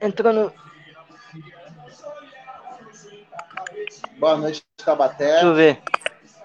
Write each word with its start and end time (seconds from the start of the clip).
Entrou 0.00 0.32
no. 0.32 0.52
Boa 4.18 4.36
noite, 4.36 4.62
Tabaté. 4.84 5.32
Deixa 5.32 5.46
eu 5.46 5.54
ver. 5.54 5.82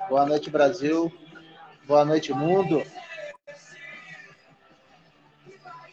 Boa 0.10 0.26
noite, 0.26 0.49
Brasil. 0.49 1.12
Boa 1.85 2.06
noite, 2.06 2.33
mundo. 2.33 2.83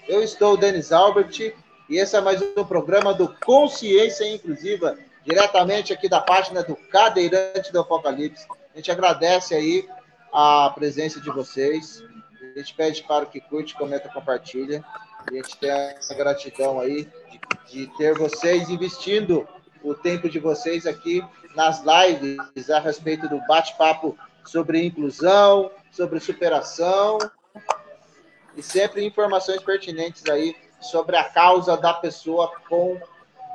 Eu 0.07 0.23
estou 0.23 0.55
o 0.55 0.57
Denis 0.57 0.91
Albert 0.93 1.55
e 1.89 1.97
esse 1.97 2.17
é 2.17 2.21
mais 2.21 2.41
um 2.41 2.65
programa 2.65 3.13
do 3.13 3.29
Consciência 3.45 4.25
Inclusiva, 4.33 4.97
diretamente 5.25 5.93
aqui 5.93 6.09
da 6.09 6.21
página 6.21 6.63
do 6.63 6.75
Cadeirante 6.75 7.73
do 7.73 7.81
Apocalipse. 7.81 8.47
A 8.79 8.81
gente 8.81 8.93
agradece 8.93 9.57
aí 9.57 9.89
a 10.33 10.71
presença 10.73 11.21
de 11.21 11.29
vocês. 11.31 12.01
A 12.55 12.59
gente 12.61 12.75
pede 12.75 13.03
para 13.03 13.27
que 13.27 13.41
curte, 13.41 13.75
comenta, 13.75 14.09
compartilha. 14.09 14.85
A 15.29 15.35
gente 15.35 15.57
tem 15.57 15.69
a 15.69 16.15
gratidão 16.15 16.79
aí 16.79 17.09
de, 17.67 17.87
de 17.87 17.97
ter 17.99 18.17
vocês 18.17 18.71
investindo 18.71 19.49
o 19.83 19.97
tempo 19.97 20.31
de 20.31 20.39
vocês 20.39 20.87
aqui 20.87 21.25
nas 21.57 21.83
lives 21.83 22.71
a 22.71 22.79
respeito 22.79 23.29
do 23.29 23.45
bate-papo 23.49 24.17
sobre 24.45 24.87
inclusão, 24.87 25.73
sobre 25.91 26.21
superação 26.21 27.19
e 28.57 28.63
sempre 28.63 29.05
informações 29.05 29.61
pertinentes 29.61 30.25
aí 30.29 30.55
sobre 30.81 31.17
a 31.17 31.25
causa 31.25 31.77
da 31.77 31.95
pessoa 31.95 32.53
com 32.69 32.97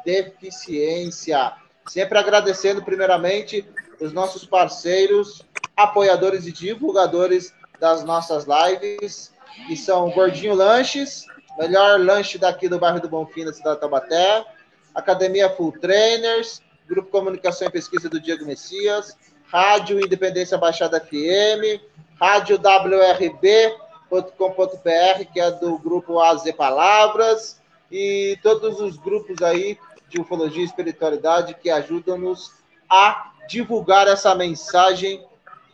deficiência. 0.04 1.54
Sempre 1.88 2.18
agradecendo 2.18 2.84
primeiramente 2.84 3.66
os 4.03 4.13
nossos 4.13 4.45
parceiros, 4.45 5.41
apoiadores 5.75 6.45
e 6.45 6.52
divulgadores 6.52 7.53
das 7.80 8.03
nossas 8.03 8.45
lives, 8.45 9.34
que 9.68 9.76
são 9.76 10.10
Gordinho 10.12 10.54
Lanches, 10.54 11.26
melhor 11.57 11.99
lanche 11.99 12.37
daqui 12.37 12.68
do 12.68 12.79
bairro 12.79 12.99
do 12.99 13.10
Bonfim, 13.10 13.45
da 13.45 13.54
cidade 13.54 13.76
de 13.76 13.82
Tabaté, 13.82 14.45
Academia 14.93 15.49
Full 15.49 15.73
Trainers, 15.79 16.62
Grupo 16.87 17.10
Comunicação 17.10 17.68
e 17.68 17.71
Pesquisa 17.71 18.10
do 18.10 18.20
Diego 18.20 18.45
Messias, 18.45 19.18
Rádio 19.45 19.99
Independência 19.99 20.57
Baixada 20.57 20.99
FM, 20.99 21.82
Rádio 22.20 22.57
WRB, 22.57 23.76
com.br 24.38 25.26
que 25.32 25.40
é 25.40 25.51
do 25.51 25.77
grupo 25.77 26.20
AZ 26.20 26.43
Palavras, 26.51 27.62
e 27.91 28.38
todos 28.41 28.79
os 28.79 28.98
grupos 28.98 29.41
aí 29.41 29.77
de 30.10 30.20
ufologia 30.20 30.62
e 30.62 30.65
espiritualidade 30.65 31.55
que 31.55 31.70
ajudam-nos 31.70 32.51
a 32.90 33.32
divulgar 33.48 34.08
essa 34.08 34.34
mensagem 34.36 35.26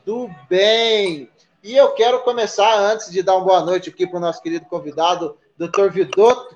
do 0.06 0.30
bem. 0.50 1.30
E 1.64 1.76
eu 1.76 1.92
quero 1.94 2.22
começar, 2.24 2.80
antes 2.80 3.12
de 3.12 3.22
dar 3.22 3.36
uma 3.36 3.46
boa 3.46 3.62
noite 3.62 3.90
aqui 3.90 4.08
para 4.08 4.18
o 4.18 4.22
nosso 4.22 4.42
querido 4.42 4.66
convidado, 4.66 5.38
doutor 5.58 5.92
Vidotto, 5.92 6.56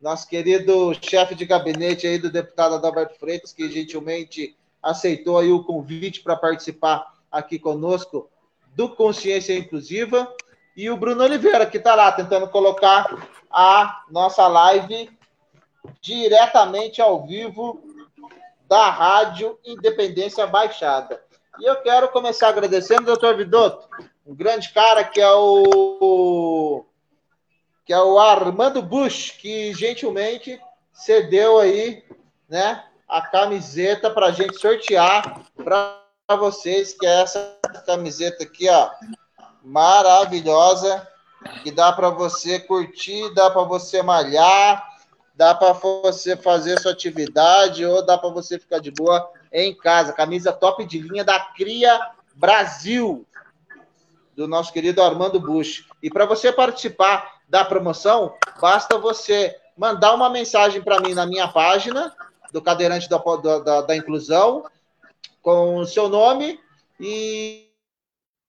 nosso 0.00 0.28
querido 0.28 0.92
chefe 1.00 1.34
de 1.34 1.46
gabinete 1.46 2.06
aí 2.06 2.18
do 2.18 2.30
deputado 2.30 2.74
Adalberto 2.74 3.18
Freitas, 3.18 3.52
que 3.52 3.70
gentilmente 3.70 4.56
aceitou 4.82 5.38
aí 5.38 5.50
o 5.50 5.64
convite 5.64 6.20
para 6.20 6.36
participar 6.36 7.14
aqui 7.30 7.58
conosco 7.58 8.28
do 8.74 8.88
Consciência 8.88 9.56
Inclusiva 9.56 10.30
e 10.76 10.90
o 10.90 10.96
Bruno 10.96 11.22
Oliveira, 11.22 11.64
que 11.64 11.78
está 11.78 11.94
lá 11.94 12.12
tentando 12.12 12.48
colocar 12.48 13.28
a 13.50 14.02
nossa 14.10 14.46
live 14.48 15.10
diretamente 16.00 17.00
ao 17.00 17.24
vivo 17.24 17.82
da 18.68 18.90
Rádio 18.90 19.58
Independência 19.64 20.46
Baixada. 20.46 21.22
E 21.60 21.64
eu 21.64 21.76
quero 21.76 22.08
começar 22.08 22.48
agradecendo, 22.48 23.04
doutor 23.04 23.36
Vidotto, 23.36 23.88
um 24.26 24.34
grande 24.34 24.70
cara 24.70 25.04
que 25.04 25.20
é 25.20 25.30
o 25.32 26.84
que 27.84 27.92
é 27.92 28.00
o 28.00 28.18
Armando 28.18 28.82
Bush, 28.82 29.32
que 29.32 29.74
gentilmente 29.74 30.58
cedeu 30.92 31.58
aí, 31.58 32.02
né, 32.48 32.82
a 33.06 33.20
camiseta 33.20 34.10
para 34.10 34.26
a 34.26 34.32
gente 34.32 34.58
sortear 34.58 35.42
para 35.54 36.00
vocês, 36.38 36.94
que 36.94 37.06
é 37.06 37.20
essa 37.20 37.58
camiseta 37.84 38.42
aqui, 38.42 38.68
ó, 38.70 38.90
maravilhosa 39.62 41.06
que 41.62 41.70
dá 41.70 41.92
para 41.92 42.08
você 42.08 42.58
curtir, 42.58 43.32
dá 43.34 43.50
para 43.50 43.62
você 43.62 44.02
malhar, 44.02 44.93
dá 45.34 45.54
para 45.54 45.72
você 45.72 46.36
fazer 46.36 46.80
sua 46.80 46.92
atividade 46.92 47.84
ou 47.84 48.04
dá 48.04 48.16
para 48.16 48.30
você 48.30 48.58
ficar 48.58 48.78
de 48.78 48.90
boa 48.90 49.30
em 49.52 49.74
casa. 49.74 50.12
Camisa 50.12 50.52
top 50.52 50.84
de 50.84 51.00
linha 51.00 51.24
da 51.24 51.38
Cria 51.38 51.98
Brasil, 52.34 53.26
do 54.36 54.46
nosso 54.46 54.72
querido 54.72 55.02
Armando 55.02 55.40
Bush. 55.40 55.86
E 56.02 56.10
para 56.10 56.26
você 56.26 56.52
participar 56.52 57.40
da 57.48 57.64
promoção, 57.64 58.34
basta 58.60 58.98
você 58.98 59.56
mandar 59.76 60.14
uma 60.14 60.30
mensagem 60.30 60.82
para 60.82 61.00
mim 61.00 61.14
na 61.14 61.26
minha 61.26 61.48
página 61.48 62.14
do 62.52 62.62
Cadeirante 62.62 63.08
da, 63.08 63.18
da, 63.58 63.80
da 63.82 63.96
Inclusão, 63.96 64.64
com 65.42 65.76
o 65.76 65.86
seu 65.86 66.08
nome 66.08 66.60
e 67.00 67.64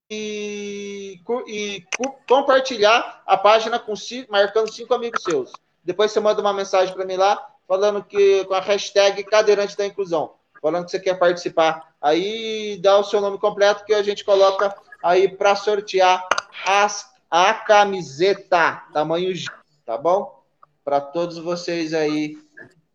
e, 0.10 1.20
e 1.48 1.84
compartilhar 2.28 3.24
a 3.26 3.36
página 3.36 3.80
com 3.80 3.94
marcando 4.30 4.72
cinco 4.72 4.94
amigos 4.94 5.24
seus. 5.24 5.52
Depois 5.86 6.12
você 6.12 6.20
manda 6.20 6.42
uma 6.42 6.52
mensagem 6.52 6.94
para 6.94 7.06
mim 7.06 7.16
lá, 7.16 7.48
falando 7.68 8.04
que 8.04 8.44
com 8.46 8.56
a 8.56 8.60
hashtag 8.60 9.24
Cadeirante 9.24 9.78
da 9.78 9.86
Inclusão, 9.86 10.34
falando 10.60 10.86
que 10.86 10.92
você 10.92 11.00
quer 11.00 11.14
participar. 11.14 11.94
Aí 12.02 12.80
dá 12.82 12.98
o 12.98 13.04
seu 13.04 13.22
nome 13.22 13.38
completo 13.38 13.86
que 13.86 13.94
a 13.94 14.02
gente 14.02 14.26
coloca 14.26 14.76
aí 15.04 15.30
para 15.30 15.56
sortear 15.56 16.28
as, 16.66 17.14
a 17.30 17.54
camiseta 17.54 18.84
tamanho 18.92 19.34
G, 19.36 19.48
tá 19.86 19.96
bom? 19.96 20.44
Para 20.84 21.00
todos 21.00 21.38
vocês 21.38 21.94
aí 21.94 22.36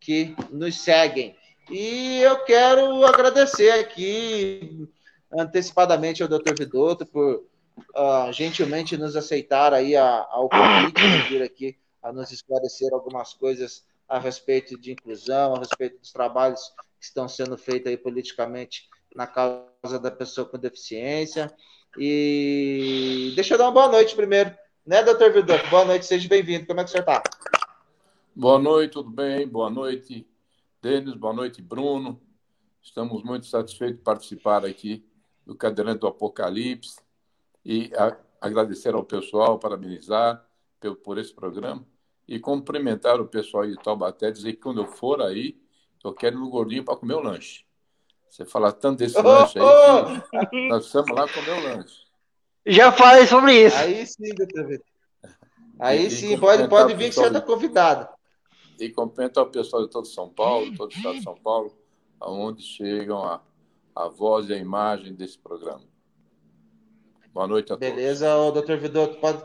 que 0.00 0.34
nos 0.50 0.80
seguem. 0.80 1.36
E 1.70 2.20
eu 2.20 2.42
quero 2.44 3.04
agradecer 3.04 3.70
aqui 3.70 4.88
antecipadamente 5.32 6.22
ao 6.22 6.28
Dr. 6.28 6.54
Vidotto 6.58 7.06
por 7.06 7.44
uh, 7.96 8.32
gentilmente 8.32 8.96
nos 8.96 9.14
aceitar 9.14 9.72
aí 9.72 9.96
a, 9.96 10.26
ao 10.28 10.48
convite 10.48 11.00
de 11.00 11.28
vir 11.28 11.42
aqui 11.42 11.76
a 12.02 12.12
nos 12.12 12.30
esclarecer 12.30 12.92
algumas 12.92 13.34
coisas 13.34 13.84
a 14.08 14.18
respeito 14.18 14.78
de 14.78 14.92
inclusão, 14.92 15.54
a 15.54 15.58
respeito 15.58 15.98
dos 16.00 16.12
trabalhos 16.12 16.72
que 16.98 17.04
estão 17.04 17.28
sendo 17.28 17.56
feitos 17.56 17.88
aí 17.88 17.96
politicamente 17.96 18.88
na 19.14 19.26
causa 19.26 19.98
da 20.00 20.10
pessoa 20.10 20.46
com 20.46 20.58
deficiência. 20.58 21.54
E 21.96 23.32
deixa 23.34 23.54
eu 23.54 23.58
dar 23.58 23.66
uma 23.66 23.72
boa 23.72 23.88
noite 23.88 24.14
primeiro, 24.14 24.54
né, 24.84 25.02
doutor 25.02 25.32
Vidotto? 25.32 25.68
Boa 25.70 25.84
noite, 25.84 26.06
seja 26.06 26.28
bem-vindo. 26.28 26.66
Como 26.66 26.80
é 26.80 26.84
que 26.84 26.90
senhor 26.90 27.02
está? 27.02 27.22
Boa 28.34 28.58
noite, 28.58 28.92
tudo 28.92 29.10
bem? 29.10 29.46
Boa 29.46 29.70
noite, 29.70 30.26
Denis. 30.82 31.14
Boa 31.14 31.32
noite, 31.32 31.62
Bruno. 31.62 32.20
Estamos 32.82 33.22
muito 33.22 33.46
satisfeitos 33.46 33.98
de 33.98 34.02
participar 34.02 34.64
aqui 34.64 35.04
do 35.46 35.54
Cadeirante 35.54 36.00
do 36.00 36.06
Apocalipse 36.06 36.98
e 37.64 37.92
a, 37.96 38.16
agradecer 38.40 38.94
ao 38.94 39.04
pessoal, 39.04 39.58
parabenizar 39.58 40.44
por, 40.80 40.96
por 40.96 41.18
esse 41.18 41.34
programa 41.34 41.84
e 42.30 42.38
cumprimentar 42.38 43.20
o 43.20 43.26
pessoal 43.26 43.66
de 43.66 43.76
Taubaté, 43.76 44.30
dizer 44.30 44.52
que 44.54 44.60
quando 44.60 44.80
eu 44.80 44.86
for 44.86 45.20
aí, 45.20 45.60
eu 46.02 46.14
quero 46.14 46.36
ir 46.36 46.38
no 46.38 46.48
Gordinho 46.48 46.84
para 46.84 46.96
comer 46.96 47.14
o 47.14 47.20
lanche. 47.20 47.66
Você 48.30 48.46
fala 48.46 48.72
tanto 48.72 49.00
desse 49.00 49.18
oh, 49.18 49.22
lanche 49.22 49.58
aí, 49.58 49.64
oh! 49.64 50.68
nós 50.68 50.88
precisamos 50.88 51.10
lá 51.10 51.28
comer 51.28 51.50
o 51.50 51.62
lanche. 51.62 52.06
Já 52.64 52.92
falei 52.92 53.26
sobre 53.26 53.66
isso. 53.66 53.76
Aí 53.76 54.06
sim, 54.06 54.32
doutor 54.34 54.66
Vitor. 54.66 54.86
Aí 55.78 56.06
e, 56.06 56.10
sim, 56.10 56.38
pode, 56.38 56.68
pode 56.68 56.94
vir 56.94 57.08
que 57.08 57.16
você 57.16 57.26
está 57.26 57.41
convidado. 57.41 58.08
E 58.78 58.88
cumprimentar 58.88 59.44
o 59.44 59.50
pessoal 59.50 59.82
de 59.82 59.91
todo 59.91 60.06
São 60.06 60.28
Paulo, 60.28 60.74
todo 60.76 60.91
o 60.91 60.94
estado 60.94 61.16
de 61.16 61.22
São 61.22 61.34
Paulo, 61.34 61.76
aonde 62.20 62.62
chegam 62.62 63.22
a 63.24 63.42
a 63.94 64.08
voz 64.08 64.48
e 64.48 64.54
a 64.54 64.56
imagem 64.56 65.14
desse 65.14 65.38
programa. 65.38 65.82
Boa 67.32 67.47
noite 67.47 67.72
a 67.72 67.77
Beleza, 67.77 68.27
todos. 68.27 68.38
Beleza, 68.38 68.53
doutor 68.53 68.77
Vidotto, 68.78 69.21
pode, 69.21 69.42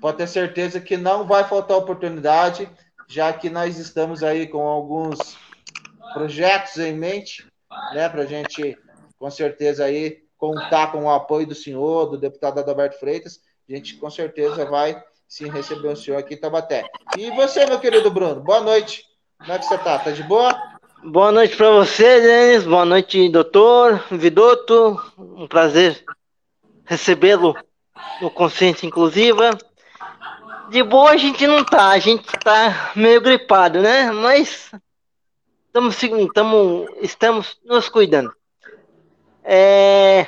pode 0.00 0.18
ter 0.18 0.26
certeza 0.26 0.80
que 0.80 0.96
não 0.96 1.26
vai 1.26 1.44
faltar 1.44 1.76
oportunidade, 1.76 2.68
já 3.08 3.32
que 3.32 3.50
nós 3.50 3.78
estamos 3.78 4.22
aí 4.22 4.46
com 4.46 4.66
alguns 4.66 5.36
projetos 6.12 6.78
em 6.78 6.92
mente, 6.92 7.46
né, 7.92 8.08
para 8.08 8.22
a 8.22 8.26
gente, 8.26 8.76
com 9.18 9.30
certeza, 9.30 9.84
aí 9.84 10.22
contar 10.36 10.92
com 10.92 11.04
o 11.04 11.10
apoio 11.10 11.46
do 11.46 11.54
senhor, 11.54 12.06
do 12.06 12.18
deputado 12.18 12.60
Adalberto 12.60 12.98
Freitas, 12.98 13.40
a 13.68 13.74
gente 13.74 13.96
com 13.96 14.10
certeza 14.10 14.64
vai 14.66 15.02
sim 15.26 15.48
receber 15.48 15.88
o 15.88 15.96
senhor 15.96 16.18
aqui 16.18 16.34
em 16.34 16.40
Tabaté. 16.40 16.84
E 17.16 17.30
você, 17.30 17.64
meu 17.66 17.80
querido 17.80 18.10
Bruno, 18.10 18.40
boa 18.40 18.60
noite. 18.60 19.04
Como 19.38 19.52
é 19.52 19.58
que 19.58 19.64
você 19.64 19.78
tá? 19.78 19.98
Tá 19.98 20.10
de 20.10 20.22
boa? 20.22 20.54
Boa 21.02 21.32
noite 21.32 21.56
para 21.56 21.70
você, 21.70 22.20
Denis. 22.20 22.64
Boa 22.64 22.84
noite, 22.84 23.28
doutor 23.28 24.04
Vidotto. 24.10 25.00
Um 25.18 25.46
prazer 25.46 26.04
recebê-lo 26.84 27.54
no 28.20 28.30
Consciência 28.30 28.86
Inclusiva. 28.86 29.50
De 30.70 30.82
boa 30.82 31.10
a 31.10 31.16
gente 31.16 31.46
não 31.46 31.64
tá, 31.64 31.90
a 31.90 31.98
gente 31.98 32.24
tá 32.38 32.92
meio 32.96 33.20
gripado, 33.20 33.80
né? 33.80 34.10
Mas 34.10 34.70
estamos, 35.66 36.02
estamos, 36.02 36.88
estamos 37.00 37.58
nos 37.64 37.88
cuidando. 37.88 38.34
É... 39.42 40.26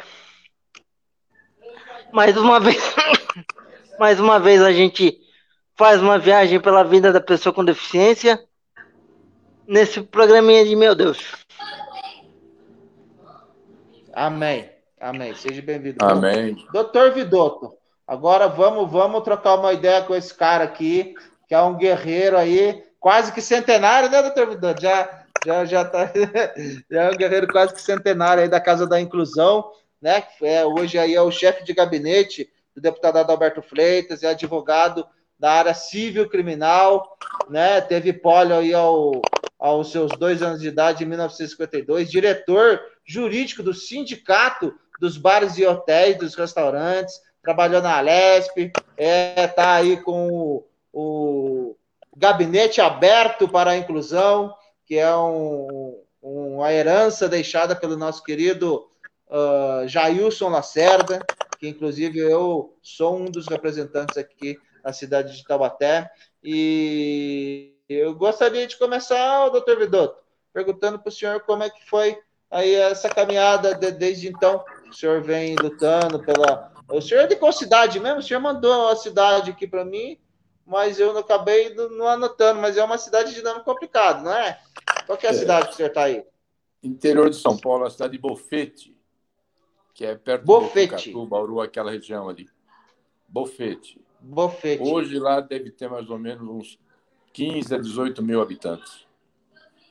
mais 2.13 2.37
uma 2.37 2.61
vez, 2.61 2.95
mais 3.99 4.21
uma 4.21 4.39
vez 4.39 4.61
a 4.63 4.73
gente 4.73 5.19
faz 5.75 6.03
uma 6.03 6.19
viagem 6.19 6.61
pela 6.61 6.83
vida 6.83 7.13
da 7.13 7.21
pessoa 7.21 7.53
com 7.53 7.65
deficiência 7.65 8.43
nesse 9.67 10.03
programinha 10.03 10.65
de 10.65 10.77
meu 10.77 10.95
Deus. 10.95 11.19
Amém. 14.13 14.71
Amém. 14.99 15.35
Seja 15.35 15.61
bem-vindo. 15.61 15.99
Amém. 16.03 16.57
Doutor 16.73 17.13
Vidotto, 17.13 17.75
agora 18.07 18.49
vamos, 18.49 18.91
vamos 18.91 19.23
trocar 19.23 19.57
uma 19.57 19.73
ideia 19.73 20.03
com 20.03 20.15
esse 20.15 20.33
cara 20.33 20.65
aqui, 20.65 21.15
que 21.49 21.55
é 21.55 21.61
um 21.61 21.77
guerreiro 21.77 22.37
aí, 22.37 22.83
quase 23.01 23.33
que 23.33 23.41
centenário, 23.41 24.11
né, 24.11 24.23
doutor 24.23 24.49
Vidotto? 24.49 24.83
Já, 24.83 25.25
já, 25.45 25.65
já, 25.65 25.85
tá, 25.85 26.11
já 26.91 27.03
é 27.03 27.11
um 27.11 27.17
guerreiro 27.17 27.47
quase 27.49 27.75
que 27.75 27.81
centenário 27.81 28.43
aí 28.43 28.49
da 28.49 28.61
Casa 28.61 28.87
da 28.87 29.01
Inclusão, 29.01 29.71
né? 30.01 30.25
É, 30.43 30.65
hoje 30.65 30.99
aí 30.99 31.15
é 31.15 31.23
o 31.23 31.31
chefe 31.31 31.65
de 31.65 31.73
gabinete 31.73 32.49
do 32.75 32.81
deputado 32.81 33.19
Adalberto 33.19 33.63
Freitas, 33.63 34.23
é 34.23 34.29
advogado 34.29 35.07
da 35.39 35.53
área 35.53 35.75
civil 35.75 36.29
criminal, 36.29 37.17
né? 37.49 37.81
Teve 37.81 38.13
polio 38.13 38.57
aí 38.57 38.75
ao, 38.75 39.23
aos 39.59 39.91
seus 39.91 40.11
dois 40.19 40.43
anos 40.43 40.61
de 40.61 40.69
idade, 40.69 41.05
em 41.05 41.07
1952, 41.07 42.11
diretor 42.11 42.81
jurídico 43.05 43.63
do 43.63 43.75
sindicato 43.75 44.75
dos 45.01 45.17
bares 45.17 45.59
e 45.59 45.67
hotéis, 45.67 46.17
dos 46.17 46.35
restaurantes, 46.35 47.21
trabalhou 47.47 47.81
na 47.81 47.97
Alesp, 47.97 48.73
é, 48.97 49.47
tá 49.47 49.75
aí 49.75 49.99
com 49.99 50.29
o, 50.29 50.67
o 50.93 51.77
gabinete 52.17 52.81
aberto 52.81 53.47
para 53.49 53.71
a 53.71 53.77
inclusão, 53.77 54.53
que 54.85 54.99
é 54.99 55.17
um, 55.17 55.97
uma 56.21 56.73
herança 56.73 57.29
deixada 57.29 57.77
pelo 57.77 57.97
nosso 57.97 58.25
querido 58.25 58.89
uh, 59.29 59.87
Jailson 59.87 60.49
Lacerda, 60.49 61.25
que 61.61 61.69
inclusive 61.69 62.19
eu 62.19 62.77
sou 62.83 63.17
um 63.17 63.27
dos 63.27 63.47
representantes 63.47 64.17
aqui 64.17 64.59
na 64.85 64.93
cidade 64.93 65.37
de 65.37 65.45
Taubaté. 65.45 66.11
E 66.43 67.77
eu 67.89 68.13
gostaria 68.13 68.67
de 68.67 68.77
começar, 68.77 69.49
doutor 69.51 69.79
Vidotto, 69.79 70.19
perguntando 70.53 70.99
para 70.99 71.11
o 71.11 71.13
senhor 71.13 71.41
como 71.43 71.63
é 71.63 71.71
que 71.71 71.89
foi 71.89 72.19
aí 72.51 72.75
essa 72.75 73.09
caminhada 73.09 73.73
de, 73.73 73.93
desde 73.93 74.27
então. 74.27 74.65
O 74.91 74.93
senhor 74.93 75.23
vem 75.23 75.55
lutando 75.55 76.19
pela. 76.25 76.75
O 76.89 77.01
senhor 77.01 77.23
é 77.23 77.27
de 77.27 77.37
qual 77.37 77.53
cidade 77.53 77.99
mesmo? 77.99 78.21
O 78.21 78.23
senhor 78.23 78.41
mandou 78.41 78.89
a 78.89 78.97
cidade 78.97 79.51
aqui 79.51 79.67
para 79.67 79.85
mim, 79.85 80.19
mas 80.65 81.01
eu 81.01 81.13
não 81.13 81.21
acabei 81.21 81.75
não 81.75 82.07
anotando, 82.07 82.61
mas 82.61 82.77
é 82.77 82.85
uma 82.85 82.99
cidade 82.99 83.35
de 83.35 83.43
nome 83.43 83.63
complicado, 83.65 84.25
não 84.25 84.33
é? 84.33 84.61
Qual 85.07 85.19
é 85.23 85.27
a 85.27 85.31
é. 85.31 85.35
cidade 85.35 85.69
que 85.69 85.73
o 85.73 85.77
senhor 85.77 85.89
está 85.89 86.05
aí? 86.05 86.25
Interior 86.83 87.29
de 87.29 87.37
São 87.37 87.57
Paulo, 87.57 87.85
a 87.85 87.91
cidade 87.91 88.13
de 88.13 88.19
Bofete, 88.19 88.97
que 89.95 90.05
é 90.05 90.15
perto 90.15 90.45
Bofete. 90.45 91.05
de 91.05 91.13
Botucatu, 91.13 91.27
Bauru, 91.27 91.61
aquela 91.61 91.91
região 91.91 92.29
ali. 92.29 92.49
Bofete. 93.29 94.01
Bofete. 94.21 94.83
Hoje 94.83 95.19
lá 95.19 95.41
deve 95.41 95.71
ter 95.71 95.89
mais 95.89 96.09
ou 96.09 96.19
menos 96.19 96.49
uns 96.49 96.79
15 97.33 97.75
a 97.75 97.79
18 97.79 98.23
mil 98.23 98.41
habitantes. 98.41 99.07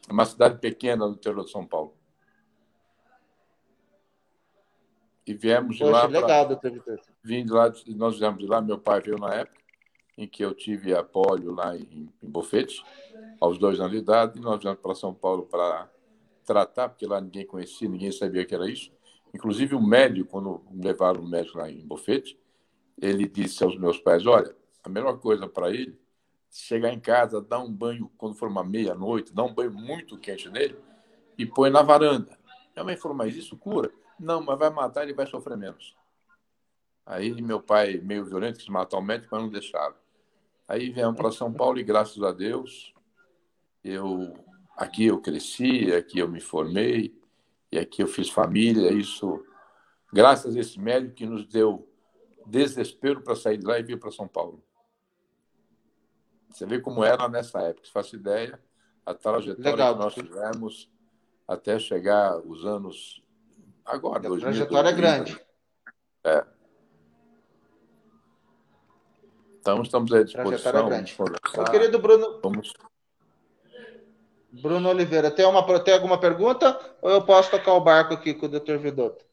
É 0.07 0.13
uma 0.13 0.25
cidade 0.25 0.59
pequena 0.59 1.07
no 1.07 1.13
interior 1.13 1.43
de 1.43 1.51
São 1.51 1.65
Paulo. 1.65 1.93
E 5.25 5.33
viemos 5.33 5.77
de 5.77 5.83
lá. 5.83 6.07
Vitor. 6.71 6.99
Vim 7.23 7.45
de 7.45 7.51
lá, 7.51 7.71
nós 7.95 8.19
viemos 8.19 8.39
de 8.39 8.47
lá, 8.47 8.61
meu 8.61 8.77
pai 8.77 9.01
veio 9.01 9.17
na 9.17 9.33
época 9.33 9.65
em 10.17 10.27
que 10.27 10.43
eu 10.43 10.53
tive 10.53 10.93
a 10.93 11.03
polio 11.03 11.53
lá 11.53 11.75
em, 11.75 12.09
em 12.23 12.29
Bofete, 12.29 12.83
aos 13.39 13.57
dois 13.57 13.79
anos 13.79 13.91
de 13.91 13.97
idade, 13.97 14.39
e 14.39 14.41
nós 14.41 14.61
viemos 14.61 14.79
para 14.79 14.95
São 14.95 15.13
Paulo 15.13 15.43
para 15.43 15.89
tratar, 16.45 16.89
porque 16.89 17.05
lá 17.05 17.19
ninguém 17.19 17.45
conhecia, 17.45 17.89
ninguém 17.89 18.11
sabia 18.11 18.45
que 18.45 18.55
era 18.55 18.69
isso. 18.69 18.91
Inclusive 19.33 19.75
o 19.75 19.81
médico, 19.81 20.29
quando 20.29 20.63
levaram 20.73 21.21
o 21.21 21.27
médico 21.27 21.57
lá 21.57 21.69
em 21.69 21.85
Bofete, 21.85 22.39
ele 23.01 23.27
disse 23.27 23.63
aos 23.63 23.77
meus 23.77 23.97
pais: 23.97 24.25
Olha, 24.25 24.55
a 24.83 24.87
melhor 24.87 25.19
coisa 25.19 25.47
para 25.47 25.69
ele 25.69 25.99
chegar 26.49 26.93
em 26.93 26.99
casa, 26.99 27.41
dar 27.41 27.59
um 27.59 27.71
banho 27.71 28.09
quando 28.17 28.35
for 28.35 28.47
uma 28.47 28.63
meia-noite, 28.63 29.33
dar 29.33 29.43
um 29.43 29.53
banho 29.53 29.73
muito 29.73 30.17
quente 30.17 30.49
nele 30.49 30.77
e 31.37 31.45
põe 31.45 31.69
na 31.69 31.81
varanda. 31.81 32.37
Minha 32.73 32.85
mãe 32.85 32.95
falou: 32.95 33.17
Mas 33.17 33.35
isso 33.35 33.57
cura? 33.57 33.91
Não, 34.19 34.41
mas 34.41 34.57
vai 34.57 34.69
matar, 34.69 35.03
ele 35.03 35.13
vai 35.13 35.27
sofrer 35.27 35.57
menos. 35.57 35.95
Aí 37.05 37.39
meu 37.41 37.61
pai, 37.61 37.97
meio 37.97 38.25
violento, 38.25 38.59
quis 38.59 38.69
matar 38.69 38.97
o 38.97 39.01
médico, 39.01 39.29
mas 39.31 39.43
não 39.43 39.49
deixaram. 39.49 39.95
Aí 40.67 40.89
viemos 40.89 41.15
para 41.15 41.31
São 41.31 41.53
Paulo 41.53 41.77
e 41.77 41.83
graças 41.83 42.21
a 42.23 42.31
Deus, 42.31 42.93
eu 43.83 44.33
aqui 44.75 45.05
eu 45.05 45.21
cresci, 45.21 45.93
aqui 45.93 46.19
eu 46.19 46.27
me 46.27 46.41
formei, 46.41 47.15
e 47.71 47.77
aqui 47.77 48.01
eu 48.01 48.07
fiz 48.07 48.29
família. 48.29 48.91
Isso, 48.91 49.45
graças 50.11 50.55
a 50.55 50.59
esse 50.59 50.79
médico 50.79 51.13
que 51.13 51.25
nos 51.25 51.45
deu 51.45 51.87
desespero 52.45 53.21
para 53.21 53.35
sair 53.35 53.57
de 53.57 53.65
lá 53.65 53.77
e 53.79 53.83
vir 53.83 53.99
para 53.99 54.11
São 54.11 54.27
Paulo. 54.27 54.63
Você 56.49 56.65
vê 56.65 56.79
como 56.79 57.03
era 57.03 57.27
nessa 57.27 57.59
época, 57.61 57.85
se 57.85 57.91
faz 57.91 58.11
ideia, 58.13 58.59
a 59.05 59.13
trajetória 59.13 59.71
Legal. 59.71 59.93
que 59.93 59.99
nós 59.99 60.13
tivemos 60.13 60.91
até 61.47 61.77
chegar 61.77 62.39
os 62.39 62.65
anos 62.65 63.21
agora. 63.85 64.27
A 64.27 64.39
trajetória 64.39 64.89
é 64.89 64.93
grande. 64.93 65.39
É. 66.23 66.43
Então, 69.59 69.81
estamos 69.81 70.11
à 70.13 70.23
disposição. 70.23 70.87
É 70.89 71.57
Meu 71.57 71.65
querido 71.65 71.99
Bruno. 71.99 72.39
Vamos... 72.41 72.73
Bruno 74.51 74.89
Oliveira, 74.89 75.29
tem, 75.29 75.45
uma, 75.45 75.79
tem 75.79 75.93
alguma 75.93 76.19
pergunta? 76.19 76.79
Ou 77.01 77.09
eu 77.09 77.21
posso 77.21 77.51
tocar 77.51 77.73
o 77.73 77.81
barco 77.81 78.13
aqui 78.13 78.33
com 78.33 78.45
o 78.45 78.49
Dr. 78.49 78.77
Vidotto? 78.77 79.25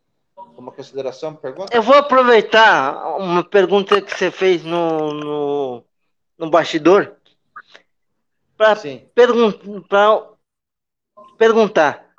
Uma 0.57 0.73
consideração, 0.73 1.35
pergunta? 1.35 1.75
Eu 1.75 1.83
vou 1.83 1.95
aproveitar 1.95 3.17
uma 3.19 3.45
pergunta 3.45 4.01
que 4.03 4.17
você 4.17 4.31
fez 4.31 4.65
no, 4.65 5.15
no, 5.15 5.85
no 6.39 6.51
bastidor 6.51 7.17
para 8.57 8.77
pergun 9.15 9.53
perguntar 11.39 12.12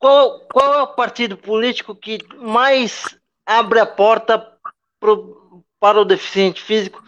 qual, 0.00 0.40
qual 0.40 0.74
é 0.74 0.82
o 0.82 0.94
partido 0.94 1.36
político 1.36 1.94
que 1.94 2.18
mais 2.38 3.04
abre 3.44 3.78
a 3.78 3.86
porta 3.86 4.58
pro, 4.98 5.62
para 5.78 6.00
o 6.00 6.06
deficiente 6.06 6.62
físico 6.62 7.04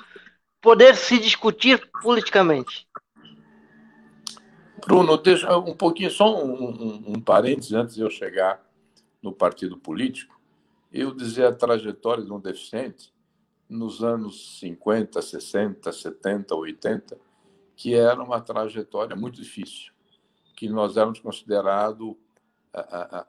poder 0.61 0.95
se 0.95 1.19
discutir 1.19 1.91
politicamente? 2.03 2.87
Bruno, 4.87 5.17
deixa 5.17 5.57
um 5.57 5.75
pouquinho, 5.75 6.11
só 6.11 6.45
um, 6.45 6.53
um, 6.53 7.05
um 7.15 7.21
parênteses 7.21 7.73
antes 7.73 7.95
de 7.95 8.03
eu 8.03 8.11
chegar 8.11 8.63
no 9.23 9.33
partido 9.33 9.79
político, 9.79 10.39
eu 10.93 11.15
dizer 11.15 11.47
a 11.47 11.53
trajetória 11.53 12.23
de 12.23 12.33
um 12.33 12.41
deficiente 12.41 13.11
nos 13.69 14.05
anos 14.05 14.59
50, 14.59 15.23
60, 15.23 15.91
70, 15.91 16.55
80, 16.55 17.19
que 17.75 17.95
era 17.95 18.23
uma 18.23 18.41
trajetória 18.41 19.17
muito 19.17 19.41
difícil, 19.41 19.93
que 20.55 20.69
nós 20.69 20.97
éramos 20.97 21.21
considerados 21.21 22.17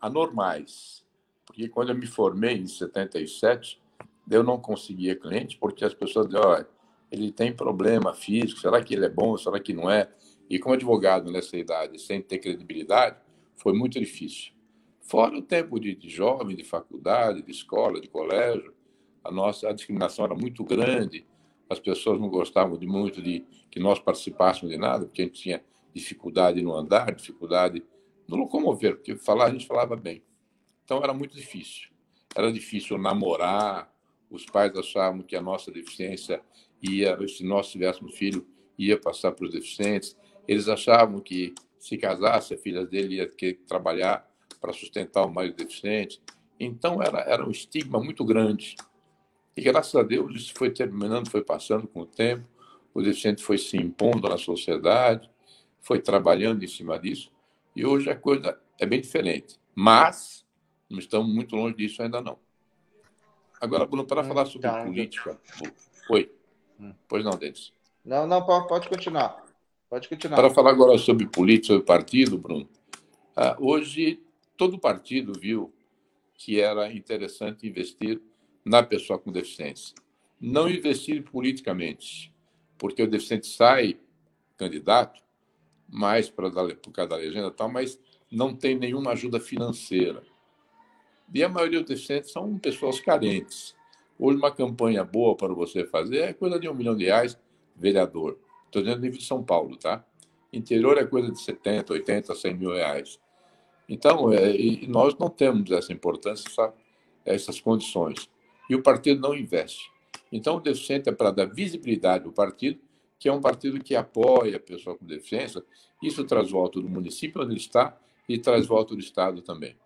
anormais. 0.01 1.03
Porque 1.45 1.67
quando 1.67 1.89
eu 1.89 1.95
me 1.95 2.07
formei 2.07 2.57
em 2.57 2.67
77, 2.67 3.81
eu 4.29 4.43
não 4.43 4.57
conseguia 4.57 5.15
cliente, 5.15 5.57
porque 5.57 5.83
as 5.83 5.93
pessoas 5.93 6.27
diziam, 6.27 6.43
olha, 6.43 6.67
ele 7.11 7.31
tem 7.31 7.53
problema 7.53 8.13
físico, 8.13 8.59
será 8.59 8.81
que 8.81 8.93
ele 8.95 9.05
é 9.05 9.09
bom, 9.09 9.37
será 9.37 9.59
que 9.59 9.73
não 9.73 9.89
é? 9.89 10.09
E 10.49 10.57
como 10.57 10.75
advogado 10.75 11.31
nessa 11.31 11.57
idade, 11.57 11.99
sem 11.99 12.21
ter 12.21 12.39
credibilidade, 12.39 13.17
foi 13.55 13.73
muito 13.73 13.99
difícil. 13.99 14.53
Fora 15.01 15.37
o 15.37 15.41
tempo 15.41 15.79
de, 15.79 15.93
de 15.93 16.09
jovem, 16.09 16.55
de 16.55 16.63
faculdade, 16.63 17.41
de 17.41 17.51
escola, 17.51 17.99
de 17.99 18.07
colégio, 18.07 18.73
a 19.23 19.31
nossa 19.31 19.69
a 19.69 19.73
discriminação 19.73 20.25
era 20.25 20.35
muito 20.35 20.63
grande, 20.63 21.25
as 21.69 21.79
pessoas 21.79 22.19
não 22.19 22.29
gostavam 22.29 22.77
de 22.77 22.87
muito 22.87 23.21
de 23.21 23.45
que 23.69 23.79
nós 23.79 23.99
participássemos 23.99 24.71
de 24.71 24.77
nada, 24.77 25.05
porque 25.05 25.21
a 25.21 25.25
gente 25.25 25.41
tinha 25.41 25.63
dificuldade 25.93 26.61
no 26.61 26.73
andar, 26.73 27.13
dificuldade 27.13 27.83
no 28.35 28.43
locomover, 28.43 28.95
porque 28.95 29.15
falar 29.15 29.45
a 29.45 29.51
gente 29.51 29.67
falava 29.67 29.95
bem. 29.95 30.23
Então 30.83 31.01
era 31.03 31.13
muito 31.13 31.35
difícil. 31.35 31.89
Era 32.35 32.51
difícil 32.51 32.97
namorar, 32.97 33.93
os 34.29 34.45
pais 34.45 34.75
achavam 34.75 35.21
que 35.21 35.35
a 35.35 35.41
nossa 35.41 35.71
deficiência 35.71 36.41
ia, 36.81 37.15
se 37.27 37.43
nós 37.45 37.69
tivéssemos 37.69 38.15
filho, 38.15 38.45
ia 38.77 38.99
passar 38.99 39.31
para 39.31 39.45
os 39.45 39.51
deficientes. 39.51 40.17
Eles 40.47 40.67
achavam 40.67 41.19
que 41.19 41.53
se 41.77 41.97
casasse, 41.97 42.53
a 42.53 42.57
filha 42.57 42.85
dele 42.85 43.17
ia 43.17 43.27
ter 43.27 43.53
que 43.53 43.63
trabalhar 43.65 44.27
para 44.59 44.73
sustentar 44.73 45.25
o 45.25 45.31
mais 45.31 45.53
deficiente. 45.53 46.21
Então, 46.59 47.01
era, 47.01 47.19
era 47.19 47.45
um 47.45 47.51
estigma 47.51 47.99
muito 47.99 48.25
grande. 48.25 48.75
E, 49.55 49.61
graças 49.61 49.93
a 49.95 50.01
Deus, 50.01 50.33
isso 50.35 50.53
foi 50.55 50.71
terminando, 50.71 51.29
foi 51.29 51.43
passando 51.43 51.87
com 51.87 52.01
o 52.01 52.05
tempo, 52.05 52.47
o 52.93 53.01
deficiente 53.01 53.43
foi 53.43 53.57
se 53.57 53.77
impondo 53.77 54.27
na 54.27 54.37
sociedade, 54.37 55.29
foi 55.81 55.99
trabalhando 55.99 56.63
em 56.63 56.67
cima 56.67 56.97
disso, 56.97 57.31
e 57.75 57.85
hoje 57.85 58.09
a 58.09 58.15
coisa 58.15 58.59
é 58.79 58.85
bem 58.85 59.01
diferente. 59.01 59.59
Mas, 59.75 60.45
não 60.89 60.99
estamos 60.99 61.33
muito 61.33 61.55
longe 61.55 61.75
disso 61.75 62.01
ainda 62.01 62.21
não. 62.21 62.37
Agora, 63.59 63.85
Bruno, 63.85 64.05
para 64.05 64.23
falar 64.23 64.45
sobre 64.45 64.67
tá, 64.67 64.83
política. 64.83 65.39
Oi. 66.09 66.31
Hum. 66.79 66.93
Pois 67.07 67.23
não, 67.23 67.31
Denis. 67.31 67.71
Não, 68.03 68.27
não, 68.27 68.45
pode 68.45 68.89
continuar. 68.89 69.43
Pode 69.89 70.09
continuar. 70.09 70.35
Para 70.35 70.49
falar 70.49 70.71
agora 70.71 70.97
sobre 70.97 71.25
política, 71.27 71.67
sobre 71.67 71.83
partido, 71.85 72.37
Bruno, 72.37 72.67
ah, 73.35 73.55
hoje 73.59 74.21
todo 74.57 74.77
partido 74.77 75.33
viu 75.39 75.73
que 76.35 76.59
era 76.59 76.91
interessante 76.91 77.67
investir 77.67 78.21
na 78.65 78.83
pessoa 78.83 79.17
com 79.17 79.31
deficiência. 79.31 79.95
Não 80.39 80.69
investir 80.69 81.23
politicamente, 81.23 82.33
porque 82.77 83.01
o 83.01 83.07
deficiente 83.07 83.47
sai 83.47 83.97
candidato 84.57 85.22
mais 85.93 86.27
para 86.27 86.49
por 86.49 86.91
causa 86.91 87.09
da 87.11 87.15
legenda 87.17 87.51
tal, 87.51 87.69
mas 87.69 87.99
não 88.31 88.55
tem 88.55 88.75
nenhuma 88.75 89.11
ajuda 89.11 89.39
financeira. 89.39 90.23
E 91.31 91.43
a 91.43 91.47
maioria 91.47 91.79
dos 91.79 91.89
deficientes 91.89 92.31
são 92.31 92.57
pessoas 92.57 92.99
carentes. 92.99 93.75
Hoje, 94.17 94.37
uma 94.37 94.51
campanha 94.51 95.03
boa 95.03 95.35
para 95.35 95.53
você 95.53 95.85
fazer 95.85 96.17
é 96.17 96.33
coisa 96.33 96.59
de 96.59 96.67
um 96.67 96.73
milhão 96.73 96.95
de 96.95 97.05
reais, 97.05 97.39
vereador. 97.75 98.39
Estou 98.65 98.81
dizendo 98.81 99.01
nível 99.01 99.19
de 99.19 99.25
São 99.25 99.43
Paulo, 99.43 99.77
tá? 99.77 100.03
Interior 100.51 100.97
é 100.97 101.05
coisa 101.05 101.31
de 101.31 101.39
70, 101.39 101.93
80, 101.93 102.33
100 102.33 102.53
mil 102.55 102.73
reais. 102.73 103.19
Então, 103.87 104.31
é, 104.31 104.55
nós 104.87 105.15
não 105.17 105.29
temos 105.29 105.69
essa 105.71 105.93
importância, 105.93 106.47
essa, 106.47 106.73
essas 107.23 107.61
condições. 107.61 108.29
E 108.69 108.75
o 108.75 108.81
partido 108.81 109.21
não 109.21 109.35
investe. 109.35 109.91
Então, 110.31 110.57
o 110.57 110.59
deficiente 110.59 111.09
é 111.09 111.11
para 111.11 111.31
dar 111.31 111.45
visibilidade 111.45 112.25
ao 112.25 112.31
partido, 112.31 112.79
que 113.23 113.29
é 113.29 113.31
um 113.31 113.39
partido 113.39 113.81
que 113.81 113.95
apoia 113.95 114.57
a 114.57 114.59
pessoa 114.59 114.97
com 114.97 115.05
deficiência. 115.05 115.63
Isso 116.03 116.25
traz 116.25 116.51
voto 116.51 116.81
do 116.81 116.89
município 116.89 117.41
onde 117.41 117.53
ele 117.53 117.59
está 117.61 117.97
e 118.27 118.37
traz 118.37 118.67
voto 118.67 118.95
do 118.95 118.99
Estado 118.99 119.41
também. 119.41 119.77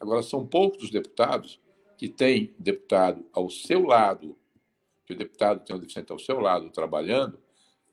Agora, 0.00 0.20
são 0.20 0.44
poucos 0.44 0.82
os 0.82 0.90
deputados 0.90 1.60
que 1.96 2.08
têm 2.08 2.52
deputado 2.58 3.24
ao 3.32 3.48
seu 3.48 3.84
lado, 3.84 4.36
que 5.06 5.12
o 5.12 5.16
deputado 5.16 5.64
tem 5.64 5.76
um 5.76 5.78
deficiente 5.78 6.10
ao 6.10 6.18
seu 6.18 6.40
lado 6.40 6.70
trabalhando, 6.70 7.38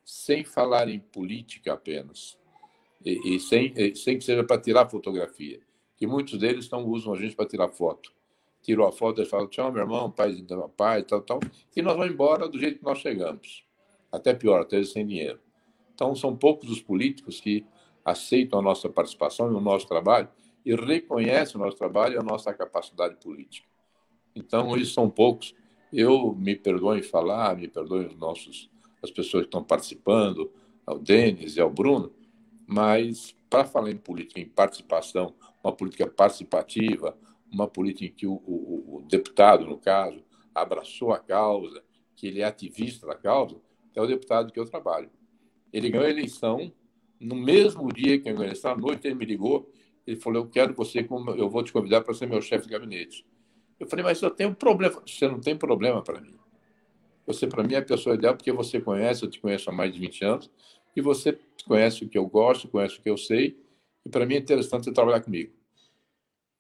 sem 0.04 0.44
falar 0.44 0.90
em 0.90 1.00
política 1.00 1.74
apenas 1.74 2.36
e, 3.06 3.36
e 3.36 3.40
sem, 3.40 3.72
e, 3.78 3.96
sem 3.96 4.18
que 4.18 4.24
seja 4.24 4.44
para 4.44 4.60
tirar 4.60 4.90
fotografia. 4.90 5.60
Que 5.98 6.08
muitos 6.08 6.40
deles 6.40 6.68
não 6.72 6.84
usam 6.88 7.14
a 7.14 7.16
gente 7.16 7.36
para 7.36 7.46
tirar 7.46 7.70
foto. 7.70 8.12
Tirou 8.64 8.88
a 8.88 8.92
foto 8.92 9.22
e 9.22 9.26
fala, 9.28 9.48
tchau, 9.48 9.72
meu 9.72 9.84
irmão, 9.84 10.10
pai, 10.10 10.36
pai, 10.76 11.04
tal, 11.04 11.22
tal, 11.22 11.40
e 11.76 11.82
nós 11.84 11.96
vamos 11.96 12.12
embora 12.12 12.50
do 12.50 12.58
jeito 12.58 12.80
que 12.80 12.86
nós 12.86 12.98
chegamos. 12.98 13.69
Até 14.12 14.34
pior, 14.34 14.62
até 14.62 14.84
sem 14.84 15.06
dinheiro. 15.06 15.40
Então, 15.94 16.16
são 16.16 16.36
poucos 16.36 16.70
os 16.70 16.82
políticos 16.82 17.40
que 17.40 17.66
aceitam 18.04 18.60
a 18.60 18.62
nossa 18.62 18.90
participação 18.90 19.52
e 19.52 19.56
o 19.56 19.62
nosso 19.62 19.88
trabalho 19.88 20.30
e 20.66 20.76
reconhecem 20.76 21.60
o 21.60 21.64
nosso 21.64 21.78
trabalho 21.78 22.16
e 22.16 22.18
a 22.18 22.24
nossa 22.24 22.54
capacidade 22.54 23.16
política. 23.16 23.68
Então, 24.36 24.76
eles 24.76 24.94
são 24.94 25.10
poucos. 25.10 25.54
Eu 25.92 26.34
me 26.34 26.56
perdoe 26.56 27.00
em 27.00 27.04
falar, 27.04 27.56
me 27.56 27.68
perdoem 27.68 28.08
os 28.08 28.16
nossos, 28.16 28.70
as 29.04 29.12
pessoas 29.12 29.44
que 29.44 29.48
estão 29.48 29.64
participando, 29.64 30.52
ao 30.86 30.98
Denis 30.98 31.56
e 31.56 31.62
ao 31.62 31.70
Bruno, 31.70 32.12
mas, 32.66 33.36
para 33.50 33.64
falar 33.64 33.92
em 33.92 33.98
política, 33.98 34.40
em 34.40 34.46
participação, 34.46 35.36
uma 35.64 35.72
política 35.72 36.08
participativa, 36.08 37.16
uma 37.52 37.68
política 37.68 38.06
em 38.06 38.12
que 38.12 38.26
o, 38.26 38.34
o, 38.34 38.98
o, 38.98 39.06
deputado, 39.08 39.66
no 39.66 39.78
caso, 39.78 40.24
abraçou 40.54 41.12
a 41.12 41.20
causa, 41.20 41.84
que 42.16 42.28
ele 42.28 42.42
é 42.42 42.46
ativista 42.46 43.06
da 43.06 43.16
causa, 43.16 43.56
é 44.00 44.04
o 44.04 44.08
deputado 44.08 44.52
que 44.52 44.60
eu 44.60 44.66
trabalho. 44.66 45.10
Ele 45.72 45.90
ganhou 45.90 46.08
a 46.08 46.10
eleição, 46.10 46.72
no 47.20 47.36
mesmo 47.36 47.92
dia 47.92 48.20
que 48.20 48.30
eu 48.30 48.34
ganhei 48.34 48.48
a 48.48 48.52
eleição, 48.52 48.72
à 48.72 48.78
noite 48.78 49.08
ele 49.08 49.16
me 49.16 49.26
ligou, 49.26 49.72
ele 50.08 50.18
falou, 50.18 50.44
eu 50.44 50.50
quero 50.50 50.74
você, 50.74 51.04
como 51.04 51.32
eu 51.32 51.50
vou 51.50 51.64
te 51.64 51.72
convidar 51.72 52.02
para 52.02 52.14
ser 52.14 52.26
meu 52.28 52.42
chefe 52.42 52.66
de 52.66 52.72
gabinete. 52.72 53.26
Eu 53.80 53.88
falei, 53.88 54.04
mas 54.04 54.22
eu 54.22 54.32
tenho 54.32 54.50
um 54.50 54.54
problema. 54.54 55.02
Você 55.06 55.28
não 55.28 55.40
tem 55.40 55.56
problema 55.56 56.02
para 56.02 56.20
mim. 56.20 56.38
Você, 57.28 57.46
para 57.46 57.64
mim, 57.64 57.76
é 57.76 57.78
a 57.78 57.86
pessoa 57.86 58.16
ideal 58.16 58.36
porque 58.36 58.52
você 58.52 58.82
conhece, 58.82 59.24
eu 59.24 59.30
te 59.30 59.40
conheço 59.40 59.70
há 59.70 59.74
mais 59.74 59.94
de 59.94 60.00
20 60.00 60.26
anos, 60.26 60.52
e 60.96 61.02
você 61.02 61.38
conhece 61.66 62.04
o 62.04 62.10
que 62.10 62.18
eu 62.18 62.26
gosto, 62.26 62.68
conhece 62.68 62.98
o 62.98 63.02
que 63.02 63.10
eu 63.10 63.18
sei, 63.18 63.60
e 64.06 64.10
para 64.10 64.26
mim 64.26 64.34
é 64.34 64.38
interessante 64.40 64.86
você 64.86 64.92
trabalhar 64.92 65.22
comigo. 65.22 65.54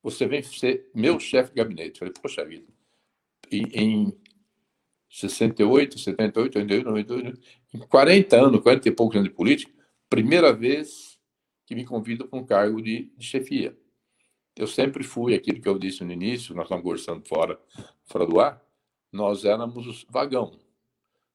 Você 0.03 0.27
vem 0.27 0.43
ser 0.43 0.89
meu 0.93 1.19
chefe 1.19 1.49
de 1.49 1.55
gabinete. 1.55 1.93
Eu 1.93 2.07
falei, 2.07 2.13
poxa 2.21 2.45
vida. 2.45 2.67
E, 3.51 3.63
em 3.73 4.13
68, 5.09 5.97
78, 5.97 6.59
88, 6.59 6.85
92, 6.85 7.39
em 7.73 7.79
40 7.79 8.35
anos, 8.35 8.61
40 8.61 8.87
e 8.87 8.91
poucos 8.91 9.15
anos 9.17 9.29
de 9.29 9.35
política, 9.35 9.73
primeira 10.07 10.53
vez 10.53 11.19
que 11.65 11.75
me 11.75 11.85
convidam 11.85 12.27
para 12.27 12.39
um 12.39 12.45
cargo 12.45 12.81
de, 12.81 13.11
de, 13.17 13.25
chefia. 13.25 13.77
Eu 14.55 14.67
sempre 14.67 15.03
fui 15.03 15.33
aquilo 15.33 15.61
que 15.61 15.67
eu 15.67 15.79
disse 15.79 16.03
no 16.03 16.11
início, 16.11 16.55
nós 16.55 16.65
estamos 16.65 16.83
conversando 16.83 17.27
fora, 17.27 17.59
fora 18.05 18.25
do 18.25 18.39
ar, 18.39 18.63
nós 19.11 19.45
éramos 19.45 20.05
vagão. 20.09 20.59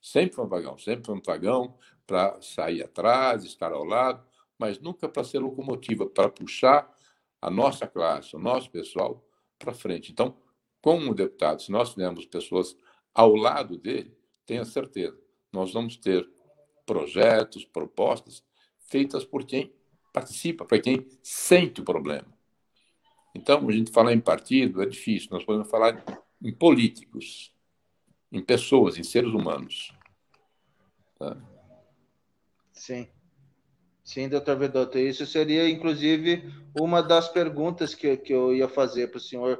Sempre 0.00 0.36
foi 0.36 0.44
um 0.44 0.48
vagão, 0.48 0.78
sempre 0.78 1.06
foi 1.06 1.14
um 1.16 1.22
vagão, 1.24 1.76
para 2.06 2.40
sair 2.42 2.82
atrás, 2.82 3.44
estar 3.44 3.72
ao 3.72 3.84
lado, 3.84 4.24
mas 4.58 4.78
nunca 4.78 5.08
para 5.08 5.24
ser 5.24 5.38
locomotiva, 5.38 6.06
para 6.06 6.28
puxar 6.28 6.92
a 7.40 7.50
nossa 7.50 7.86
classe, 7.86 8.36
o 8.36 8.38
nosso 8.38 8.70
pessoal 8.70 9.26
para 9.58 9.72
frente. 9.72 10.12
Então, 10.12 10.36
como 10.80 11.14
deputado, 11.14 11.62
se 11.62 11.72
nós 11.72 11.90
tivermos 11.90 12.26
pessoas 12.26 12.76
ao 13.14 13.35
lado 13.35 13.78
dele, 13.78 14.16
tenha 14.44 14.64
certeza, 14.64 15.16
nós 15.52 15.73
vamos 15.73 15.97
ter 15.97 16.28
projetos, 16.85 17.64
propostas 17.64 18.44
feitas 18.87 19.25
por 19.25 19.44
quem 19.44 19.73
participa, 20.12 20.64
para 20.64 20.80
quem 20.80 21.06
sente 21.23 21.80
o 21.80 21.85
problema. 21.85 22.26
Então, 23.35 23.68
a 23.68 23.73
gente 23.73 23.90
falar 23.90 24.12
em 24.12 24.21
partido 24.21 24.83
é 24.83 24.87
difícil, 24.87 25.28
nós 25.30 25.44
podemos 25.44 25.71
falar 25.71 26.04
em 26.42 26.52
políticos, 26.52 27.52
em 28.30 28.42
pessoas, 28.42 28.99
em 28.99 29.02
seres 29.02 29.33
humanos. 29.33 29.92
Tá? 31.18 31.37
Sim. 32.73 33.09
Sim, 34.04 34.28
doutor 34.28 34.59
Vedoto. 34.59 34.99
Isso 34.99 35.25
seria, 35.25 35.68
inclusive, 35.68 36.52
uma 36.78 37.02
das 37.02 37.28
perguntas 37.28 37.94
que, 37.94 38.16
que 38.18 38.35
eu 38.35 38.54
ia 38.54 38.68
fazer 38.68 39.09
para 39.09 39.16
o 39.16 39.21
senhor 39.21 39.59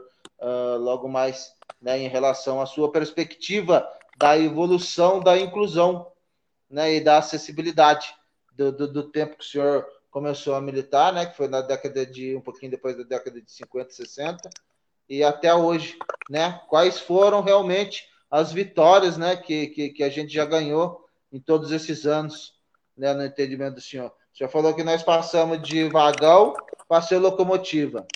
logo 0.79 1.09
mais, 1.09 1.53
né, 1.81 1.99
em 1.99 2.09
relação 2.09 2.61
à 2.61 2.67
sua 2.67 2.91
perspectiva 2.91 3.89
da 4.17 4.39
evolução 4.39 5.21
da 5.21 5.39
inclusão 5.39 6.11
né, 6.71 6.95
e 6.95 7.01
da 7.01 7.19
acessibilidade 7.19 8.15
do, 8.53 8.71
do, 8.73 8.93
do, 8.93 9.11
tempo 9.11 9.37
que 9.37 9.45
o 9.45 9.47
senhor 9.47 9.87
começou 10.11 10.55
a 10.55 10.61
militar, 10.61 11.13
né, 11.13 11.27
que 11.27 11.37
foi 11.37 11.49
na 11.49 11.61
década 11.61 12.07
de, 12.07 12.37
um 12.37 12.41
pouquinho 12.41 12.71
depois 12.71 12.97
da 12.97 13.03
década 13.03 13.41
de 13.41 13.51
50, 13.51 13.91
60, 13.91 14.51
e 15.09 15.23
até 15.23 15.55
hoje, 15.55 15.99
né, 16.31 16.61
quais 16.69 17.01
foram 17.01 17.43
realmente 17.43 18.09
as 18.31 18.53
vitórias, 18.53 19.17
né, 19.17 19.37
que, 19.37 19.69
que, 19.69 19.91
que 19.91 20.03
a 20.03 20.09
gente 20.09 20.33
já 20.33 20.45
ganhou 20.45 21.05
em 21.33 21.41
todos 21.41 21.73
esses 21.73 22.07
anos 22.07 22.55
né, 22.97 23.13
no 23.13 23.25
entendimento 23.25 23.75
do 23.75 23.81
senhor. 23.81 24.13
O 24.33 24.37
senhor 24.37 24.51
falou 24.51 24.75
que 24.75 24.85
nós 24.85 25.03
passamos 25.03 25.61
de 25.63 25.89
vagão 25.89 26.55
para 26.89 27.03
ser 27.03 27.19
locomotiva. 27.19 28.07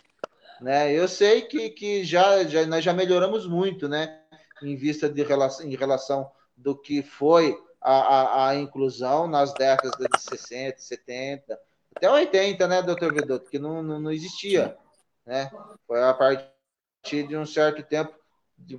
Né? 0.61 0.93
Eu 0.93 1.07
sei 1.07 1.43
que, 1.43 1.71
que 1.71 2.05
já, 2.05 2.45
já, 2.45 2.67
nós 2.67 2.85
já 2.85 2.93
melhoramos 2.93 3.47
muito, 3.47 3.89
né? 3.89 4.23
Em 4.63 4.77
vista 4.77 5.09
de 5.09 5.23
relação, 5.23 5.67
em 5.67 5.77
relação 5.77 6.31
do 6.57 6.77
que 6.77 7.03
foi 7.03 7.57
a, 7.81 7.93
a, 7.93 8.49
a 8.49 8.57
inclusão 8.57 9.29
nas 9.29 9.55
décadas 9.55 9.93
de 9.93 10.21
60, 10.21 10.79
70, 10.79 11.59
até 11.95 12.11
80, 12.11 12.67
né, 12.67 12.83
doutor 12.83 13.13
Vedoto? 13.13 13.51
Que 13.51 13.59
não, 13.59 13.83
não, 13.83 14.01
não 14.01 14.13
existia. 14.13 14.77
Né? 15.25 15.51
Foi 15.87 16.03
a 16.03 16.15
partir 16.15 17.27
de 17.27 17.37
um 17.37 17.47
certo 17.47 17.83
tempo 17.83 18.15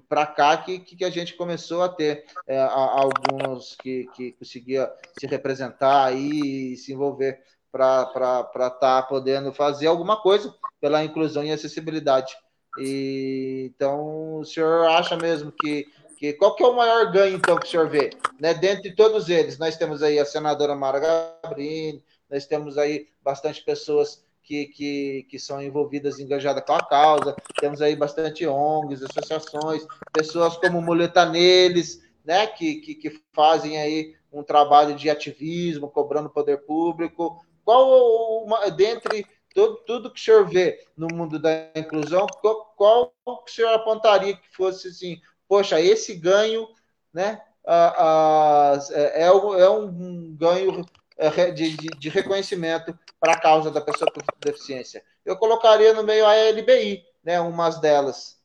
para 0.08 0.26
cá 0.26 0.58
que, 0.58 0.80
que 0.80 1.06
a 1.06 1.10
gente 1.10 1.36
começou 1.36 1.82
a 1.82 1.90
ter 1.90 2.26
é, 2.46 2.60
alguns 2.60 3.76
que, 3.76 4.08
que 4.14 4.34
conseguia 4.34 4.92
se 5.18 5.26
representar 5.26 6.06
aí 6.06 6.74
e 6.74 6.78
se 6.78 6.92
envolver 6.92 7.42
para 7.72 8.10
estar 8.56 8.70
tá 8.80 9.02
podendo 9.04 9.54
fazer 9.54 9.88
alguma 9.88 10.22
coisa 10.22 10.54
pela 10.80 11.04
inclusão 11.04 11.44
e 11.44 11.52
acessibilidade. 11.52 12.36
E, 12.78 13.72
então, 13.76 14.40
o 14.40 14.46
senhor 14.46 14.88
acha 14.90 15.18
mesmo 15.18 15.52
que, 15.52 15.88
que 16.18 16.34
qual 16.34 16.56
que 16.56 16.64
é 16.64 16.68
o 16.68 16.76
maior 16.76 17.12
ganho 17.12 17.36
então 17.36 17.58
que 17.58 17.66
o 17.66 17.70
senhor 17.70 17.90
vê? 17.90 18.12
Né? 18.40 18.54
Dentre 18.54 18.96
todos 18.96 19.30
eles, 19.30 19.58
nós 19.58 19.78
temos 19.78 20.04
aí 20.04 20.20
a 20.20 20.26
senadora 20.26 20.76
Mara 20.76 21.00
Gabrini, 21.44 22.04
nós 22.30 22.46
temos 22.46 22.78
aí 22.78 23.08
bastante 23.24 23.64
pessoas 23.64 24.24
que, 24.44 24.66
que, 24.68 25.28
que 25.30 25.38
são 25.40 25.62
envolvidas, 25.62 26.20
engajadas 26.20 26.64
com 26.66 26.74
a 26.74 26.84
causa. 26.84 27.36
Temos 27.60 27.82
aí 27.82 27.96
bastante 27.96 28.48
ONGs, 28.48 29.04
associações, 29.04 29.86
pessoas 30.12 30.58
como 30.58 30.82
Muleta 30.82 31.26
Neles, 31.26 32.02
né, 32.26 32.48
que, 32.48 32.76
que, 32.76 32.96
que 32.96 33.22
fazem 33.34 33.78
aí 33.78 34.16
um 34.32 34.44
trabalho 34.44 34.96
de 34.96 35.10
ativismo, 35.10 35.90
cobrando 35.90 36.30
poder 36.30 36.58
público. 36.66 37.44
Qual, 37.70 38.46
uma, 38.46 38.68
dentre 38.72 39.28
tudo, 39.54 39.76
tudo 39.86 40.12
que 40.12 40.20
o 40.20 40.24
senhor 40.24 40.50
vê 40.50 40.84
no 40.98 41.08
mundo 41.14 41.38
da 41.38 41.70
inclusão, 41.76 42.26
qual, 42.42 42.74
qual 42.76 43.14
que 43.46 43.52
o 43.52 43.54
senhor 43.54 43.76
apontaria 43.76 44.36
que 44.36 44.56
fosse 44.56 44.88
assim, 44.88 45.22
poxa, 45.48 45.80
esse 45.80 46.16
ganho, 46.16 46.68
né, 47.14 47.40
a, 47.64 48.72
a, 48.74 48.80
é, 48.90 49.22
é, 49.22 49.32
um 49.70 50.36
ganho 50.36 50.84
é, 51.16 51.52
de, 51.52 51.78
de, 51.78 51.90
de 51.90 52.10
reconhecimento 52.10 52.98
para 53.20 53.34
a 53.34 53.40
causa 53.40 53.70
da 53.70 53.82
pessoa 53.82 54.12
com 54.12 54.20
deficiência. 54.44 55.04
Eu 55.24 55.38
colocaria 55.38 55.94
no 55.94 56.02
meio 56.02 56.26
a 56.26 56.34
LBI, 56.34 57.06
né, 57.24 57.40
umas 57.40 57.80
delas. 57.80 58.42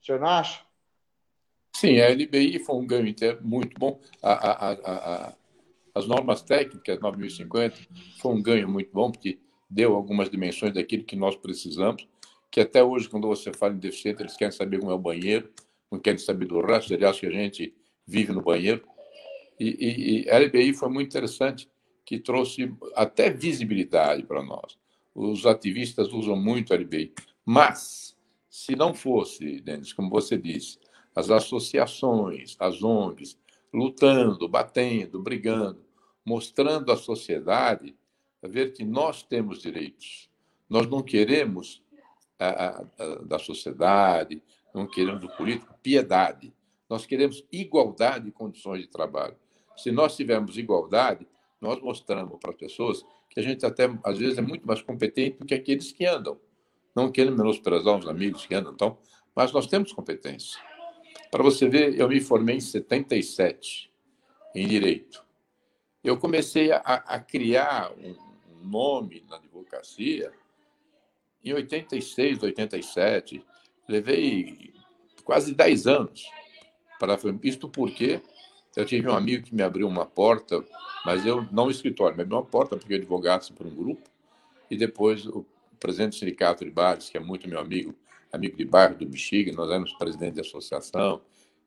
O 0.00 0.06
senhor 0.06 0.20
não 0.20 0.28
acha? 0.28 0.60
Sim, 1.74 2.00
a 2.00 2.10
LBI 2.10 2.60
foi 2.60 2.76
um 2.76 2.86
ganho 2.86 3.12
muito 3.40 3.76
bom. 3.76 3.98
A, 4.22 4.32
a, 4.32 4.72
a, 4.72 5.34
as 5.94 6.06
normas 6.06 6.42
técnicas 6.42 6.98
9050 7.00 7.76
foi 8.18 8.32
um 8.32 8.42
ganho 8.42 8.68
muito 8.68 8.90
bom, 8.92 9.10
porque 9.10 9.38
deu 9.68 9.94
algumas 9.94 10.30
dimensões 10.30 10.74
daquilo 10.74 11.04
que 11.04 11.16
nós 11.16 11.36
precisamos, 11.36 12.06
que 12.50 12.60
até 12.60 12.82
hoje, 12.82 13.08
quando 13.08 13.26
você 13.26 13.52
fala 13.52 13.74
em 13.74 13.78
deficiente, 13.78 14.22
eles 14.22 14.36
querem 14.36 14.52
saber 14.52 14.78
como 14.78 14.90
é 14.90 14.94
o 14.94 14.98
banheiro, 14.98 15.50
não 15.90 15.98
querem 15.98 16.18
saber 16.18 16.46
do 16.46 16.60
resto, 16.60 16.92
eles 16.92 17.06
acham 17.06 17.20
que 17.20 17.26
a 17.36 17.40
gente 17.40 17.74
vive 18.06 18.32
no 18.32 18.42
banheiro. 18.42 18.82
E, 19.58 19.66
e, 19.66 20.24
e 20.24 20.30
a 20.30 20.38
LBI 20.38 20.74
foi 20.74 20.88
muito 20.88 21.08
interessante, 21.08 21.68
que 22.04 22.18
trouxe 22.18 22.74
até 22.94 23.30
visibilidade 23.30 24.24
para 24.24 24.42
nós. 24.42 24.78
Os 25.14 25.46
ativistas 25.46 26.12
usam 26.12 26.36
muito 26.36 26.72
a 26.72 26.76
LBI. 26.76 27.12
Mas, 27.44 28.16
se 28.50 28.74
não 28.74 28.92
fosse, 28.94 29.60
Denis, 29.60 29.92
como 29.92 30.10
você 30.10 30.36
disse, 30.36 30.78
as 31.14 31.30
associações, 31.30 32.56
as 32.58 32.82
ONGs, 32.82 33.38
lutando, 33.72 34.48
batendo, 34.48 35.20
brigando, 35.20 35.84
mostrando 36.24 36.92
à 36.92 36.96
sociedade 36.96 37.96
a 38.42 38.48
ver 38.48 38.72
que 38.72 38.84
nós 38.84 39.22
temos 39.22 39.62
direitos. 39.62 40.28
Nós 40.68 40.86
não 40.88 41.02
queremos 41.02 41.82
a, 42.38 42.48
a, 42.48 42.84
a, 42.98 43.14
da 43.24 43.38
sociedade, 43.38 44.42
não 44.74 44.86
queremos 44.86 45.20
do 45.20 45.28
político 45.28 45.74
piedade. 45.82 46.52
Nós 46.88 47.06
queremos 47.06 47.44
igualdade 47.52 48.26
de 48.26 48.32
condições 48.32 48.82
de 48.82 48.88
trabalho. 48.88 49.36
Se 49.76 49.90
nós 49.90 50.16
tivermos 50.16 50.58
igualdade, 50.58 51.26
nós 51.60 51.80
mostramos 51.80 52.38
para 52.38 52.50
as 52.50 52.56
pessoas 52.56 53.04
que 53.30 53.40
a 53.40 53.42
gente 53.42 53.64
até, 53.64 53.84
às 54.04 54.18
vezes, 54.18 54.36
é 54.36 54.42
muito 54.42 54.66
mais 54.66 54.82
competente 54.82 55.38
do 55.38 55.46
que 55.46 55.54
aqueles 55.54 55.92
que 55.92 56.04
andam. 56.04 56.38
Não 56.94 57.10
querendo 57.10 57.38
menosprezar 57.38 57.98
os 57.98 58.06
amigos 58.06 58.44
que 58.44 58.54
andam, 58.54 58.72
então, 58.72 58.98
mas 59.34 59.52
nós 59.52 59.66
temos 59.66 59.92
competência. 59.92 60.60
Para 61.32 61.42
você 61.42 61.66
ver, 61.66 61.98
eu 61.98 62.10
me 62.10 62.20
formei 62.20 62.56
em 62.56 62.60
77 62.60 63.90
em 64.54 64.68
Direito. 64.68 65.24
Eu 66.04 66.18
comecei 66.18 66.70
a, 66.70 66.76
a 66.76 67.18
criar 67.18 67.90
um, 67.92 68.14
um 68.50 68.68
nome 68.68 69.24
na 69.30 69.36
advocacia 69.36 70.30
em 71.42 71.54
86, 71.54 72.42
87. 72.42 73.42
Levei 73.88 74.74
quase 75.24 75.54
10 75.54 75.86
anos 75.86 76.22
para 77.00 77.18
isto 77.42 77.66
porque 77.66 78.20
eu 78.76 78.84
tive 78.84 79.08
um 79.08 79.16
amigo 79.16 79.46
que 79.46 79.54
me 79.54 79.62
abriu 79.62 79.88
uma 79.88 80.04
porta, 80.04 80.62
mas 81.06 81.24
eu 81.24 81.48
não 81.50 81.68
o 81.68 81.70
escritório, 81.70 82.20
abriu 82.20 82.36
uma 82.36 82.44
porta 82.44 82.76
porque 82.76 82.92
eu 82.92 82.98
advogasse 82.98 83.54
por 83.54 83.66
um 83.66 83.74
grupo 83.74 84.06
e 84.70 84.76
depois 84.76 85.24
o 85.24 85.46
presidente 85.80 86.10
do 86.10 86.18
sindicato 86.18 86.62
de 86.62 86.70
bares, 86.70 87.08
que 87.08 87.16
é 87.16 87.20
muito 87.20 87.48
meu 87.48 87.58
amigo, 87.58 87.94
amigo 88.32 88.56
de 88.56 88.64
bairro 88.64 88.96
do 88.96 89.06
Bexiga, 89.06 89.52
nós 89.52 89.68
éramos 89.68 89.92
presidente 89.92 90.36
da 90.36 90.40
associação. 90.40 91.20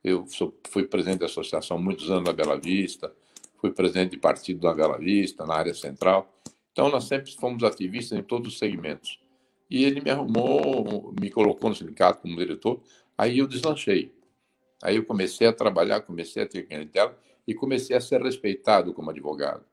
Eu 0.03 0.25
sou, 0.27 0.57
fui 0.69 0.83
presidente 0.83 1.19
da 1.19 1.27
associação 1.27 1.77
muitos 1.77 2.09
anos 2.09 2.25
na 2.25 2.33
Bela 2.33 2.59
Vista, 2.59 3.13
fui 3.57 3.71
presidente 3.71 4.11
de 4.11 4.17
partido 4.17 4.65
na 4.67 4.73
Bela 4.73 4.97
Vista, 4.97 5.45
na 5.45 5.53
área 5.53 5.73
central. 5.73 6.33
Então, 6.71 6.89
nós 6.89 7.05
sempre 7.05 7.31
fomos 7.31 7.63
ativistas 7.63 8.17
em 8.17 8.23
todos 8.23 8.53
os 8.53 8.59
segmentos. 8.59 9.19
E 9.69 9.85
ele 9.85 10.01
me 10.01 10.09
arrumou, 10.09 11.13
me 11.19 11.29
colocou 11.29 11.69
no 11.69 11.75
sindicato 11.75 12.21
como 12.21 12.35
diretor, 12.35 12.81
aí 13.17 13.39
eu 13.39 13.47
deslanchei. 13.47 14.13
Aí 14.83 14.97
eu 14.97 15.05
comecei 15.05 15.47
a 15.47 15.53
trabalhar, 15.53 16.01
comecei 16.01 16.43
a 16.43 16.47
ter 16.47 16.67
clientela 16.67 17.17
e 17.47 17.53
comecei 17.53 17.95
a 17.95 18.01
ser 18.01 18.21
respeitado 18.21 18.93
como 18.93 19.09
advogado. 19.09 19.63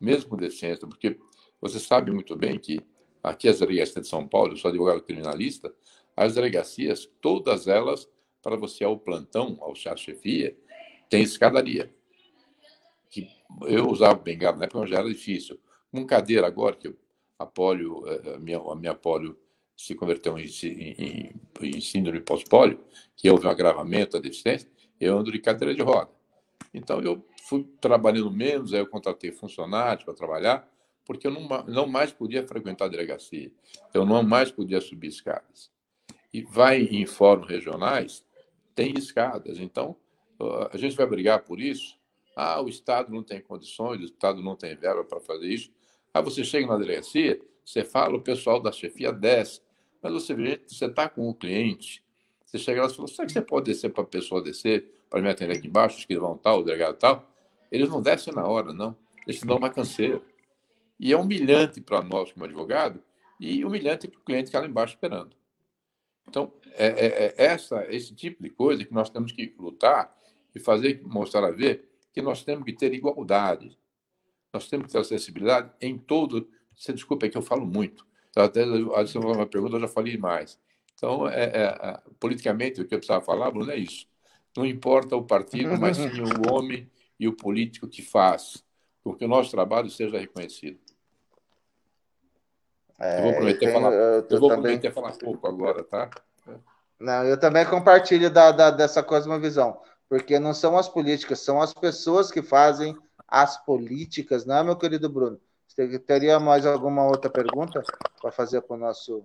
Mesmo 0.00 0.30
com 0.30 0.36
deficiência, 0.36 0.86
porque 0.86 1.18
você 1.60 1.80
sabe 1.80 2.10
muito 2.10 2.36
bem 2.36 2.58
que 2.58 2.78
aqui 3.26 3.48
as 3.48 3.58
delegacias 3.58 4.04
de 4.04 4.08
São 4.08 4.26
Paulo, 4.26 4.52
eu 4.52 4.56
sou 4.56 4.68
advogado 4.68 5.02
criminalista, 5.02 5.74
as 6.16 6.34
delegacias, 6.36 7.10
todas 7.20 7.66
elas, 7.66 8.08
para 8.40 8.56
você 8.56 8.84
ao 8.84 8.96
plantão, 8.96 9.58
ao 9.60 9.74
chefia, 9.74 10.56
tem 11.10 11.22
escadaria. 11.22 11.92
Que 13.10 13.28
eu 13.62 13.88
usava 13.90 14.14
bengala 14.14 14.56
na 14.56 14.64
época, 14.64 14.80
mas 14.80 14.90
já 14.90 14.98
era 14.98 15.08
difícil. 15.08 15.58
Com 15.90 16.06
cadeira 16.06 16.46
agora, 16.46 16.76
que 16.76 16.94
a 17.36 17.44
polio, 17.44 18.04
eh, 18.06 18.34
a 18.36 18.38
minha, 18.38 18.58
a 18.58 18.76
minha 18.76 18.94
polio 18.94 19.36
se 19.76 19.94
converteu 19.94 20.38
em, 20.38 20.46
em, 20.46 21.32
em 21.60 21.80
síndrome 21.80 22.20
pós-polio, 22.20 22.80
que 23.16 23.28
houve 23.28 23.46
um 23.46 23.50
agravamento 23.50 24.12
da 24.12 24.20
deficiência, 24.20 24.70
eu 25.00 25.18
ando 25.18 25.32
de 25.32 25.40
cadeira 25.40 25.74
de 25.74 25.82
roda. 25.82 26.10
Então, 26.72 27.00
eu 27.00 27.26
fui 27.42 27.64
trabalhando 27.80 28.30
menos, 28.30 28.72
aí 28.72 28.78
eu 28.78 28.86
contratei 28.86 29.32
funcionários 29.32 30.04
para 30.04 30.14
trabalhar, 30.14 30.75
porque 31.06 31.26
eu 31.26 31.30
não, 31.30 31.48
não 31.66 31.86
mais 31.86 32.12
podia 32.12 32.46
frequentar 32.46 32.86
a 32.86 32.88
delegacia, 32.88 33.50
eu 33.94 34.04
não 34.04 34.22
mais 34.22 34.50
podia 34.50 34.80
subir 34.80 35.06
escadas. 35.06 35.70
E 36.34 36.42
vai 36.42 36.82
em 36.82 37.06
fóruns 37.06 37.48
regionais, 37.48 38.24
tem 38.74 38.92
escadas. 38.98 39.58
Então, 39.58 39.96
a 40.70 40.76
gente 40.76 40.96
vai 40.96 41.06
brigar 41.06 41.44
por 41.44 41.60
isso. 41.60 41.96
Ah, 42.34 42.60
o 42.60 42.68
Estado 42.68 43.10
não 43.10 43.22
tem 43.22 43.40
condições, 43.40 44.02
o 44.02 44.04
Estado 44.04 44.42
não 44.42 44.56
tem 44.56 44.76
verba 44.76 45.04
para 45.04 45.20
fazer 45.20 45.46
isso. 45.46 45.70
Aí 46.12 46.22
você 46.22 46.44
chega 46.44 46.66
na 46.66 46.76
delegacia, 46.76 47.40
você 47.64 47.84
fala, 47.84 48.16
o 48.16 48.20
pessoal 48.20 48.60
da 48.60 48.72
chefia 48.72 49.12
desce. 49.12 49.62
Mas 50.02 50.12
você 50.12 50.34
vê, 50.34 50.60
você 50.66 50.86
está 50.86 51.08
com 51.08 51.28
o 51.28 51.34
cliente, 51.34 52.04
você 52.44 52.58
chega 52.58 52.82
lá 52.82 52.88
e 52.88 52.94
fala, 52.94 53.08
sabe 53.08 53.28
que 53.28 53.32
você 53.32 53.40
pode 53.40 53.66
descer 53.66 53.90
para 53.90 54.02
a 54.02 54.06
pessoa 54.06 54.42
descer, 54.42 55.04
para 55.08 55.22
me 55.22 55.28
atender 55.30 55.56
aqui 55.56 55.68
embaixo, 55.68 55.98
os 55.98 56.04
que 56.04 56.18
vão 56.18 56.36
tal, 56.36 56.60
o 56.60 56.62
delegado 56.64 56.96
tal? 56.96 57.28
Eles 57.72 57.88
não 57.88 58.02
descem 58.02 58.34
na 58.34 58.46
hora, 58.46 58.72
não. 58.72 58.96
Eles 59.26 59.40
te 59.40 59.46
dão 59.46 59.56
uma 59.56 59.70
canseira. 59.70 60.20
E 60.98 61.12
é 61.12 61.16
humilhante 61.16 61.80
para 61.80 62.02
nós 62.02 62.32
como 62.32 62.44
advogado 62.44 63.02
e 63.38 63.64
humilhante 63.64 64.08
para 64.08 64.18
o 64.18 64.22
cliente 64.22 64.44
que 64.44 64.48
está 64.48 64.60
lá 64.60 64.66
embaixo 64.66 64.94
esperando. 64.94 65.36
Então, 66.28 66.52
é, 66.72 66.86
é, 66.86 67.06
é, 67.06 67.34
essa, 67.36 67.86
esse 67.92 68.14
tipo 68.14 68.42
de 68.42 68.50
coisa 68.50 68.84
que 68.84 68.92
nós 68.92 69.10
temos 69.10 69.32
que 69.32 69.54
lutar 69.58 70.14
e 70.54 70.58
fazer, 70.58 71.00
mostrar 71.04 71.44
a 71.44 71.50
ver 71.50 71.88
que 72.12 72.20
nós 72.20 72.42
temos 72.42 72.64
que 72.64 72.72
ter 72.72 72.92
igualdade. 72.94 73.78
Nós 74.52 74.68
temos 74.68 74.86
que 74.86 74.92
ter 74.92 74.98
acessibilidade 74.98 75.70
em 75.80 75.96
todo. 75.98 76.48
Você 76.74 76.92
desculpa, 76.92 77.26
é 77.26 77.28
que 77.28 77.36
eu 77.36 77.42
falo 77.42 77.66
muito. 77.66 78.06
Até 78.34 78.62
a 78.64 78.66
uma 78.66 79.46
pergunta, 79.46 79.76
eu 79.76 79.80
já 79.80 79.88
falei 79.88 80.16
mais. 80.16 80.58
Então, 80.94 81.28
é, 81.28 81.44
é, 81.44 81.62
é, 81.62 82.02
politicamente, 82.18 82.80
o 82.80 82.86
que 82.86 82.94
eu 82.94 82.98
precisava 82.98 83.24
falar, 83.24 83.50
Bruno, 83.50 83.70
é 83.70 83.76
isso. 83.76 84.06
Não 84.56 84.64
importa 84.64 85.14
o 85.14 85.22
partido, 85.22 85.78
mas 85.78 85.98
sim 85.98 86.08
o 86.22 86.50
homem 86.52 86.90
e 87.20 87.28
o 87.28 87.32
político 87.32 87.86
que 87.86 88.02
faz 88.02 88.64
com 89.02 89.14
que 89.14 89.24
o 89.24 89.28
nosso 89.28 89.50
trabalho 89.50 89.88
seja 89.88 90.18
reconhecido. 90.18 90.78
É, 92.98 93.18
eu 93.18 93.22
vou 93.24 93.32
prometer, 93.34 93.72
falar, 93.72 93.92
eu, 93.92 94.26
eu 94.28 94.40
vou 94.40 94.48
também... 94.48 94.62
prometer 94.62 94.92
falar 94.92 95.12
pouco 95.12 95.46
agora, 95.46 95.84
tá? 95.84 96.10
Não, 96.98 97.24
eu 97.24 97.38
também 97.38 97.66
compartilho 97.66 98.30
da, 98.30 98.50
da, 98.52 98.70
dessa 98.70 99.02
coisa, 99.02 99.28
uma 99.28 99.38
visão. 99.38 99.80
Porque 100.08 100.38
não 100.38 100.54
são 100.54 100.78
as 100.78 100.88
políticas, 100.88 101.40
são 101.40 101.60
as 101.60 101.74
pessoas 101.74 102.30
que 102.30 102.40
fazem 102.40 102.96
as 103.28 103.62
políticas, 103.64 104.46
não 104.46 104.56
é, 104.56 104.62
meu 104.62 104.76
querido 104.76 105.08
Bruno? 105.08 105.38
Você 105.66 105.98
teria 105.98 106.40
mais 106.40 106.64
alguma 106.64 107.04
outra 107.04 107.28
pergunta 107.28 107.82
para 108.20 108.32
fazer 108.32 108.62
para 108.62 108.76
o 108.76 108.78
nosso 108.78 109.24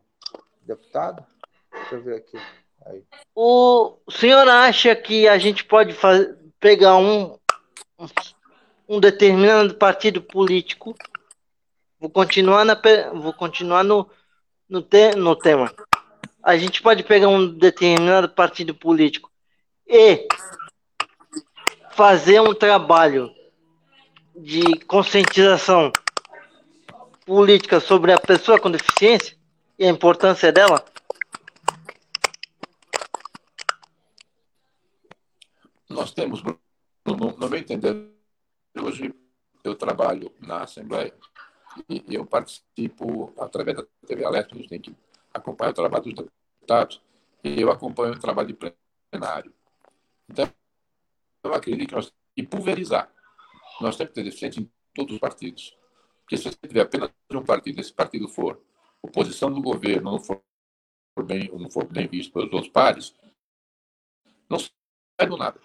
deputado? 0.64 1.24
Deixa 1.72 1.96
eu 1.96 2.04
ver 2.04 2.16
aqui. 2.16 2.38
Aí. 2.86 3.04
O 3.34 3.98
senhor 4.10 4.48
acha 4.50 4.94
que 4.96 5.28
a 5.28 5.38
gente 5.38 5.64
pode 5.64 5.94
fazer, 5.94 6.36
pegar 6.60 6.98
um, 6.98 7.38
um 8.90 9.00
determinado 9.00 9.76
partido 9.76 10.22
político 10.22 10.96
Vou 12.02 12.10
continuar, 12.10 12.66
na, 12.66 12.76
vou 13.14 13.32
continuar 13.32 13.84
no, 13.84 14.10
no, 14.68 14.82
te, 14.82 15.12
no 15.12 15.36
tema. 15.36 15.72
A 16.42 16.58
gente 16.58 16.82
pode 16.82 17.04
pegar 17.04 17.28
um 17.28 17.48
determinado 17.48 18.28
partido 18.28 18.74
político 18.74 19.32
e 19.86 20.28
fazer 21.92 22.42
um 22.42 22.56
trabalho 22.56 23.30
de 24.36 24.80
conscientização 24.88 25.92
política 27.24 27.80
sobre 27.80 28.12
a 28.12 28.20
pessoa 28.20 28.60
com 28.60 28.72
deficiência 28.72 29.38
e 29.78 29.86
a 29.86 29.90
importância 29.90 30.52
dela? 30.52 30.84
Nós 35.88 36.12
temos, 36.12 36.42
no, 36.42 36.58
no 37.38 37.56
entender, 37.56 38.10
hoje 38.82 39.14
eu 39.64 39.76
trabalho 39.76 40.34
na 40.40 40.64
Assembleia 40.64 41.14
e 41.90 42.04
eu 42.16 42.26
participo 42.26 43.34
através 43.38 43.78
da 43.78 43.86
TV 44.06 44.26
Alerta, 44.26 44.56
a 44.56 44.58
gente 44.58 44.70
tem 44.70 44.82
que 44.82 44.96
acompanhar 45.34 45.72
o 45.72 45.74
trabalho 45.74 46.04
dos 46.04 46.14
deputados, 46.60 47.02
e 47.44 47.62
eu 47.62 47.72
acompanho 47.72 48.14
o 48.14 48.20
trabalho 48.20 48.48
de 48.48 48.74
plenário. 49.12 49.54
Então, 50.30 50.50
eu 51.44 51.54
acredito 51.54 51.90
que 51.90 51.96
nós 51.96 52.06
temos 52.06 52.22
que 52.36 52.44
pulverizar. 52.44 53.12
Nós 53.80 53.96
temos 53.96 54.10
que 54.10 54.16
ter 54.16 54.24
deficientes 54.24 54.60
em 54.60 54.72
todos 54.94 55.16
os 55.16 55.20
partidos. 55.20 55.78
Porque 56.22 56.38
se 56.38 56.44
você 56.44 56.68
tiver 56.68 56.82
apenas 56.82 57.10
um 57.32 57.44
partido, 57.44 57.80
esse 57.82 57.94
partido 57.94 58.28
for 58.28 58.62
oposição 59.02 59.52
do 59.52 59.62
governo, 59.62 60.12
não 60.12 60.20
for 60.20 60.42
bem, 61.26 61.50
não 61.52 61.70
for 61.70 61.86
bem 61.86 62.08
visto 62.08 62.32
pelos 62.32 62.52
outros 62.54 62.72
pares, 62.72 63.16
não 64.50 64.60
sai 64.60 65.28
do 65.28 65.38
nada. 65.38 65.60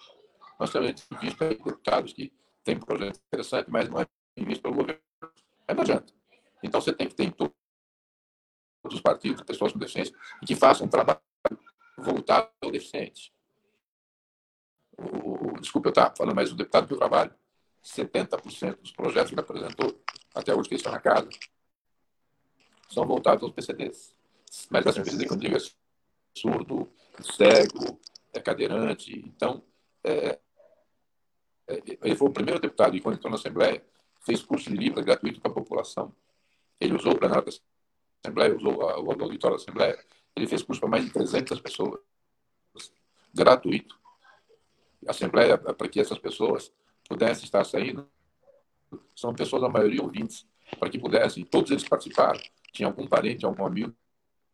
Nós 0.58 0.70
temos 0.70 1.06
visto 1.20 1.38
deputados 1.48 2.12
que 2.12 2.32
têm 2.64 2.78
projetos 2.78 3.20
interessantes, 3.26 3.70
mas 3.70 3.88
não 3.88 4.00
é 4.00 4.06
visto 4.38 4.62
pelo 4.62 4.76
governo. 4.76 5.00
Aí 5.66 5.74
não 5.74 5.82
adianta. 5.82 6.12
Então 6.62 6.80
você 6.80 6.92
tem 6.92 7.08
que 7.08 7.14
ter 7.14 7.24
em 7.24 7.30
todos 7.30 7.54
os 8.84 9.00
partidos 9.00 9.42
pessoas 9.42 9.72
com 9.72 9.78
deficiência 9.78 10.14
que 10.46 10.54
façam 10.54 10.86
um 10.86 10.90
trabalho 10.90 11.20
voltado 11.98 12.50
ao 12.62 12.70
deficiente. 12.70 13.32
O, 14.98 15.58
desculpa, 15.60 15.88
eu 15.88 15.90
estava 15.90 16.14
falando, 16.16 16.36
mas 16.36 16.52
o 16.52 16.56
deputado 16.56 16.92
eu 16.92 16.98
trabalho, 16.98 17.34
70% 17.84 18.80
dos 18.80 18.92
projetos 18.92 19.28
que 19.28 19.34
ele 19.34 19.40
apresentou, 19.40 20.02
até 20.34 20.54
hoje 20.54 20.68
que 20.68 20.74
estão 20.74 20.92
na 20.92 21.00
casa, 21.00 21.28
são 22.88 23.06
voltados 23.06 23.42
aos 23.42 23.52
PCDs. 23.52 24.14
Mas 24.70 24.86
essa 24.86 25.02
PCD 25.02 25.26
eu 25.28 25.36
digo 25.36 25.56
é 25.56 25.60
surdo, 26.34 26.90
cego, 27.20 28.00
é 28.32 28.40
cadeirante. 28.40 29.18
Então, 29.26 29.62
é, 30.04 30.38
é, 31.68 31.82
ele 32.02 32.16
foi 32.16 32.28
o 32.28 32.32
primeiro 32.32 32.60
deputado 32.60 32.92
que, 32.92 33.00
quando 33.00 33.16
entrou 33.16 33.30
na 33.30 33.36
Assembleia, 33.36 33.84
fez 34.26 34.42
curso 34.42 34.68
de 34.68 34.76
Libras 34.76 35.04
gratuito 35.04 35.40
para 35.40 35.52
a 35.52 35.54
população. 35.54 36.12
Ele 36.80 36.94
usou 36.94 37.12
o 37.12 37.18
plenário 37.18 37.44
da 37.44 37.52
Assembleia, 38.24 38.56
usou 38.56 38.74
o 38.76 39.10
auditório 39.22 39.56
da 39.56 39.62
Assembleia, 39.62 40.04
ele 40.34 40.48
fez 40.48 40.62
curso 40.62 40.80
para 40.80 40.90
mais 40.90 41.04
de 41.04 41.12
300 41.12 41.60
pessoas, 41.60 42.00
gratuito. 43.32 43.98
A 45.06 45.12
Assembleia, 45.12 45.56
para 45.56 45.88
que 45.88 46.00
essas 46.00 46.18
pessoas 46.18 46.72
pudessem 47.08 47.44
estar 47.44 47.64
saindo, 47.64 48.10
são 49.14 49.32
pessoas, 49.32 49.62
a 49.62 49.68
maioria, 49.68 50.02
ouvintes, 50.02 50.44
para 50.78 50.90
que 50.90 50.98
pudessem, 50.98 51.44
todos 51.44 51.70
eles 51.70 51.88
participaram, 51.88 52.40
tinha 52.72 52.88
algum 52.88 53.06
parente, 53.06 53.46
algum 53.46 53.64
amigo 53.64 53.94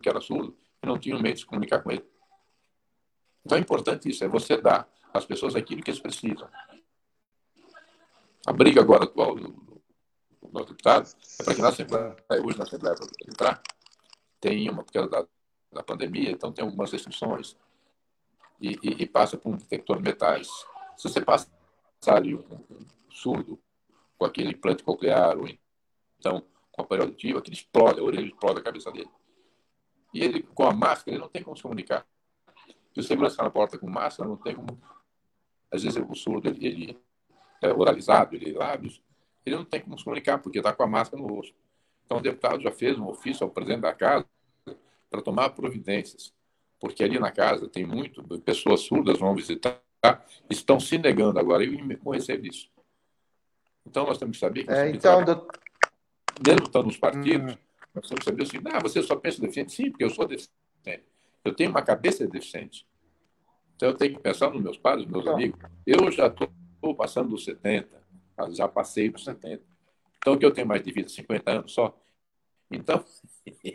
que 0.02 0.08
era 0.08 0.20
surdo 0.20 0.56
e 0.82 0.86
não 0.86 0.98
tinha 0.98 1.18
meio 1.18 1.34
de 1.34 1.40
se 1.40 1.46
comunicar 1.46 1.82
com 1.82 1.90
ele. 1.90 2.04
Então 3.44 3.56
é 3.56 3.60
importante 3.60 4.10
isso, 4.10 4.22
é 4.22 4.28
você 4.28 4.60
dar 4.60 4.86
às 5.14 5.24
pessoas 5.24 5.56
aquilo 5.56 5.82
que 5.82 5.90
eles 5.90 6.00
precisam. 6.00 6.48
A 8.46 8.52
briga 8.52 8.80
agora 8.80 9.04
atual 9.04 9.36
do, 9.36 9.82
nosso 10.52 10.68
deputado 10.68 11.08
é 11.40 11.44
para 11.44 11.54
que 11.54 11.62
na 11.62 11.68
Assembleia, 11.68 12.16
hoje 12.44 12.58
na 12.58 12.64
Assembleia, 12.64 12.96
para 12.96 13.06
entrar, 13.26 13.62
tem 14.40 14.68
uma, 14.68 14.82
porque 14.82 15.00
da, 15.06 15.26
da 15.72 15.82
pandemia, 15.82 16.30
então 16.30 16.52
tem 16.52 16.64
algumas 16.64 16.90
restrições 16.92 17.56
e, 18.60 18.78
e, 18.82 19.02
e 19.02 19.06
passa 19.06 19.36
por 19.36 19.52
um 19.52 19.56
detector 19.56 19.96
de 19.96 20.02
metais. 20.02 20.48
Se 20.96 21.08
você 21.08 21.20
passar 21.20 21.48
ali 22.08 22.34
um, 22.34 22.44
um 22.70 22.86
surdo 23.10 23.58
com 24.18 24.24
aquele 24.24 24.50
implante 24.50 24.84
coclear 24.84 25.38
ou 25.38 25.48
então 26.18 26.44
com 26.70 26.82
aparelho 26.82 27.08
auditivo, 27.08 27.38
aquele 27.38 27.56
explode, 27.56 28.00
a 28.00 28.02
orelha 28.02 28.26
explode 28.26 28.60
a 28.60 28.62
cabeça 28.62 28.90
dele. 28.90 29.10
E 30.12 30.22
ele, 30.22 30.42
com 30.42 30.64
a 30.64 30.72
máscara, 30.72 31.12
ele 31.12 31.20
não 31.20 31.28
tem 31.28 31.42
como 31.42 31.56
se 31.56 31.62
comunicar. 31.62 32.06
Se 32.92 33.00
o 33.00 33.02
segurança 33.02 33.34
está 33.34 33.44
na 33.44 33.50
porta 33.50 33.78
com 33.78 33.88
máscara, 33.88 34.28
não 34.28 34.36
tem 34.36 34.54
como. 34.54 34.80
Às 35.70 35.82
vezes 35.82 36.02
o 36.06 36.14
surdo, 36.14 36.48
ele, 36.48 36.66
ele 36.66 36.90
é 36.90 36.96
oralizado, 37.70 38.34
ele 38.34 38.54
é 38.54 38.58
lábios, 38.58 39.02
ele 39.44 39.56
não 39.56 39.64
tem 39.64 39.80
como 39.80 39.98
se 39.98 40.04
comunicar, 40.04 40.38
porque 40.38 40.58
está 40.58 40.72
com 40.72 40.82
a 40.82 40.86
máscara 40.86 41.22
no 41.22 41.28
rosto. 41.28 41.54
Então 42.04 42.18
o 42.18 42.20
deputado 42.20 42.62
já 42.62 42.70
fez 42.70 42.98
um 42.98 43.06
ofício 43.08 43.44
ao 43.44 43.50
presidente 43.50 43.82
da 43.82 43.92
casa 43.92 44.26
para 45.10 45.22
tomar 45.22 45.50
providências, 45.50 46.32
porque 46.80 47.04
ali 47.04 47.18
na 47.18 47.30
casa 47.30 47.68
tem 47.68 47.84
muito, 47.84 48.22
pessoas 48.40 48.80
surdas 48.80 49.18
vão 49.18 49.34
visitar, 49.34 49.80
estão 50.48 50.80
se 50.80 50.98
negando 50.98 51.38
agora, 51.38 51.64
eu 51.64 51.72
me 51.84 51.96
conhecer 51.96 52.40
disso. 52.40 52.70
Então 53.86 54.06
nós 54.06 54.18
temos 54.18 54.36
que 54.36 54.40
saber 54.40 54.64
que. 54.64 54.72
É, 54.72 54.90
então, 54.90 55.24
do... 55.24 55.46
mesmo 56.46 56.66
estando 56.66 56.86
nos 56.86 56.96
partidos, 56.96 57.54
hum. 57.54 57.58
nós 57.94 58.08
temos 58.08 58.24
que 58.24 58.30
saber 58.30 58.42
assim, 58.42 58.58
ah, 58.72 58.80
você 58.80 59.02
só 59.02 59.16
pensa 59.16 59.40
deficiente? 59.40 59.72
Sim, 59.72 59.90
porque 59.90 60.04
eu 60.04 60.10
sou 60.10 60.26
deficiente. 60.26 60.52
Eu 61.44 61.54
tenho 61.54 61.70
uma 61.70 61.82
cabeça 61.82 62.26
deficiente. 62.26 62.86
Então 63.74 63.88
eu 63.88 63.96
tenho 63.96 64.14
que 64.14 64.20
pensar 64.20 64.50
nos 64.50 64.62
meus 64.62 64.78
pais, 64.78 64.98
nos 64.98 65.08
meus 65.08 65.22
então. 65.22 65.34
amigos. 65.34 65.60
Eu 65.84 66.10
já 66.10 66.28
estou 66.28 66.48
passando 66.94 67.30
dos 67.30 67.44
70, 67.44 67.88
já 68.50 68.66
passei 68.66 69.08
dos 69.08 69.24
70. 69.24 69.62
Então, 70.18 70.36
que 70.36 70.44
eu 70.44 70.52
tenho 70.52 70.66
mais 70.66 70.82
de 70.82 70.92
vida, 70.92 71.08
50 71.08 71.50
anos 71.50 71.72
só. 71.72 71.96
Então, 72.70 73.04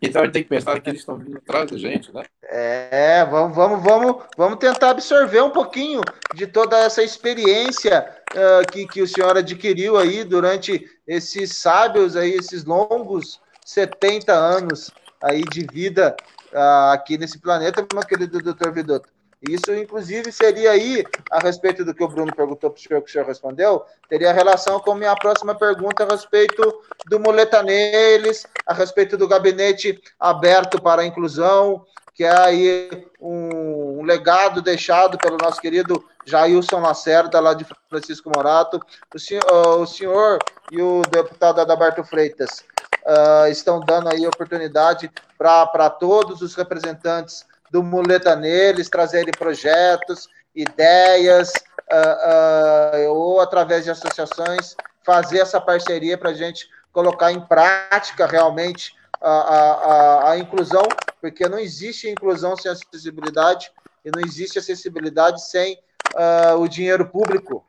então 0.00 0.22
a 0.22 0.24
gente 0.24 0.32
tem 0.32 0.42
que 0.42 0.48
pensar 0.48 0.80
que 0.80 0.88
eles 0.88 1.00
estão 1.00 1.16
vindo 1.16 1.38
atrás 1.38 1.70
da 1.70 1.78
gente, 1.78 2.12
né? 2.14 2.24
É, 2.42 3.24
vamos, 3.24 3.54
vamos, 3.56 3.82
vamos, 3.82 4.24
vamos 4.36 4.58
tentar 4.58 4.90
absorver 4.90 5.42
um 5.42 5.50
pouquinho 5.50 6.00
de 6.34 6.46
toda 6.46 6.78
essa 6.78 7.02
experiência 7.02 8.08
uh, 8.32 8.70
que, 8.70 8.86
que 8.86 9.02
o 9.02 9.06
senhor 9.06 9.36
adquiriu 9.36 9.96
aí 9.96 10.24
durante 10.24 10.88
esses 11.06 11.56
sábios 11.56 12.16
aí, 12.16 12.32
esses 12.32 12.64
longos 12.64 13.40
70 13.64 14.32
anos 14.32 14.90
aí 15.22 15.42
de 15.42 15.66
vida 15.66 16.16
uh, 16.52 16.92
aqui 16.92 17.18
nesse 17.18 17.38
planeta, 17.38 17.86
meu 17.92 18.02
querido 18.02 18.40
doutor 18.40 18.72
Vidotto. 18.72 19.08
Isso, 19.48 19.74
inclusive, 19.74 20.30
seria 20.30 20.72
aí, 20.72 21.02
a 21.30 21.38
respeito 21.38 21.82
do 21.82 21.94
que 21.94 22.04
o 22.04 22.08
Bruno 22.08 22.34
perguntou 22.34 22.70
para 22.70 22.78
o 22.78 22.82
senhor, 22.82 23.02
que 23.02 23.08
o 23.08 23.12
senhor 23.12 23.26
respondeu, 23.26 23.84
teria 24.06 24.32
relação 24.32 24.78
com 24.80 24.94
minha 24.94 25.14
próxima 25.16 25.54
pergunta 25.54 26.04
a 26.04 26.08
respeito 26.08 26.82
do 27.06 27.18
Muleta 27.18 27.62
Neles, 27.62 28.46
a 28.66 28.74
respeito 28.74 29.16
do 29.16 29.26
gabinete 29.26 29.98
aberto 30.18 30.80
para 30.82 31.00
a 31.00 31.06
inclusão, 31.06 31.86
que 32.12 32.24
é 32.24 32.38
aí 32.38 33.06
um, 33.18 34.02
legado 34.02 34.60
deixado 34.60 35.16
pelo 35.16 35.38
nosso 35.38 35.58
querido 35.58 36.04
Jailson 36.26 36.80
Lacerda, 36.80 37.40
lá 37.40 37.54
de 37.54 37.66
Francisco 37.88 38.30
Morato. 38.34 38.78
O 39.14 39.18
senhor, 39.18 39.42
o 39.80 39.86
senhor 39.86 40.38
e 40.70 40.82
o 40.82 41.00
deputado 41.10 41.62
Adalberto 41.62 42.04
Freitas 42.04 42.62
uh, 43.06 43.48
estão 43.48 43.80
dando 43.80 44.10
aí 44.10 44.26
oportunidade 44.26 45.10
para 45.38 45.88
todos 45.88 46.42
os 46.42 46.54
representantes 46.54 47.46
do 47.70 47.82
Muleta 47.82 48.34
Neles, 48.34 48.88
trazerem 48.88 49.32
projetos, 49.32 50.28
ideias, 50.54 51.52
uh, 51.90 53.06
uh, 53.06 53.12
ou 53.12 53.40
através 53.40 53.84
de 53.84 53.90
associações, 53.90 54.74
fazer 55.04 55.38
essa 55.38 55.60
parceria 55.60 56.18
para 56.18 56.30
a 56.30 56.34
gente 56.34 56.68
colocar 56.92 57.30
em 57.30 57.40
prática 57.40 58.26
realmente 58.26 58.94
a, 59.20 59.30
a, 59.30 60.30
a, 60.30 60.38
inclusão, 60.38 60.82
porque 61.20 61.48
não 61.48 61.58
existe 61.58 62.08
inclusão 62.08 62.56
sem 62.56 62.70
acessibilidade 62.70 63.70
e 64.04 64.10
não 64.10 64.22
existe 64.24 64.58
acessibilidade 64.58 65.44
sem 65.46 65.78
uh, 66.14 66.58
o 66.58 66.66
dinheiro 66.66 67.06
público. 67.06 67.64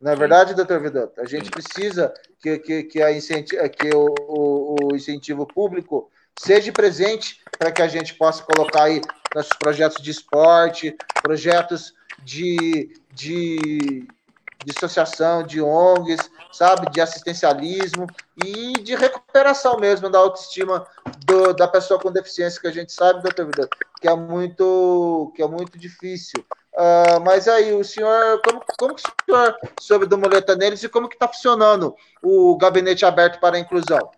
Não 0.00 0.12
é 0.12 0.16
verdade, 0.16 0.54
doutor 0.54 0.80
Vidotto? 0.80 1.20
A 1.20 1.26
gente 1.26 1.50
precisa 1.50 2.12
que, 2.40 2.58
que, 2.58 2.82
que, 2.84 3.02
a 3.02 3.12
incenti 3.12 3.56
que 3.70 3.94
o, 3.94 4.14
o, 4.20 4.76
o 4.92 4.96
incentivo 4.96 5.46
público 5.46 6.10
seja 6.38 6.72
presente 6.72 7.40
para 7.58 7.72
que 7.72 7.82
a 7.82 7.88
gente 7.88 8.14
possa 8.14 8.42
colocar 8.42 8.84
aí 8.84 9.00
nossos 9.34 9.52
projetos 9.58 10.02
de 10.02 10.10
esporte, 10.10 10.96
projetos 11.22 11.94
de, 12.22 12.94
de, 13.12 14.06
de 14.64 14.72
associação, 14.76 15.42
de 15.42 15.60
ONGs, 15.60 16.30
sabe, 16.52 16.90
de 16.90 17.00
assistencialismo 17.00 18.06
e 18.44 18.72
de 18.82 18.94
recuperação 18.94 19.78
mesmo 19.78 20.08
da 20.08 20.18
autoestima 20.18 20.86
do, 21.24 21.52
da 21.52 21.68
pessoa 21.68 22.00
com 22.00 22.10
deficiência, 22.10 22.60
que 22.60 22.66
a 22.66 22.72
gente 22.72 22.92
sabe, 22.92 23.22
doutor 23.22 23.46
Vida, 23.46 23.68
que 24.00 24.08
é 24.08 24.14
muito, 24.14 25.32
que 25.34 25.42
é 25.42 25.46
muito 25.46 25.78
difícil. 25.78 26.44
Uh, 26.72 27.20
mas 27.24 27.48
aí, 27.48 27.72
o 27.72 27.82
senhor, 27.82 28.40
como, 28.42 28.62
como 28.78 28.94
que 28.94 29.02
o 29.02 29.24
senhor 29.24 29.56
soube 29.80 30.04
do 30.04 30.18
Muleta 30.18 30.54
Neles 30.54 30.82
e 30.82 30.88
como 30.88 31.08
que 31.08 31.14
está 31.14 31.26
funcionando 31.26 31.94
o 32.22 32.56
gabinete 32.58 33.04
aberto 33.04 33.40
para 33.40 33.56
a 33.56 33.60
inclusão? 33.60 34.10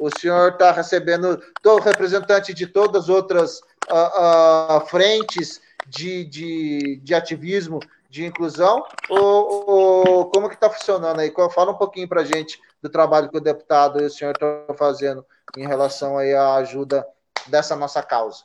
O 0.00 0.10
senhor 0.18 0.52
está 0.52 0.72
recebendo 0.72 1.42
todo 1.62 1.82
representante 1.82 2.52
de 2.52 2.66
todas 2.66 3.04
as 3.04 3.08
outras 3.08 3.60
uh, 3.90 4.76
uh, 4.76 4.86
frentes 4.86 5.60
de, 5.86 6.24
de, 6.24 7.00
de 7.02 7.14
ativismo 7.14 7.80
de 8.10 8.24
inclusão? 8.24 8.84
Ou, 9.08 9.70
ou 9.70 10.30
como 10.30 10.48
que 10.48 10.54
está 10.54 10.68
funcionando 10.68 11.20
aí? 11.20 11.32
Fala 11.54 11.72
um 11.72 11.78
pouquinho 11.78 12.08
para 12.08 12.20
a 12.20 12.24
gente 12.24 12.60
do 12.82 12.88
trabalho 12.88 13.30
que 13.30 13.38
o 13.38 13.40
deputado 13.40 14.00
e 14.00 14.06
o 14.06 14.10
senhor 14.10 14.32
estão 14.32 14.74
fazendo 14.76 15.24
em 15.56 15.66
relação 15.66 16.18
aí 16.18 16.34
à 16.34 16.54
ajuda 16.56 17.06
dessa 17.46 17.74
nossa 17.74 18.02
causa. 18.02 18.44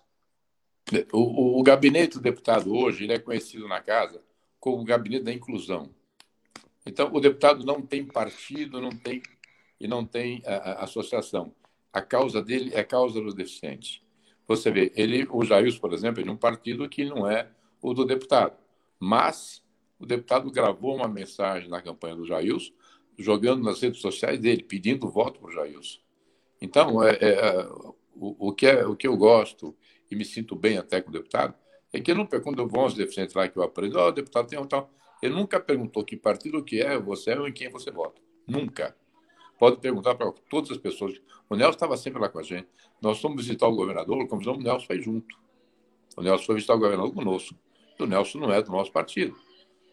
O, 1.11 1.19
o, 1.19 1.59
o 1.59 1.63
gabinete 1.63 2.15
do 2.15 2.21
deputado 2.21 2.73
hoje 2.73 3.03
ele 3.03 3.13
é 3.13 3.19
conhecido 3.19 3.67
na 3.67 3.81
casa 3.81 4.21
como 4.59 4.81
o 4.81 4.85
gabinete 4.85 5.23
da 5.23 5.33
inclusão. 5.33 5.89
Então, 6.85 7.11
o 7.13 7.19
deputado 7.19 7.65
não 7.65 7.81
tem 7.81 8.05
partido, 8.05 8.81
não 8.81 8.91
tem 8.91 9.21
e 9.81 9.87
não 9.87 10.05
tem 10.05 10.43
a, 10.45 10.53
a 10.53 10.83
associação. 10.83 11.53
A 11.91 12.01
causa 12.01 12.41
dele 12.41 12.71
é 12.73 12.83
causa 12.83 13.19
do 13.19 13.33
deficiente. 13.33 14.03
Você 14.47 14.69
vê, 14.69 14.91
ele, 14.95 15.27
o 15.31 15.43
Jair, 15.43 15.77
por 15.79 15.91
exemplo, 15.91 16.21
é 16.21 16.23
de 16.23 16.29
um 16.29 16.37
partido 16.37 16.87
que 16.87 17.03
não 17.03 17.27
é 17.27 17.49
o 17.81 17.93
do 17.93 18.05
deputado. 18.05 18.55
Mas 18.99 19.63
o 19.99 20.05
deputado 20.05 20.51
gravou 20.51 20.95
uma 20.95 21.07
mensagem 21.07 21.67
na 21.67 21.81
campanha 21.81 22.15
do 22.15 22.25
Jair, 22.25 22.55
jogando 23.17 23.63
nas 23.63 23.81
redes 23.81 23.99
sociais 23.99 24.39
dele, 24.39 24.61
pedindo 24.61 25.09
voto 25.09 25.39
para 25.39 25.49
o 25.49 25.51
Jair. 25.51 25.79
Então, 26.61 27.03
é, 27.03 27.17
é, 27.19 27.67
o, 28.15 28.49
o, 28.49 28.53
que 28.53 28.67
é, 28.67 28.85
o 28.85 28.95
que 28.95 29.07
eu 29.07 29.17
gosto 29.17 29.75
e 30.11 30.15
me 30.15 30.23
sinto 30.23 30.55
bem 30.55 30.77
até 30.77 31.01
com 31.01 31.09
o 31.09 31.13
deputado 31.13 31.55
é 31.91 31.99
que 31.99 32.13
não, 32.13 32.27
quando 32.27 32.67
vão 32.67 32.85
os 32.85 32.93
deficientes 32.93 33.33
lá 33.33 33.49
que 33.49 33.57
eu 33.57 33.63
aprendo, 33.63 33.97
oh, 33.97 34.07
o 34.07 34.11
deputado 34.11 34.47
tem 34.47 34.59
um 34.59 34.65
tal. 34.65 34.93
Ele 35.21 35.33
nunca 35.33 35.59
perguntou 35.59 36.05
que 36.05 36.15
partido 36.15 36.63
que 36.63 36.81
é 36.81 36.97
você 36.99 37.31
é 37.31 37.39
ou 37.39 37.47
em 37.47 37.53
quem 37.53 37.69
você 37.69 37.89
vota. 37.89 38.21
Nunca. 38.47 38.95
Pode 39.61 39.77
perguntar 39.77 40.15
para 40.15 40.31
todas 40.49 40.71
as 40.71 40.77
pessoas. 40.79 41.21
O 41.47 41.55
Nelson 41.55 41.75
estava 41.75 41.95
sempre 41.95 42.19
lá 42.19 42.27
com 42.27 42.39
a 42.39 42.41
gente. 42.41 42.67
Nós 42.99 43.21
fomos 43.21 43.45
visitar 43.45 43.67
o 43.67 43.75
governador, 43.75 44.27
convidamos 44.27 44.59
o 44.59 44.63
Nelson 44.63 44.87
foi 44.87 44.99
junto. 44.99 45.37
O 46.17 46.23
Nelson 46.23 46.45
foi 46.45 46.55
visitar 46.55 46.73
o 46.73 46.79
governador 46.79 47.13
conosco. 47.13 47.55
O 47.99 48.07
Nelson 48.07 48.39
não 48.39 48.51
é 48.51 48.59
do 48.59 48.71
nosso 48.71 48.91
partido. 48.91 49.37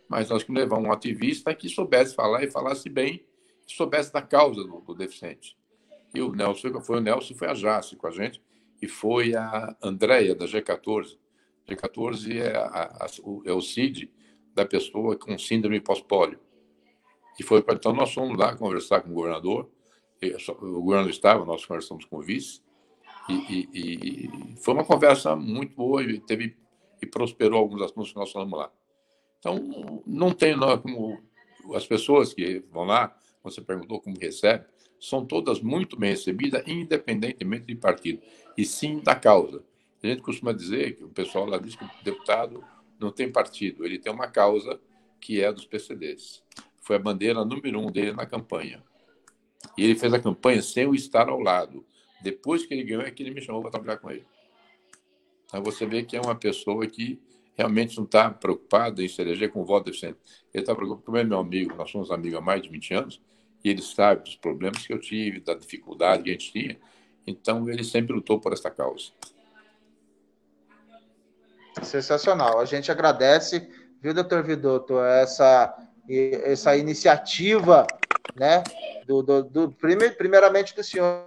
Mas 0.09 0.31
nós 0.31 0.43
que 0.43 0.51
levar 0.53 0.79
um 0.79 0.91
ativista 0.91 1.55
que 1.55 1.69
soubesse 1.69 2.15
falar 2.15 2.43
e 2.43 2.51
falasse 2.51 2.89
bem, 2.89 3.23
e 3.69 3.71
soubesse 3.75 4.11
da 4.11 4.23
causa 4.23 4.65
do, 4.65 4.81
do 4.81 4.95
deficiente. 4.95 5.55
E 6.15 6.23
o 6.23 6.33
Nelson 6.33 6.81
foi 6.81 6.97
o 6.97 7.03
Nelson 7.03 7.35
foi 7.35 7.49
a 7.49 7.53
Jace 7.53 7.95
com 7.95 8.07
a 8.07 8.11
gente 8.11 8.43
e 8.81 8.89
foi 8.89 9.35
a 9.35 9.77
Andréia 9.83 10.35
da 10.35 10.47
G14. 10.47 11.19
G14 11.69 12.41
é, 12.41 12.57
a, 12.57 13.05
a, 13.05 13.07
é 13.45 13.53
o 13.53 13.61
CID 13.61 14.11
da 14.55 14.65
pessoa 14.65 15.15
com 15.15 15.39
síndrome 15.39 15.79
pós-pólio. 15.79 16.41
E 17.39 17.43
foi 17.43 17.65
então 17.71 17.93
nós 17.93 18.13
fomos 18.13 18.37
lá 18.37 18.57
conversar 18.57 19.01
com 19.01 19.11
o 19.11 19.15
governador. 19.15 19.71
O 20.61 20.83
governador 20.83 21.11
estava, 21.11 21.45
nós 21.45 21.65
conversamos 21.65 22.05
com 22.05 22.17
o 22.17 22.23
vice. 22.23 22.61
E, 23.29 23.35
e, 23.35 23.69
e 23.75 24.57
foi 24.57 24.75
uma 24.75 24.85
conversa 24.85 25.37
muito 25.37 25.75
boa. 25.75 26.03
E 26.03 26.19
teve 26.21 26.57
e 27.01 27.07
prosperou 27.07 27.61
alguns 27.61 27.83
assuntos 27.83 28.13
que 28.13 28.19
nós 28.19 28.33
falamos 28.33 28.59
lá. 28.59 28.73
Então, 29.39 30.03
não 30.07 30.33
tem 30.33 30.57
como 30.83 31.21
as 31.75 31.87
pessoas 31.87 32.35
que 32.35 32.65
vão 32.71 32.85
lá, 32.85 33.17
você 33.43 33.61
perguntou 33.61 34.01
como 34.01 34.19
recebe, 34.19 34.65
são 35.01 35.25
todas 35.25 35.61
muito 35.61 35.97
bem 35.97 36.11
recebidas, 36.11 36.63
independentemente 36.67 37.67
de 37.67 37.77
partido, 37.77 38.21
e 38.57 38.65
sim 38.65 38.99
da 38.99 39.15
causa. 39.15 39.63
A 40.03 40.07
gente 40.07 40.23
costuma 40.23 40.53
dizer 40.53 40.97
que 40.97 41.05
o 41.05 41.09
pessoal 41.09 41.47
lá 41.47 41.59
diz 41.59 41.77
que 41.77 41.85
o 41.85 41.91
deputado 42.03 42.65
não 42.99 43.13
tem 43.13 43.31
partido, 43.31 43.85
ele 43.85 43.99
tem 43.99 44.13
uma 44.13 44.29
causa 44.29 44.81
que 45.21 45.41
é 45.41 45.53
dos 45.53 45.67
PCDs. 45.67 46.43
Foi 46.89 46.97
a 46.97 46.99
bandeira 46.99 47.45
número 47.45 47.81
um 47.81 47.93
dele 47.93 48.13
na 48.13 48.25
campanha. 48.25 48.83
E 49.77 49.85
ele 49.85 49.95
fez 49.95 50.11
a 50.15 50.19
campanha 50.19 50.63
sem 50.63 50.87
o 50.87 50.95
estar 50.95 51.29
ao 51.29 51.39
lado. 51.39 51.85
Depois 52.23 52.65
que 52.65 52.73
ele 52.73 52.83
ganhou, 52.83 53.03
é 53.03 53.11
que 53.11 53.23
ele 53.23 53.35
me 53.35 53.43
chamou 53.43 53.61
para 53.61 53.73
trabalhar 53.73 53.99
com 53.99 54.11
ele. 54.11 54.25
Então 55.45 55.63
você 55.63 55.85
vê 55.85 56.03
que 56.03 56.17
é 56.17 56.21
uma 56.23 56.35
pessoa 56.35 56.87
que 56.87 57.21
realmente 57.55 57.95
não 57.99 58.05
está 58.05 58.31
preocupado 58.31 59.03
em 59.03 59.09
se 59.09 59.21
eleger 59.21 59.53
com 59.53 59.67
voto 59.67 59.85
deficiente. 59.85 60.17
Ele 60.55 60.63
está 60.63 60.75
preocupado, 60.75 61.05
como 61.05 61.19
é 61.19 61.25
meu 61.25 61.39
amigo, 61.39 61.77
nós 61.77 61.91
somos 61.91 62.11
amigos 62.11 62.39
há 62.39 62.41
mais 62.41 62.63
de 62.63 62.71
20 62.71 62.95
anos, 62.95 63.21
e 63.63 63.69
ele 63.69 63.83
sabe 63.83 64.23
dos 64.23 64.37
problemas 64.37 64.87
que 64.87 64.95
eu 64.95 64.99
tive, 64.99 65.41
da 65.41 65.53
dificuldade 65.53 66.23
que 66.23 66.31
a 66.31 66.33
gente 66.33 66.51
tinha. 66.51 66.81
Então, 67.27 67.69
ele 67.69 67.85
sempre 67.85 68.15
lutou 68.15 68.41
por 68.41 68.55
essa 68.55 68.71
causa. 68.71 69.11
Sensacional. 71.83 72.59
A 72.59 72.65
gente 72.65 72.91
agradece, 72.91 73.69
viu, 74.01 74.15
doutor 74.15 74.43
Vidotto, 74.43 74.99
essa, 75.01 75.88
essa 76.45 76.77
iniciativa, 76.77 77.87
né, 78.35 78.63
do, 79.07 79.23
do, 79.23 79.43
do, 79.45 79.73
primeiramente 79.73 80.75
do 80.75 80.83
senhor, 80.83 81.27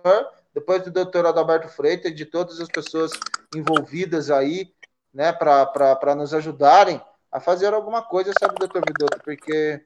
depois 0.53 0.83
do 0.83 0.91
doutor 0.91 1.25
Adalberto 1.25 1.69
Freitas 1.69 2.11
e 2.11 2.15
de 2.15 2.25
todas 2.25 2.59
as 2.59 2.67
pessoas 2.67 3.11
envolvidas 3.55 4.29
aí 4.29 4.73
né, 5.13 5.31
para 5.31 6.15
nos 6.15 6.33
ajudarem 6.33 7.01
a 7.31 7.39
fazer 7.39 7.73
alguma 7.73 8.01
coisa, 8.01 8.33
sabe, 8.39 8.55
doutor 8.59 8.81
Vidotto? 8.85 9.23
Porque 9.23 9.81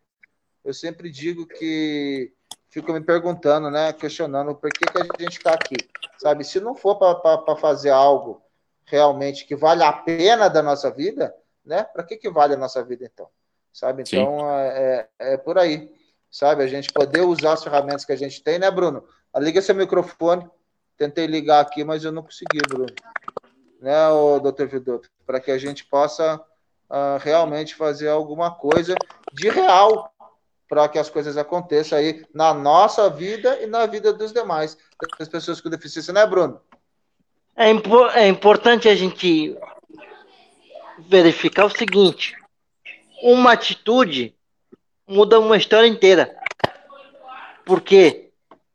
eu 0.63 0.73
sempre 0.73 1.11
digo 1.11 1.45
que 1.45 2.33
fico 2.69 2.91
me 2.91 3.01
perguntando, 3.01 3.69
né, 3.69 3.93
questionando 3.93 4.55
por 4.55 4.71
que, 4.71 4.85
que 4.85 4.97
a 4.97 5.23
gente 5.23 5.37
está 5.37 5.53
aqui, 5.53 5.75
sabe? 6.17 6.43
Se 6.43 6.59
não 6.59 6.75
for 6.75 6.95
para 6.95 7.55
fazer 7.55 7.91
algo 7.91 8.41
realmente 8.85 9.45
que 9.45 9.55
vale 9.55 9.83
a 9.83 9.93
pena 9.93 10.47
da 10.47 10.61
nossa 10.61 10.91
vida, 10.91 11.33
né? 11.63 11.83
Para 11.83 12.03
que, 12.03 12.17
que 12.17 12.29
vale 12.29 12.53
a 12.53 12.57
nossa 12.57 12.83
vida 12.83 13.05
então? 13.05 13.29
Sabe? 13.75 14.03
Então 14.03 14.49
é, 14.49 15.07
é, 15.19 15.33
é, 15.33 15.37
por 15.37 15.57
aí, 15.57 15.91
sabe? 16.31 16.63
A 16.63 16.67
gente 16.67 16.93
poder 16.93 17.21
usar 17.21 17.53
as 17.53 17.63
ferramentas 17.63 18.05
que 18.05 18.13
a 18.13 18.17
gente 18.17 18.41
tem, 18.41 18.57
né, 18.57 18.71
Bruno? 18.71 19.03
Liga 19.37 19.61
seu 19.61 19.75
microfone. 19.75 20.49
Tentei 20.97 21.27
ligar 21.27 21.59
aqui, 21.59 21.83
mas 21.83 22.05
eu 22.05 22.11
não 22.11 22.23
consegui, 22.23 22.59
Bruno 22.67 22.87
né, 23.85 24.07
o 24.09 24.39
doutor 24.39 24.67
Vidotto, 24.67 25.07
para 25.27 25.39
que 25.39 25.51
a 25.51 25.59
gente 25.59 25.85
possa 25.85 26.41
uh, 26.89 27.19
realmente 27.19 27.75
fazer 27.75 28.09
alguma 28.09 28.49
coisa 28.49 28.95
de 29.31 29.47
real 29.47 30.11
para 30.67 30.89
que 30.89 30.97
as 30.97 31.07
coisas 31.07 31.37
aconteçam 31.37 31.99
aí 31.99 32.25
na 32.33 32.51
nossa 32.51 33.07
vida 33.11 33.61
e 33.61 33.67
na 33.67 33.85
vida 33.85 34.11
dos 34.11 34.33
demais, 34.33 34.75
das 35.19 35.29
pessoas 35.29 35.61
com 35.61 35.69
deficiência, 35.69 36.11
né, 36.11 36.25
Bruno? 36.25 36.59
É, 37.55 37.69
impo 37.69 38.07
é 38.07 38.27
importante 38.27 38.89
a 38.89 38.95
gente 38.95 39.55
verificar 41.07 41.65
o 41.65 41.69
seguinte: 41.69 42.35
uma 43.31 43.53
atitude 43.53 44.35
muda 45.07 45.39
uma 45.39 45.57
história 45.57 45.87
inteira. 45.87 46.37
Porque 47.65 48.29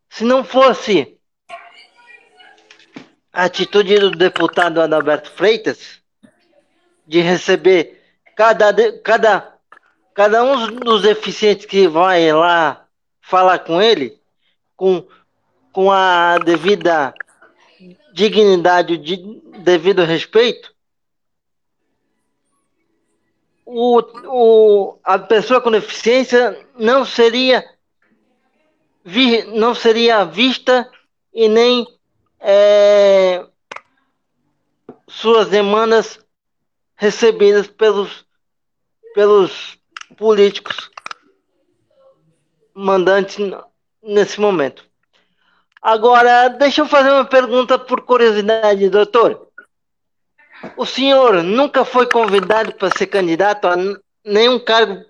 se 0.09 0.25
não 0.25 0.43
fosse 0.43 1.17
a 3.33 3.45
atitude 3.45 3.97
do 4.01 4.11
deputado 4.11 4.81
Adalberto 4.81 5.31
Freitas 5.31 6.03
de 7.07 7.21
receber 7.21 8.03
cada, 8.35 8.73
cada, 8.99 9.55
cada 10.13 10.43
um 10.43 10.67
dos 10.81 11.03
deficientes 11.03 11.65
que 11.65 11.87
vai 11.87 12.33
lá 12.33 12.87
falar 13.21 13.61
com 13.61 13.81
ele 13.81 14.21
com, 14.77 15.07
com 15.73 15.93
a 15.93 16.39
devida 16.39 17.15
dignidade, 18.13 18.99
de, 18.99 19.17
devido 19.61 20.05
respeito, 20.05 20.75
o, 23.73 24.01
o, 24.27 24.99
a 25.05 25.17
pessoa 25.17 25.61
com 25.61 25.71
deficiência 25.71 26.67
não 26.77 27.05
seria, 27.05 27.65
vi, 29.05 29.45
não 29.45 29.75
seria 29.75 30.25
vista 30.25 30.91
e 31.33 31.49
nem 31.49 31.87
é, 32.41 33.47
suas 35.07 35.49
demandas 35.49 36.19
recebidas 36.97 37.69
pelos, 37.69 38.27
pelos 39.15 39.79
políticos 40.17 40.91
mandantes 42.75 43.37
nesse 44.03 44.41
momento. 44.41 44.85
Agora, 45.81 46.49
deixa 46.49 46.83
eu 46.83 46.87
fazer 46.87 47.11
uma 47.11 47.25
pergunta 47.25 47.79
por 47.79 48.03
curiosidade, 48.03 48.91
doutor. 48.91 49.50
O 50.77 50.85
senhor 50.85 51.43
nunca 51.43 51.85
foi 51.85 52.07
convidado 52.07 52.75
para 52.75 52.97
ser 52.97 53.07
candidato 53.07 53.67
a 53.67 53.77
nenhum 54.25 54.59
cargo 54.59 55.05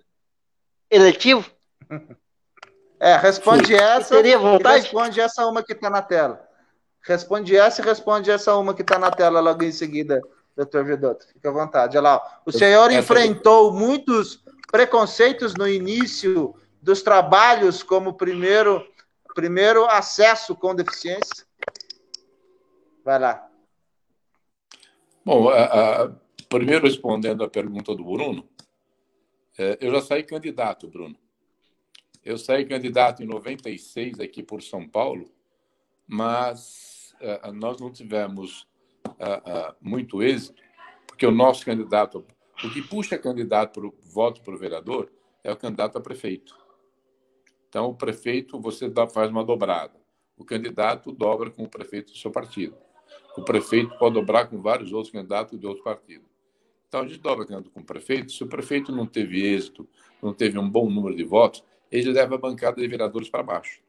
eletivo? 0.90 1.50
É, 3.02 3.16
responde 3.16 3.68
Sim. 3.68 3.76
essa. 3.76 4.14
Teria 4.14 4.38
vontade? 4.38 4.82
responde 4.82 5.22
essa 5.22 5.46
uma 5.46 5.62
que 5.62 5.72
está 5.72 5.88
na 5.88 6.02
tela. 6.02 6.46
Responde 7.00 7.56
essa 7.56 7.80
e 7.80 7.84
responde 7.84 8.30
essa 8.30 8.54
uma 8.56 8.74
que 8.74 8.82
está 8.82 8.98
na 8.98 9.10
tela 9.10 9.40
logo 9.40 9.64
em 9.64 9.72
seguida, 9.72 10.20
doutor 10.54 10.84
Vidotto. 10.84 11.26
Fique 11.26 11.48
à 11.48 11.50
vontade. 11.50 11.96
Olha 11.96 12.10
lá. 12.10 12.40
O 12.44 12.52
senhor 12.52 12.92
enfrentou 12.92 13.72
muitos 13.72 14.44
preconceitos 14.70 15.54
no 15.54 15.66
início 15.66 16.54
dos 16.82 17.00
trabalhos 17.00 17.82
como 17.82 18.12
primeiro, 18.18 18.86
primeiro 19.34 19.86
acesso 19.86 20.54
com 20.54 20.74
deficiência? 20.74 21.46
Vai 23.02 23.18
lá. 23.18 23.49
Bom, 25.22 25.50
a, 25.50 26.04
a, 26.04 26.08
primeiro 26.48 26.86
respondendo 26.86 27.44
à 27.44 27.48
pergunta 27.48 27.94
do 27.94 28.04
Bruno, 28.04 28.48
é, 29.58 29.76
eu 29.80 29.92
já 29.92 30.00
saí 30.00 30.22
candidato, 30.22 30.88
Bruno. 30.88 31.16
Eu 32.24 32.38
saí 32.38 32.64
candidato 32.64 33.22
em 33.22 33.26
96 33.26 34.18
aqui 34.18 34.42
por 34.42 34.62
São 34.62 34.88
Paulo, 34.88 35.30
mas 36.06 37.14
uh, 37.20 37.52
nós 37.52 37.78
não 37.80 37.92
tivemos 37.92 38.66
uh, 39.06 39.74
muito 39.80 40.22
êxito, 40.22 40.62
porque 41.06 41.26
o 41.26 41.30
nosso 41.30 41.64
candidato, 41.64 42.24
o 42.64 42.70
que 42.70 42.82
puxa 42.82 43.18
candidato 43.18 43.80
para 43.80 43.88
o 43.88 43.94
voto 44.02 44.42
para 44.42 44.54
o 44.54 44.58
vereador 44.58 45.10
é 45.44 45.52
o 45.52 45.56
candidato 45.56 45.98
a 45.98 46.00
prefeito. 46.00 46.58
Então, 47.68 47.86
o 47.86 47.94
prefeito, 47.94 48.58
você 48.58 48.88
dá, 48.88 49.06
faz 49.06 49.30
uma 49.30 49.44
dobrada. 49.44 50.00
O 50.36 50.44
candidato 50.44 51.12
dobra 51.12 51.50
com 51.50 51.64
o 51.64 51.68
prefeito 51.68 52.12
do 52.12 52.18
seu 52.18 52.30
partido. 52.30 52.76
O 53.36 53.42
prefeito 53.42 53.96
pode 53.98 54.14
dobrar 54.14 54.46
com 54.46 54.60
vários 54.60 54.92
outros 54.92 55.12
candidatos 55.12 55.58
de 55.58 55.66
outros 55.66 55.84
partidos. 55.84 56.28
Então, 56.88 57.00
a 57.00 57.06
gente 57.06 57.20
dobra 57.20 57.46
candidato 57.46 57.70
com 57.70 57.80
o 57.80 57.84
prefeito. 57.84 58.32
Se 58.32 58.42
o 58.42 58.48
prefeito 58.48 58.90
não 58.90 59.06
teve 59.06 59.46
êxito, 59.46 59.88
não 60.20 60.34
teve 60.34 60.58
um 60.58 60.68
bom 60.68 60.90
número 60.90 61.14
de 61.14 61.24
votos, 61.24 61.64
ele 61.90 62.12
leva 62.12 62.34
a 62.34 62.38
bancada 62.38 62.80
de 62.80 62.88
vereadores 62.88 63.28
para 63.28 63.42
baixo. 63.42 63.80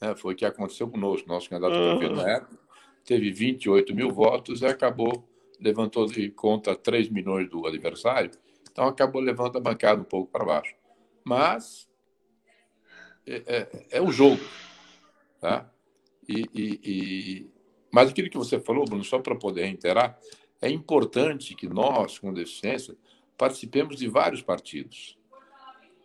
Né? 0.00 0.14
Foi 0.14 0.34
o 0.34 0.36
que 0.36 0.44
aconteceu 0.44 0.88
conosco. 0.88 1.28
Nosso 1.28 1.50
candidato 1.50 1.74
uhum. 1.74 1.98
prefeito 1.98 2.22
na 2.22 2.30
época 2.30 2.58
teve 3.04 3.30
28 3.30 3.94
mil 3.94 4.10
votos 4.10 4.62
e 4.62 4.66
acabou, 4.66 5.28
levantou 5.60 6.06
de 6.06 6.30
conta 6.30 6.74
3 6.74 7.08
milhões 7.08 7.48
do 7.48 7.66
adversário, 7.66 8.30
então 8.70 8.86
acabou 8.86 9.20
levando 9.20 9.58
a 9.58 9.60
bancada 9.60 10.00
um 10.00 10.04
pouco 10.04 10.30
para 10.30 10.44
baixo. 10.44 10.74
Mas 11.24 11.88
é, 13.26 13.42
é, 13.46 13.86
é 13.98 14.02
um 14.02 14.10
jogo. 14.10 14.40
Tá? 15.40 15.70
E, 16.28 16.46
e, 16.54 16.80
e... 16.84 17.50
Mas 17.92 18.10
aquilo 18.10 18.30
que 18.30 18.38
você 18.38 18.58
falou, 18.58 18.86
Bruno, 18.86 19.04
só 19.04 19.18
para 19.18 19.36
poder 19.36 19.66
reiterar, 19.66 20.18
é 20.60 20.70
importante 20.70 21.54
que 21.54 21.68
nós, 21.68 22.18
com 22.18 22.32
deficiência, 22.32 22.96
participemos 23.36 23.96
de 23.96 24.08
vários 24.08 24.40
partidos. 24.40 25.18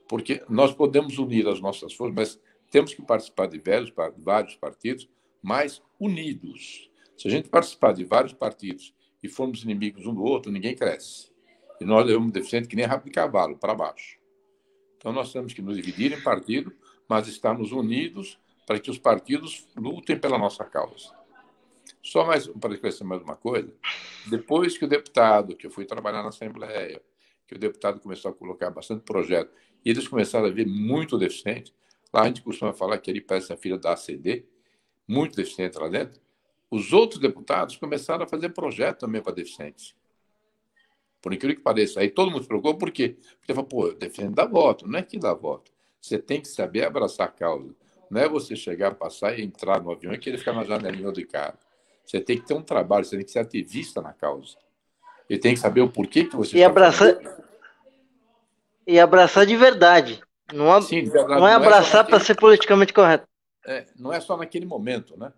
Porque 0.07 0.43
nós 0.49 0.73
podemos 0.73 1.17
unir 1.17 1.47
as 1.47 1.61
nossas 1.61 1.93
forças, 1.93 2.15
mas 2.15 2.39
temos 2.69 2.93
que 2.93 3.01
participar 3.01 3.47
de 3.47 3.59
vários, 3.59 3.93
vários 4.17 4.55
partidos, 4.55 5.07
mas 5.41 5.81
unidos. 5.99 6.91
Se 7.15 7.27
a 7.27 7.31
gente 7.31 7.47
participar 7.47 7.93
de 7.93 8.03
vários 8.03 8.33
partidos 8.33 8.93
e 9.23 9.29
formos 9.29 9.63
inimigos 9.63 10.05
um 10.05 10.13
do 10.13 10.23
outro, 10.23 10.51
ninguém 10.51 10.75
cresce. 10.75 11.31
E 11.79 11.85
nós 11.85 12.05
devemos 12.05 12.31
deficiente 12.31 12.67
que 12.67 12.75
nem 12.75 12.85
rabo 12.85 13.05
de 13.05 13.11
cavalo, 13.11 13.57
para 13.57 13.73
baixo. 13.73 14.17
Então 14.97 15.13
nós 15.13 15.31
temos 15.31 15.53
que 15.53 15.61
nos 15.61 15.77
dividir 15.77 16.11
em 16.11 16.21
partido, 16.21 16.73
mas 17.07 17.27
estarmos 17.27 17.71
unidos 17.71 18.37
para 18.65 18.79
que 18.79 18.91
os 18.91 18.97
partidos 18.97 19.67
lutem 19.75 20.19
pela 20.19 20.37
nossa 20.37 20.65
causa. 20.65 21.16
Só 22.01 22.25
mais 22.25 22.47
para 22.47 22.73
esclarecer 22.73 23.05
mais 23.05 23.21
uma 23.21 23.35
coisa, 23.35 23.73
depois 24.27 24.77
que 24.77 24.85
o 24.85 24.87
deputado, 24.87 25.55
que 25.55 25.67
eu 25.67 25.71
fui 25.71 25.85
trabalhar 25.85 26.23
na 26.23 26.29
Assembleia, 26.29 27.01
que 27.45 27.55
o 27.55 27.59
deputado 27.59 27.99
começou 27.99 28.31
a 28.31 28.33
colocar 28.33 28.69
bastante 28.69 29.03
projeto, 29.03 29.51
e 29.83 29.89
eles 29.89 30.07
começaram 30.07 30.47
a 30.47 30.51
ver 30.51 30.65
muito 30.65 31.17
deficiente, 31.17 31.73
Lá 32.13 32.23
a 32.23 32.27
gente 32.27 32.41
costuma 32.41 32.73
falar 32.73 32.97
que 32.97 33.11
ele 33.11 33.21
parece 33.21 33.51
a 33.51 33.57
filha 33.57 33.77
da 33.77 33.93
ACD, 33.93 34.45
muito 35.07 35.35
deficiente 35.35 35.77
lá 35.77 35.87
dentro. 35.87 36.21
Os 36.69 36.91
outros 36.93 37.19
deputados 37.19 37.77
começaram 37.77 38.23
a 38.23 38.27
fazer 38.27 38.49
projeto 38.49 38.99
também 38.99 39.21
para 39.21 39.33
deficientes. 39.33 39.95
por 41.21 41.33
incrível 41.33 41.57
que 41.57 41.63
pareça. 41.63 41.99
Aí 41.99 42.09
todo 42.09 42.31
mundo 42.31 42.43
se 42.43 42.47
preocupou, 42.47 42.77
por 42.77 42.91
quê? 42.91 43.17
Porque 43.39 43.53
falou, 43.53 43.67
pô, 43.67 43.91
defendo 43.91 44.35
dar 44.35 44.45
voto, 44.45 44.87
não 44.87 44.99
é 44.99 45.03
que 45.03 45.17
dá 45.17 45.33
voto. 45.33 45.71
Você 45.99 46.17
tem 46.17 46.39
que 46.39 46.47
saber 46.47 46.85
abraçar 46.85 47.27
a 47.27 47.31
causa. 47.31 47.75
Não 48.09 48.21
é 48.21 48.29
você 48.29 48.55
chegar, 48.55 48.95
passar 48.95 49.37
e 49.37 49.43
entrar 49.43 49.81
no 49.81 49.91
avião 49.91 50.13
e 50.13 50.17
querer 50.17 50.37
ficar 50.37 50.53
na 50.53 50.63
janelinha 50.63 51.11
do 51.11 51.27
cara. 51.27 51.57
Você 52.07 52.21
tem 52.21 52.39
que 52.39 52.45
ter 52.45 52.53
um 52.53 52.61
trabalho, 52.61 53.03
você 53.03 53.17
tem 53.17 53.25
que 53.25 53.31
ser 53.31 53.39
ativista 53.39 54.01
na 54.01 54.13
causa. 54.13 54.55
E 55.29 55.37
tem 55.37 55.53
que 55.53 55.59
saber 55.59 55.81
o 55.81 55.89
porquê 55.89 56.23
que 56.23 56.37
você 56.37 56.57
e 56.57 56.63
abraçar 56.63 57.15
fazendo. 57.15 57.43
E 58.87 58.97
abraçar 58.97 59.45
de 59.45 59.57
verdade. 59.57 60.21
Não, 60.53 60.81
Sim, 60.81 61.03
de 61.03 61.09
verdade. 61.09 61.41
não 61.41 61.47
é 61.47 61.53
abraçar 61.53 62.05
é 62.05 62.07
para 62.07 62.21
ser 62.21 62.35
politicamente 62.35 62.93
correto. 62.93 63.27
É, 63.65 63.85
não 63.97 64.13
é 64.13 64.21
só 64.21 64.37
naquele 64.37 64.65
momento, 64.65 65.17
né? 65.19 65.33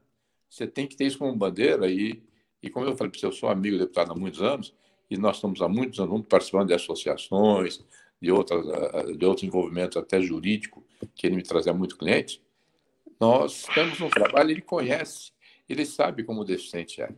Você 0.47 0.67
tem 0.67 0.85
que 0.85 0.95
ter 0.95 1.05
isso 1.05 1.17
como 1.17 1.35
bandeira 1.35 1.87
e, 1.87 2.21
e 2.61 2.69
como 2.69 2.85
eu 2.85 2.95
falei 2.95 3.09
para 3.09 3.19
você, 3.19 3.25
eu 3.25 3.31
sou 3.31 3.49
amigo 3.49 3.79
deputado 3.79 4.11
há 4.11 4.15
muitos 4.15 4.41
anos 4.43 4.75
e 5.09 5.17
nós 5.17 5.37
estamos 5.37 5.59
há 5.63 5.67
muitos 5.67 5.99
anos 5.99 6.23
participando 6.29 6.67
de 6.67 6.75
associações, 6.75 7.83
de, 8.21 8.31
outras, 8.31 8.63
de 9.17 9.25
outros 9.25 9.43
envolvimentos 9.43 9.97
até 9.97 10.21
jurídico, 10.21 10.85
que 11.15 11.25
ele 11.25 11.35
me 11.35 11.43
trazia 11.43 11.73
muito 11.73 11.97
cliente. 11.97 12.43
Nós 13.19 13.63
temos 13.73 13.99
um 13.99 14.09
trabalho, 14.09 14.51
ele 14.51 14.61
conhece, 14.61 15.31
ele 15.69 15.85
sabe 15.85 16.23
como 16.23 16.41
o 16.41 16.45
deficiente 16.45 17.01
é. 17.01 17.09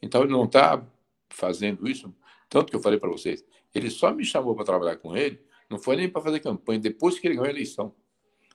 Então, 0.00 0.22
ele 0.22 0.32
não 0.32 0.44
está 0.44 0.84
fazendo 1.30 1.88
isso, 1.88 2.14
tanto 2.48 2.70
que 2.70 2.76
eu 2.76 2.80
falei 2.80 2.98
para 2.98 3.10
vocês, 3.10 3.44
ele 3.74 3.90
só 3.90 4.12
me 4.12 4.24
chamou 4.24 4.54
para 4.54 4.64
trabalhar 4.64 4.96
com 4.96 5.16
ele, 5.16 5.40
não 5.70 5.78
foi 5.78 5.96
nem 5.96 6.08
para 6.08 6.20
fazer 6.20 6.40
campanha, 6.40 6.78
depois 6.78 7.18
que 7.18 7.26
ele 7.26 7.34
ganhou 7.34 7.46
a 7.46 7.50
eleição. 7.50 7.94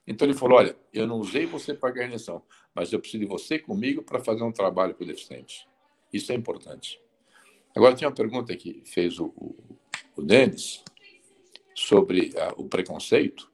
Então 0.06 0.26
ele 0.28 0.38
falou: 0.38 0.58
Olha, 0.58 0.76
eu 0.94 1.06
não 1.06 1.20
usei 1.20 1.46
você 1.46 1.74
para 1.74 1.92
ganhar 1.92 2.06
a 2.06 2.10
eleição, 2.10 2.42
mas 2.74 2.94
eu 2.94 3.00
preciso 3.00 3.24
de 3.24 3.30
você 3.30 3.60
comigo 3.60 4.02
para 4.04 4.24
fazer 4.24 4.44
um 4.44 4.52
trabalho 4.52 4.96
com 4.96 5.04
o 5.04 5.08
deficiente. 5.08 5.68
Isso 6.14 6.32
é 6.32 6.36
importante. 6.36 7.02
Agora, 7.76 7.94
tinha 7.94 8.08
uma 8.08 8.16
pergunta 8.16 8.56
que 8.56 8.82
fez 8.86 9.20
o, 9.20 9.26
o, 9.36 9.56
o 10.16 10.22
Denis 10.22 10.84
sobre 11.76 12.32
a, 12.40 12.54
o 12.56 12.68
preconceito. 12.70 13.52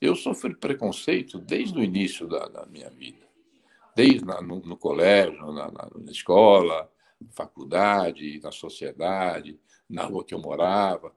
Eu 0.00 0.14
sofri 0.14 0.54
preconceito 0.54 1.38
desde 1.38 1.76
o 1.76 1.82
início 1.82 2.28
da, 2.28 2.46
da 2.46 2.66
minha 2.66 2.88
vida, 2.88 3.26
desde 3.98 4.24
na, 4.24 4.40
no, 4.40 4.60
no, 4.60 4.76
colégio, 4.76 5.36
na, 5.52 5.72
na, 5.72 5.90
na 5.92 6.12
escola, 6.12 6.88
faculdade, 7.32 8.38
na 8.40 8.52
sociedade, 8.52 9.58
na 9.90 10.04
rua 10.04 10.24
que 10.24 10.32
eu 10.32 10.38
morava. 10.38 11.12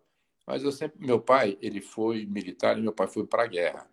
Mas 0.48 0.64
eu 0.64 0.72
sempre, 0.72 1.06
meu 1.06 1.22
pai, 1.22 1.60
ele 1.62 1.80
foi 1.80 2.26
militar 2.26 2.80
e 2.80 2.82
meu 2.82 2.92
pai 2.92 3.06
foi 3.06 3.24
para 3.24 3.44
a 3.44 3.48
guerra. 3.48 3.88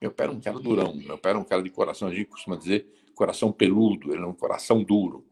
Meu 0.00 0.12
pai 0.12 0.26
era 0.26 0.32
um 0.32 0.40
cara 0.40 0.60
durão, 0.60 0.94
meu 0.94 1.18
pai 1.18 1.30
era 1.30 1.38
um 1.38 1.42
cara 1.42 1.64
de 1.64 1.70
coração, 1.70 2.06
a 2.06 2.14
gente 2.14 2.26
costuma 2.26 2.54
dizer 2.54 2.86
coração 3.12 3.50
peludo, 3.50 4.10
ele 4.10 4.18
era 4.18 4.28
um 4.28 4.32
coração 4.32 4.84
duro. 4.84 5.26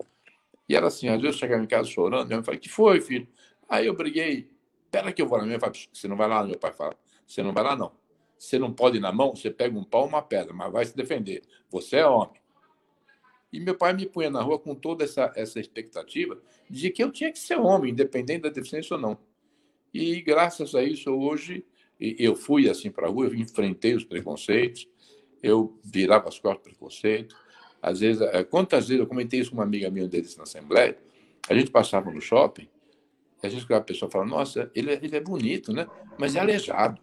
E 0.68 0.74
era 0.74 0.88
assim, 0.88 1.06
às 1.06 1.20
vezes 1.20 1.36
eu 1.36 1.38
chegava 1.38 1.62
em 1.62 1.68
casa 1.68 1.88
chorando, 1.88 2.26
minha 2.26 2.38
mãe 2.38 2.44
falava, 2.44 2.60
que 2.60 2.68
foi, 2.68 3.00
filho? 3.00 3.28
Aí 3.68 3.86
eu 3.86 3.94
briguei, 3.94 4.50
pera 4.90 5.12
que 5.12 5.22
eu 5.22 5.28
vou 5.28 5.38
lá. 5.38 5.44
Minha 5.44 5.58
mãe 5.58 5.60
fala, 5.60 5.72
você 5.92 6.08
não 6.08 6.16
vai 6.16 6.26
lá? 6.26 6.42
Meu 6.42 6.58
pai 6.58 6.72
fala, 6.72 6.96
você 7.24 7.40
não 7.40 7.52
vai 7.52 7.62
lá 7.62 7.76
não. 7.76 7.92
Você 8.36 8.58
não 8.58 8.72
pode 8.72 8.96
ir 8.96 9.00
na 9.00 9.12
mão, 9.12 9.36
você 9.36 9.48
pega 9.48 9.78
um 9.78 9.84
pau 9.84 10.06
uma 10.06 10.22
pedra, 10.22 10.52
mas 10.52 10.72
vai 10.72 10.84
se 10.84 10.96
defender. 10.96 11.42
Você 11.70 11.98
é 11.98 12.06
homem. 12.06 12.39
E 13.52 13.58
meu 13.58 13.74
pai 13.74 13.92
me 13.92 14.06
punha 14.06 14.30
na 14.30 14.40
rua 14.42 14.58
com 14.58 14.74
toda 14.74 15.04
essa, 15.04 15.32
essa 15.34 15.58
expectativa 15.58 16.40
de 16.68 16.90
que 16.90 17.02
eu 17.02 17.10
tinha 17.10 17.32
que 17.32 17.38
ser 17.38 17.56
homem, 17.56 17.92
independente 17.92 18.42
da 18.42 18.48
deficiência 18.48 18.94
ou 18.94 19.02
não. 19.02 19.18
E 19.92 20.20
graças 20.20 20.74
a 20.74 20.82
isso, 20.82 21.10
hoje, 21.10 21.64
eu 21.98 22.36
fui 22.36 22.70
assim 22.70 22.90
para 22.90 23.08
a 23.08 23.10
rua, 23.10 23.26
eu 23.26 23.34
enfrentei 23.34 23.94
os 23.94 24.04
preconceitos, 24.04 24.88
eu 25.42 25.78
virava 25.82 26.28
as 26.28 26.38
costas 26.38 26.62
para 26.62 26.70
preconceito. 26.70 27.36
Às 27.82 28.00
vezes, 28.00 28.22
eh, 28.22 28.44
quantas 28.44 28.88
vezes 28.88 29.00
eu 29.00 29.06
comentei 29.06 29.40
isso 29.40 29.50
com 29.50 29.56
uma 29.56 29.64
amiga 29.64 29.90
minha 29.90 30.06
deles 30.06 30.36
na 30.36 30.44
Assembleia, 30.44 30.96
a 31.48 31.54
gente 31.54 31.70
passava 31.70 32.10
no 32.10 32.20
shopping, 32.20 32.68
e 33.42 33.46
a 33.46 33.50
gente 33.50 33.72
a 33.72 33.80
pessoa 33.80 34.10
fala, 34.10 34.26
nossa, 34.26 34.70
ele, 34.74 34.92
é, 34.92 35.00
ele 35.02 35.16
é 35.16 35.20
bonito, 35.20 35.72
né? 35.72 35.86
Mas 36.18 36.36
é 36.36 36.40
aleijado. 36.40 37.00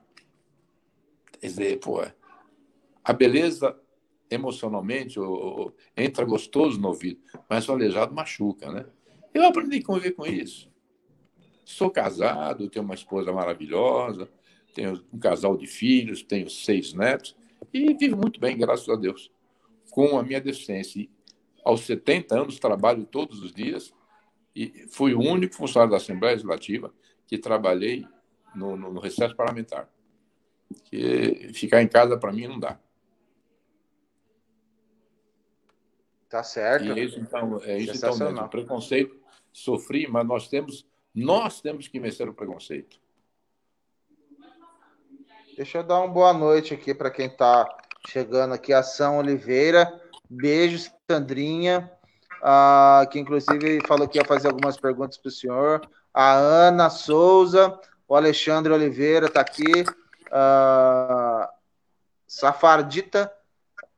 Quer 1.40 1.48
dizer, 1.48 1.80
pô, 1.80 2.02
a 3.04 3.14
beleza 3.14 3.78
emocionalmente 4.30 5.20
ou, 5.20 5.32
ou, 5.32 5.76
entra 5.96 6.26
gostoso 6.26 6.80
no 6.80 6.90
ouvido, 6.90 7.20
mas 7.50 7.68
o 7.68 7.72
aleijado 7.72 8.14
machuca, 8.14 8.72
né? 8.72 8.86
Eu 9.34 9.46
aprendi 9.46 9.78
a 9.78 9.84
conviver 9.84 10.12
com 10.12 10.26
isso. 10.26 10.70
Sou 11.64 11.90
casado, 11.90 12.70
tenho 12.70 12.86
uma 12.86 12.96
esposa 12.96 13.32
maravilhosa, 13.32 14.30
tenho 14.74 15.04
um 15.14 15.20
casal 15.20 15.58
de 15.58 15.68
filhos, 15.68 16.24
tenho 16.24 16.50
seis 16.50 16.94
netos 16.94 17.36
e 17.74 17.94
vivo 17.94 18.16
muito 18.16 18.40
bem, 18.40 18.58
graças 18.58 18.88
a 18.90 18.96
Deus, 18.96 19.32
com 19.92 20.18
a 20.18 20.24
minha 20.24 20.40
deficiência. 20.40 21.08
Aos 21.64 21.82
70 21.82 22.42
anos, 22.42 22.60
trabalho 22.60 23.06
todos 23.06 23.42
os 23.42 23.54
dias 23.54 23.94
e 24.56 24.88
fui 24.90 25.14
o 25.14 25.20
único 25.20 25.54
funcionário 25.56 25.92
da 25.92 25.98
Assembleia 25.98 26.34
Legislativa 26.34 26.94
que 27.28 27.38
trabalhei 27.38 28.06
no, 28.56 28.78
no, 28.78 28.94
no 28.94 29.00
recesso 29.00 29.36
parlamentar. 29.36 29.90
Que 30.86 31.52
ficar 31.54 31.82
em 31.82 31.88
casa, 31.88 32.18
para 32.18 32.32
mim, 32.32 32.48
não 32.48 32.60
dá. 32.60 32.80
Tá 36.30 36.44
certo. 36.44 36.86
E 36.86 37.04
isso, 37.04 37.20
então, 37.20 37.60
é 37.64 37.78
isso 37.78 37.96
então 37.96 38.18
mesmo. 38.18 38.42
O 38.42 38.50
preconceito 38.50 39.16
sofri, 39.54 40.08
mas 40.08 40.28
nós 40.28 40.48
temos, 40.48 40.86
nós 41.16 41.62
temos 41.62 41.88
que 41.88 42.00
vencer 42.00 42.28
o 42.28 42.34
preconceito. 42.34 43.00
Deixa 45.56 45.80
eu 45.80 45.84
dar 45.84 46.00
uma 46.00 46.08
boa 46.08 46.34
noite 46.34 46.74
aqui 46.74 46.94
para 46.94 47.10
quem 47.10 47.28
está 47.28 47.68
chegando 48.08 48.54
aqui, 48.54 48.74
Ação 48.74 49.18
Oliveira. 49.18 50.02
Beijo, 50.30 50.92
Sandrinha, 51.10 51.90
ah, 52.44 53.08
que 53.10 53.18
inclusive 53.18 53.80
falou 53.88 54.08
que 54.08 54.20
ia 54.20 54.26
fazer 54.26 54.50
algumas 54.50 54.78
perguntas 54.78 55.18
para 55.18 55.30
o 55.30 55.32
senhor. 55.32 55.90
A 56.14 56.34
Ana 56.34 56.90
Souza, 56.90 57.80
o 58.08 58.16
Alexandre 58.16 58.74
Oliveira 58.74 59.28
está 59.28 59.40
aqui. 59.40 59.86
Ah, 60.30 61.50
Safardita, 62.28 63.34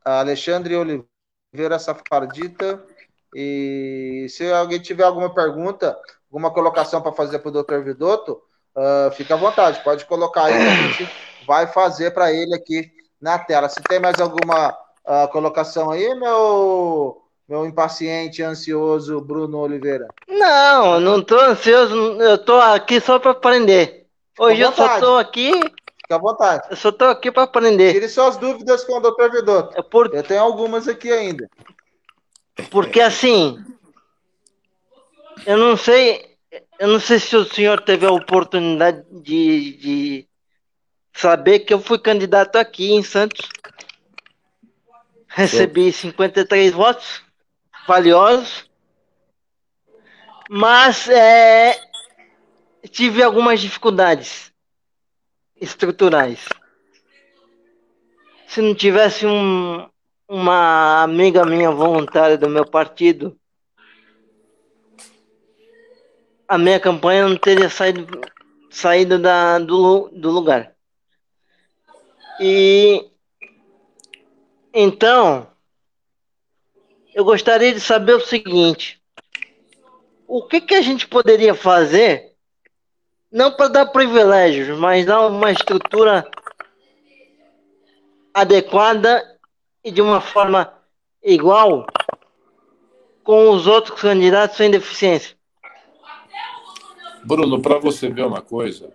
Alexandre 0.04 0.76
Oliveira 0.76 1.09
Safardita. 1.78 2.82
E 3.34 4.26
se 4.28 4.50
alguém 4.50 4.80
tiver 4.80 5.04
alguma 5.04 5.32
pergunta, 5.32 5.96
alguma 6.30 6.50
colocação 6.50 7.00
para 7.00 7.12
fazer 7.12 7.38
para 7.38 7.48
o 7.48 7.52
doutor 7.52 7.84
Vidotto, 7.84 8.42
uh, 8.76 9.10
fica 9.12 9.34
à 9.34 9.36
vontade, 9.36 9.82
pode 9.84 10.04
colocar 10.06 10.44
aí 10.44 10.54
que 10.54 10.58
a 10.58 10.74
gente 10.74 11.10
vai 11.46 11.66
fazer 11.66 12.12
para 12.12 12.32
ele 12.32 12.54
aqui 12.54 12.90
na 13.20 13.38
tela. 13.38 13.68
Se 13.68 13.80
tem 13.82 14.00
mais 14.00 14.20
alguma 14.20 14.70
uh, 14.70 15.28
colocação 15.30 15.90
aí, 15.90 16.12
meu, 16.14 17.22
meu 17.48 17.66
impaciente, 17.66 18.42
ansioso 18.42 19.20
Bruno 19.20 19.58
Oliveira? 19.58 20.08
Não, 20.28 20.98
não 20.98 21.20
estou 21.20 21.40
ansioso, 21.40 21.94
eu 22.20 22.34
estou 22.34 22.60
aqui 22.60 23.00
só 23.00 23.18
para 23.18 23.30
aprender. 23.30 24.06
Hoje 24.38 24.60
eu 24.60 24.72
só 24.72 24.94
estou 24.94 25.18
aqui. 25.18 25.52
Fica 26.10 26.16
à 26.16 26.18
vontade. 26.18 26.66
Eu 26.68 26.76
só 26.76 26.88
estou 26.88 27.08
aqui 27.08 27.30
para 27.30 27.44
aprender. 27.44 27.92
Tire 27.92 28.08
suas 28.08 28.36
dúvidas 28.36 28.82
com 28.82 28.96
o 28.96 29.00
doutor 29.00 29.30
Vidotto. 29.30 29.78
É 29.78 29.82
por... 29.82 30.12
Eu 30.12 30.24
tenho 30.24 30.42
algumas 30.42 30.88
aqui 30.88 31.12
ainda. 31.12 31.48
Porque 32.68 33.00
assim, 33.00 33.64
eu 35.46 35.56
não 35.56 35.76
sei, 35.76 36.36
eu 36.80 36.88
não 36.88 36.98
sei 36.98 37.20
se 37.20 37.36
o 37.36 37.44
senhor 37.44 37.80
teve 37.82 38.04
a 38.06 38.10
oportunidade 38.10 39.04
de, 39.22 39.76
de 39.76 40.28
saber 41.14 41.60
que 41.60 41.72
eu 41.72 41.80
fui 41.80 41.98
candidato 41.98 42.56
aqui 42.56 42.92
em 42.92 43.04
Santos. 43.04 43.48
Recebi 45.28 45.92
53 45.92 46.72
votos 46.72 47.22
valiosos, 47.86 48.68
mas 50.50 51.08
é, 51.08 51.80
tive 52.90 53.22
algumas 53.22 53.60
dificuldades 53.60 54.49
estruturais. 55.60 56.48
Se 58.48 58.60
não 58.60 58.74
tivesse 58.74 59.26
um, 59.26 59.88
uma 60.28 61.02
amiga 61.02 61.44
minha 61.44 61.70
voluntária 61.70 62.38
do 62.38 62.48
meu 62.48 62.64
partido, 62.64 63.38
a 66.48 66.58
minha 66.58 66.80
campanha 66.80 67.28
não 67.28 67.36
teria 67.36 67.68
saído, 67.68 68.20
saído 68.70 69.18
da, 69.18 69.58
do, 69.58 70.08
do 70.08 70.30
lugar. 70.30 70.74
E 72.40 73.08
então 74.72 75.46
eu 77.14 77.24
gostaria 77.24 77.72
de 77.72 77.80
saber 77.80 78.14
o 78.14 78.20
seguinte: 78.20 79.00
o 80.26 80.42
que, 80.42 80.60
que 80.60 80.74
a 80.74 80.82
gente 80.82 81.06
poderia 81.06 81.54
fazer, 81.54 82.29
não 83.30 83.52
para 83.52 83.68
dar 83.68 83.86
privilégios, 83.86 84.78
mas 84.78 85.06
dar 85.06 85.26
uma 85.26 85.52
estrutura 85.52 86.28
adequada 88.34 89.38
e 89.84 89.90
de 89.90 90.02
uma 90.02 90.20
forma 90.20 90.72
igual 91.22 91.86
com 93.22 93.50
os 93.50 93.66
outros 93.66 94.00
candidatos 94.00 94.56
sem 94.56 94.70
deficiência? 94.70 95.36
Bruno, 97.24 97.60
para 97.60 97.78
você 97.78 98.08
ver 98.08 98.24
uma 98.24 98.40
coisa, 98.40 98.92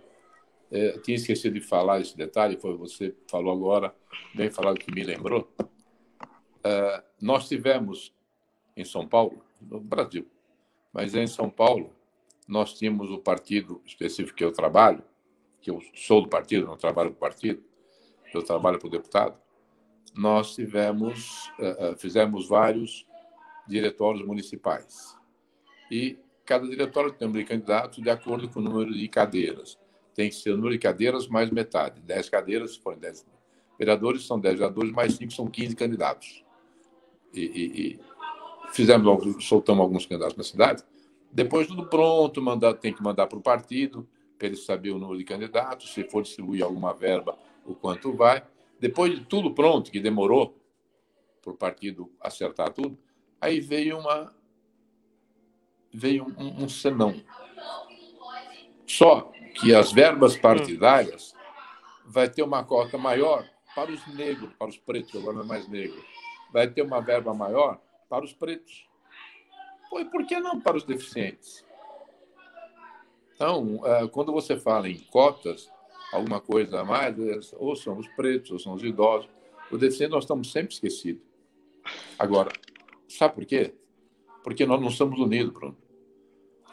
é, 0.70 0.98
tinha 0.98 1.16
esquecido 1.16 1.54
de 1.54 1.60
falar 1.60 2.00
esse 2.00 2.16
detalhe, 2.16 2.56
foi 2.56 2.76
você 2.76 3.14
falou 3.30 3.52
agora, 3.52 3.94
bem 4.34 4.50
falado 4.50 4.78
que 4.78 4.92
me 4.92 5.02
lembrou. 5.02 5.48
É, 6.64 7.02
nós 7.20 7.48
tivemos 7.48 8.12
em 8.76 8.84
São 8.84 9.06
Paulo, 9.06 9.42
no 9.60 9.80
Brasil, 9.80 10.26
mas 10.92 11.14
é 11.14 11.22
em 11.22 11.26
São 11.28 11.48
Paulo, 11.48 11.95
nós 12.46 12.74
tínhamos 12.74 13.10
o 13.10 13.18
partido 13.18 13.82
específico 13.84 14.36
que 14.36 14.44
eu 14.44 14.52
trabalho, 14.52 15.02
que 15.60 15.70
eu 15.70 15.80
sou 15.94 16.22
do 16.22 16.28
partido, 16.28 16.66
não 16.66 16.76
trabalho 16.76 17.10
o 17.10 17.14
partido, 17.14 17.62
eu 18.32 18.42
trabalho 18.42 18.78
para 18.78 18.86
o 18.86 18.90
deputado, 18.90 19.38
nós 20.14 20.54
tivemos, 20.54 21.48
uh, 21.58 21.92
uh, 21.92 21.96
fizemos 21.98 22.48
vários 22.48 23.06
diretórios 23.66 24.24
municipais. 24.24 25.16
E 25.90 26.18
cada 26.44 26.66
diretório 26.66 27.12
tem 27.12 27.26
um 27.26 27.32
número 27.32 27.46
de 27.46 28.02
de 28.02 28.10
acordo 28.10 28.48
com 28.48 28.60
o 28.60 28.62
número 28.62 28.92
de 28.92 29.08
cadeiras. 29.08 29.78
Tem 30.14 30.30
que 30.30 30.36
ser 30.36 30.52
o 30.52 30.56
número 30.56 30.72
de 30.72 30.78
cadeiras 30.78 31.26
mais 31.26 31.50
metade. 31.50 32.00
10 32.00 32.30
cadeiras, 32.30 32.74
se 32.74 32.80
forem 32.80 32.98
10 32.98 33.26
vereadores, 33.78 34.26
são 34.26 34.40
10 34.40 34.54
vereadores, 34.54 34.92
mais 34.92 35.14
5 35.14 35.32
são 35.32 35.46
15 35.48 35.76
candidatos. 35.76 36.44
E, 37.34 37.40
e, 37.40 37.80
e 37.80 38.00
fizemos, 38.72 39.44
soltamos 39.44 39.82
alguns 39.82 40.06
candidatos 40.06 40.36
na 40.36 40.44
cidade. 40.44 40.82
Depois, 41.32 41.66
tudo 41.66 41.86
pronto, 41.86 42.40
mandar, 42.40 42.74
tem 42.74 42.92
que 42.92 43.02
mandar 43.02 43.26
para 43.26 43.38
o 43.38 43.42
partido, 43.42 44.08
para 44.38 44.48
ele 44.48 44.56
saber 44.56 44.90
o 44.90 44.98
número 44.98 45.18
de 45.18 45.24
candidatos, 45.24 45.92
se 45.92 46.04
for 46.04 46.22
distribuir 46.22 46.62
alguma 46.62 46.92
verba, 46.94 47.38
o 47.64 47.74
quanto 47.74 48.12
vai. 48.12 48.42
Depois 48.78 49.18
de 49.18 49.24
tudo 49.24 49.54
pronto, 49.54 49.90
que 49.90 50.00
demorou 50.00 50.58
para 51.42 51.52
o 51.52 51.56
partido 51.56 52.12
acertar 52.20 52.72
tudo, 52.72 52.98
aí 53.40 53.60
veio 53.60 53.98
uma 53.98 54.34
veio 55.92 56.26
um, 56.38 56.64
um 56.64 56.68
senão. 56.68 57.14
Só 58.86 59.32
que 59.54 59.74
as 59.74 59.92
verbas 59.92 60.36
partidárias 60.36 61.34
vai 62.04 62.28
ter 62.28 62.42
uma 62.42 62.62
cota 62.62 62.98
maior 62.98 63.48
para 63.74 63.90
os 63.90 64.06
negros, 64.14 64.52
para 64.58 64.68
os 64.68 64.78
pretos, 64.78 65.14
agora 65.16 65.36
não 65.36 65.44
é 65.44 65.46
mais 65.46 65.68
negro. 65.68 66.02
Vai 66.52 66.68
ter 66.68 66.82
uma 66.82 67.00
verba 67.00 67.34
maior 67.34 67.80
para 68.08 68.24
os 68.24 68.32
pretos. 68.32 68.88
Pô, 69.90 70.00
e 70.00 70.04
por 70.04 70.26
que 70.26 70.38
não 70.40 70.60
para 70.60 70.76
os 70.76 70.84
deficientes? 70.84 71.64
Então, 73.34 73.80
é, 73.84 74.08
quando 74.08 74.32
você 74.32 74.58
fala 74.58 74.88
em 74.88 74.98
cotas, 74.98 75.70
alguma 76.12 76.40
coisa 76.40 76.80
a 76.80 76.84
mais, 76.84 77.18
é, 77.18 77.38
ou 77.56 77.76
são 77.76 77.98
os 77.98 78.08
pretos, 78.08 78.50
ou 78.50 78.58
são 78.58 78.74
os 78.74 78.82
idosos. 78.82 79.28
O 79.70 79.76
deficiente 79.76 80.12
nós 80.12 80.24
estamos 80.24 80.50
sempre 80.50 80.72
esquecidos. 80.72 81.22
Agora, 82.18 82.50
sabe 83.08 83.34
por 83.34 83.44
quê? 83.44 83.74
Porque 84.42 84.64
nós 84.64 84.80
não 84.80 84.90
somos 84.90 85.18
unidos, 85.20 85.52
Bruno. 85.52 85.76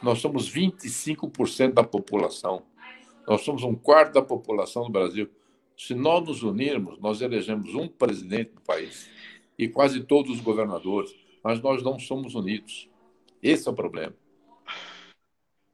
Nós 0.02 0.20
somos 0.20 0.50
25% 0.52 1.72
da 1.72 1.84
população. 1.84 2.62
Nós 3.26 3.42
somos 3.42 3.62
um 3.62 3.74
quarto 3.74 4.14
da 4.14 4.22
população 4.22 4.84
do 4.84 4.90
Brasil. 4.90 5.28
Se 5.76 5.94
nós 5.94 6.26
nos 6.26 6.42
unirmos, 6.42 6.98
nós 7.00 7.20
elegemos 7.20 7.74
um 7.74 7.88
presidente 7.88 8.52
do 8.52 8.60
país 8.60 9.08
e 9.58 9.68
quase 9.68 10.02
todos 10.02 10.30
os 10.30 10.40
governadores, 10.40 11.14
mas 11.42 11.60
nós 11.60 11.82
não 11.82 11.98
somos 11.98 12.34
unidos. 12.34 12.88
Esse 13.44 13.68
é 13.68 13.70
o 13.70 13.74
problema. 13.74 14.14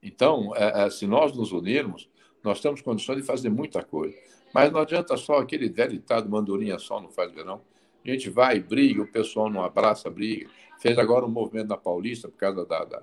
Então, 0.02 0.52
é, 0.56 0.86
é, 0.86 0.90
se 0.90 1.06
nós 1.06 1.32
nos 1.36 1.52
unirmos, 1.52 2.10
nós 2.42 2.60
temos 2.60 2.80
condições 2.80 3.18
de 3.18 3.22
fazer 3.22 3.48
muita 3.48 3.80
coisa. 3.84 4.18
Mas 4.52 4.72
não 4.72 4.80
adianta 4.80 5.16
só 5.16 5.38
aquele 5.38 5.68
velho 5.68 5.92
ditado, 5.92 6.28
mandurinha 6.28 6.80
só 6.80 7.00
não 7.00 7.08
faz 7.08 7.32
verão. 7.32 7.62
A 8.04 8.10
gente 8.10 8.28
vai, 8.28 8.58
briga, 8.58 9.02
o 9.02 9.06
pessoal 9.06 9.48
não 9.48 9.62
abraça, 9.62 10.10
briga. 10.10 10.50
Fez 10.80 10.98
agora 10.98 11.24
um 11.24 11.30
movimento 11.30 11.68
na 11.68 11.76
Paulista 11.76 12.28
por 12.28 12.38
causa 12.38 12.66
da, 12.66 12.84
da 12.84 13.02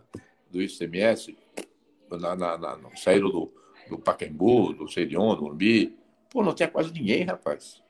do 0.51 0.61
ICMS, 0.61 1.37
na, 2.09 2.35
na, 2.35 2.57
na, 2.57 2.77
saíram 2.95 3.29
do, 3.29 3.53
do 3.89 3.99
Pacaembu, 3.99 4.73
do 4.73 4.87
Serion, 4.89 5.35
do 5.35 5.45
Urbi. 5.45 5.97
Pô, 6.29 6.43
não 6.43 6.53
tinha 6.53 6.67
quase 6.67 6.91
ninguém, 6.91 7.23
rapaz. 7.23 7.81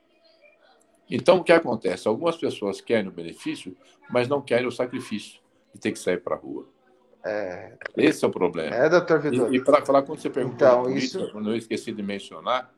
Então, 1.10 1.38
o 1.38 1.44
que 1.44 1.52
acontece? 1.52 2.06
Algumas 2.06 2.36
pessoas 2.36 2.80
querem 2.80 3.08
o 3.08 3.12
benefício, 3.12 3.76
mas 4.10 4.28
não 4.28 4.40
querem 4.40 4.66
o 4.66 4.72
sacrifício 4.72 5.40
ter 5.78 5.92
que 5.92 5.98
sair 5.98 6.18
para 6.18 6.36
a 6.36 6.38
rua. 6.38 6.68
É... 7.24 7.76
Esse 7.96 8.24
é 8.24 8.28
o 8.28 8.30
problema. 8.30 8.74
É, 8.74 8.88
doutor 8.88 9.20
Vitor. 9.20 9.52
E, 9.52 9.56
e 9.56 9.64
para 9.64 9.84
falar, 9.84 10.02
quando 10.02 10.20
você 10.20 10.30
perguntou 10.30 10.66
então, 10.66 10.82
política, 10.84 11.22
isso... 11.22 11.32
quando 11.32 11.50
eu 11.50 11.56
esqueci 11.56 11.92
de 11.92 12.02
mencionar, 12.02 12.72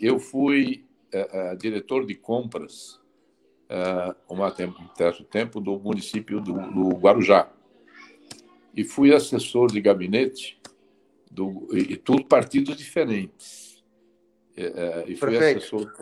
eu 0.00 0.18
fui 0.18 0.86
uh, 1.14 1.52
uh, 1.52 1.56
diretor 1.56 2.04
de 2.06 2.14
compras 2.14 3.02
tempo, 4.56 4.80
um 4.80 4.94
certo 4.94 5.24
tempo 5.24 5.60
do 5.60 5.78
município 5.78 6.40
do, 6.40 6.52
do, 6.52 6.88
Guarujá. 6.96 7.50
E 8.76 8.84
fui 8.84 9.12
assessor 9.12 9.72
de 9.72 9.80
gabinete 9.80 10.60
do, 11.30 11.68
e, 11.72 11.94
e 11.94 11.96
tudo 11.96 12.24
partidos 12.24 12.76
diferentes. 12.76 13.82
e 15.06 15.16
fui 15.16 15.36
assessor 15.36 15.92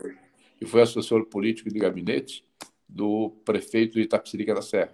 e 0.61 0.65
fui 0.65 0.81
assessor 0.81 1.25
político 1.25 1.69
de 1.69 1.77
gabinete 1.77 2.45
do 2.87 3.31
prefeito 3.43 3.95
de 3.95 4.01
Itapsirica 4.01 4.53
da 4.53 4.61
Serra, 4.61 4.93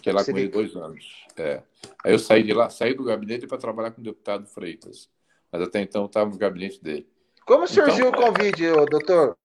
que 0.00 0.10
é 0.10 0.12
lá 0.12 0.24
com 0.24 0.36
ele 0.36 0.48
dois 0.48 0.74
anos. 0.76 1.26
É. 1.36 1.62
Aí 2.04 2.12
eu 2.12 2.18
saí 2.18 2.42
de 2.42 2.52
lá, 2.52 2.70
saí 2.70 2.94
do 2.94 3.04
gabinete 3.04 3.46
para 3.46 3.58
trabalhar 3.58 3.90
com 3.90 4.00
o 4.00 4.04
deputado 4.04 4.46
Freitas, 4.46 5.08
mas 5.50 5.62
até 5.62 5.80
então 5.80 6.06
estava 6.06 6.30
no 6.30 6.38
gabinete 6.38 6.82
dele. 6.82 7.08
Como 7.46 7.66
surgiu 7.66 8.08
então, 8.08 8.20
o 8.20 8.26
convite, 8.26 8.62
doutor? 8.90 9.36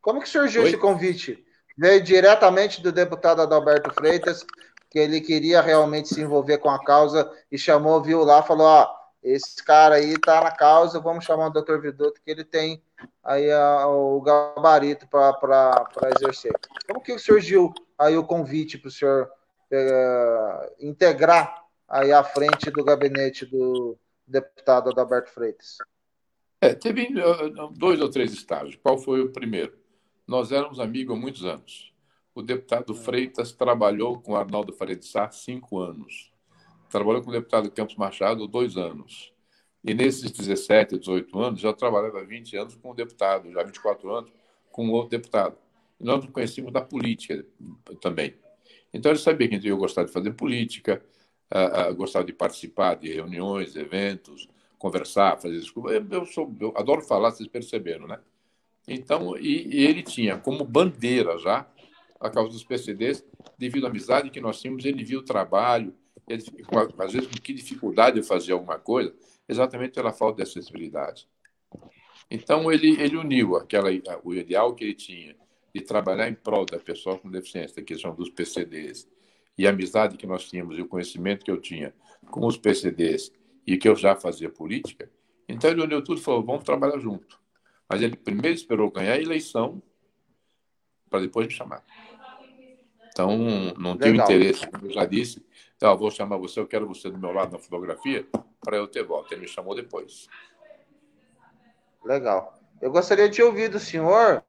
Como 0.00 0.20
que 0.20 0.28
surgiu 0.28 0.62
Oi? 0.62 0.68
esse 0.68 0.78
convite? 0.78 1.44
Veio 1.76 2.02
diretamente 2.02 2.82
do 2.82 2.90
deputado 2.90 3.40
Adalberto 3.40 3.92
Freitas, 3.94 4.44
que 4.90 4.98
ele 4.98 5.20
queria 5.20 5.60
realmente 5.60 6.08
se 6.08 6.20
envolver 6.20 6.58
com 6.58 6.68
a 6.68 6.82
causa 6.82 7.30
e 7.50 7.56
chamou, 7.56 8.02
viu 8.02 8.24
lá, 8.24 8.42
falou: 8.42 8.66
ó, 8.66 8.88
esse 9.22 9.62
cara 9.62 9.94
aí 9.94 10.18
tá 10.18 10.42
na 10.42 10.50
causa, 10.50 10.98
vamos 10.98 11.24
chamar 11.24 11.46
o 11.46 11.52
doutor 11.52 11.80
Vidoto, 11.80 12.20
que 12.22 12.30
ele 12.30 12.44
tem 12.44 12.82
aí 13.22 13.50
a, 13.52 13.86
o 13.86 14.20
gabarito 14.20 15.06
para 15.06 15.88
exercer. 16.16 16.52
Como 16.86 17.00
que 17.00 17.16
surgiu 17.18 17.72
aí 17.96 18.16
o 18.16 18.24
convite 18.24 18.76
para 18.76 18.88
o 18.88 18.90
senhor 18.90 19.30
é, 19.72 20.72
integrar 20.80 21.64
aí 21.88 22.12
à 22.12 22.22
frente 22.22 22.70
do 22.70 22.84
gabinete 22.84 23.46
do 23.46 23.96
deputado 24.26 24.90
Adalberto 24.90 25.30
Freitas? 25.30 25.78
É, 26.60 26.74
teve 26.74 27.08
dois 27.72 28.00
ou 28.00 28.08
três 28.08 28.32
estágios. 28.32 28.76
Qual 28.76 28.96
foi 28.96 29.20
o 29.20 29.32
primeiro? 29.32 29.76
Nós 30.26 30.52
éramos 30.52 30.78
amigos 30.78 31.16
há 31.16 31.18
muitos 31.18 31.44
anos. 31.44 31.92
O 32.34 32.40
deputado 32.40 32.94
Freitas 32.94 33.52
trabalhou 33.52 34.20
com 34.20 34.36
Arnaldo 34.36 34.72
de 34.72 35.06
Sá 35.06 35.30
cinco 35.30 35.80
anos. 35.80 36.32
Trabalhou 36.88 37.22
com 37.22 37.30
o 37.30 37.32
deputado 37.32 37.70
Campos 37.70 37.96
Machado 37.96 38.46
dois 38.46 38.76
anos. 38.76 39.32
E 39.84 39.92
nesses 39.92 40.30
17, 40.30 40.98
18 40.98 41.38
anos, 41.40 41.60
já 41.60 41.72
trabalhava 41.72 42.24
20 42.24 42.56
anos 42.56 42.76
com 42.76 42.92
o 42.92 42.94
deputado, 42.94 43.50
já 43.50 43.62
24 43.64 44.14
anos 44.14 44.32
com 44.70 44.88
outro 44.90 45.10
deputado. 45.10 45.58
E 45.98 46.04
nós 46.04 46.22
nos 46.22 46.32
conhecíamos 46.32 46.72
da 46.72 46.80
política 46.80 47.44
também. 48.00 48.34
Então 48.92 49.10
ele 49.10 49.18
sabia 49.18 49.48
que 49.48 49.66
eu 49.66 49.76
gostava 49.76 50.06
de 50.06 50.12
fazer 50.12 50.32
política, 50.32 51.02
uh, 51.52 51.90
uh, 51.90 51.94
gostava 51.94 52.24
de 52.24 52.32
participar 52.32 52.94
de 52.94 53.12
reuniões, 53.12 53.74
eventos, 53.74 54.48
conversar, 54.78 55.40
fazer. 55.40 55.62
Eu, 55.76 56.06
eu, 56.10 56.26
sou, 56.26 56.54
eu 56.60 56.72
adoro 56.76 57.02
falar, 57.02 57.30
vocês 57.30 57.48
perceberam, 57.48 58.06
né? 58.06 58.18
Então, 58.86 59.36
e, 59.38 59.68
e, 59.68 59.84
ele 59.86 60.02
tinha 60.02 60.36
como 60.36 60.64
bandeira 60.64 61.38
já 61.38 61.66
a 62.20 62.28
causa 62.30 62.50
dos 62.52 62.64
PCDs, 62.64 63.24
devido 63.58 63.86
à 63.86 63.88
amizade 63.88 64.30
que 64.30 64.40
nós 64.40 64.60
tínhamos, 64.60 64.84
ele 64.84 65.04
viu 65.04 65.20
o 65.20 65.24
trabalho, 65.24 65.94
ele, 66.28 66.42
às 66.98 67.12
vezes 67.12 67.28
com 67.28 67.40
que 67.40 67.52
dificuldade 67.52 68.20
de 68.20 68.26
fazer 68.26 68.52
alguma 68.52 68.78
coisa, 68.78 69.14
exatamente 69.48 69.92
pela 69.94 70.12
falta 70.12 70.36
de 70.36 70.42
acessibilidade. 70.42 71.28
Então, 72.30 72.72
ele, 72.72 73.00
ele 73.00 73.16
uniu 73.16 73.56
aquela, 73.56 73.88
o 74.24 74.34
ideal 74.34 74.74
que 74.74 74.84
ele 74.84 74.94
tinha 74.94 75.36
de 75.74 75.80
trabalhar 75.80 76.28
em 76.28 76.34
prol 76.34 76.66
da 76.66 76.78
pessoa 76.78 77.18
com 77.18 77.30
deficiência, 77.30 77.82
que 77.82 77.98
são 77.98 78.14
dos 78.14 78.28
PCDs, 78.28 79.08
e 79.56 79.66
a 79.66 79.70
amizade 79.70 80.16
que 80.16 80.26
nós 80.26 80.48
tínhamos 80.48 80.78
e 80.78 80.82
o 80.82 80.88
conhecimento 80.88 81.44
que 81.44 81.50
eu 81.50 81.60
tinha 81.60 81.94
com 82.30 82.46
os 82.46 82.56
PCDs 82.56 83.32
e 83.66 83.76
que 83.76 83.88
eu 83.88 83.96
já 83.96 84.14
fazia 84.14 84.50
política, 84.50 85.10
então 85.48 85.70
ele 85.70 85.82
uniu 85.82 86.02
tudo 86.02 86.20
e 86.20 86.22
falou: 86.22 86.42
vamos 86.42 86.64
trabalhar 86.64 86.98
junto. 86.98 87.40
Mas 87.88 88.00
ele 88.00 88.16
primeiro 88.16 88.56
esperou 88.56 88.90
ganhar 88.90 89.14
a 89.14 89.20
eleição 89.20 89.82
para 91.10 91.20
depois 91.20 91.46
me 91.46 91.52
chamar. 91.52 91.84
Então, 93.08 93.36
não 93.76 93.98
tinha 93.98 94.14
interesse, 94.14 94.66
como 94.66 94.86
eu 94.86 94.90
já 94.90 95.04
disse. 95.04 95.44
Então, 95.76 95.96
vou 95.98 96.10
chamar 96.10 96.38
você, 96.38 96.58
eu 96.58 96.66
quero 96.66 96.86
você 96.86 97.10
do 97.10 97.18
meu 97.18 97.30
lado 97.30 97.52
na 97.52 97.58
fotografia 97.58 98.26
para 98.60 98.78
eu 98.78 98.88
ter 98.88 99.02
volta. 99.02 99.34
Ele 99.34 99.42
me 99.42 99.48
chamou 99.48 99.74
depois. 99.74 100.26
Legal. 102.02 102.58
Eu 102.80 102.90
gostaria 102.90 103.28
de 103.28 103.42
ouvir 103.42 103.68
do 103.68 103.78
senhor 103.78 104.42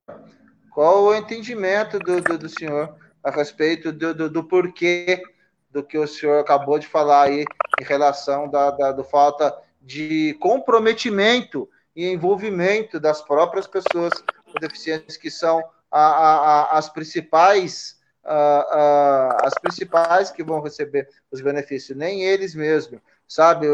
qual 0.74 1.04
o 1.04 1.16
entendimento 1.16 2.00
do, 2.00 2.22
do, 2.22 2.38
do 2.38 2.50
senhor 2.50 2.96
a 3.24 3.32
respeito 3.32 3.92
do, 3.92 4.14
do, 4.14 4.30
do, 4.30 4.44
porquê 4.44 5.22
do 5.72 5.84
que 5.84 5.98
o 5.98 6.08
senhor 6.08 6.40
acabou 6.40 6.78
de 6.78 6.88
falar 6.88 7.24
aí 7.24 7.46
em 7.80 7.84
relação 7.84 8.50
da, 8.50 8.72
da 8.72 8.92
do 8.92 9.04
falta 9.04 9.56
de 9.82 10.36
comprometimento 10.40 11.70
e 11.96 12.08
envolvimento 12.08 13.00
das 13.00 13.22
próprias 13.22 13.68
pessoas 13.68 14.14
com 14.46 14.60
deficiências 14.60 15.18
que 15.18 15.30
são 15.30 15.64
a, 15.92 16.02
a, 16.02 16.36
a, 16.36 16.78
as 16.78 16.90
principais 16.90 18.02
as 19.44 19.54
principais 19.62 20.32
que 20.32 20.44
vão 20.44 20.62
receber 20.62 21.10
os 21.30 21.42
benefícios, 21.42 21.98
nem 21.98 22.24
eles 22.24 22.56
mesmos, 22.56 23.02
sabe? 23.28 23.68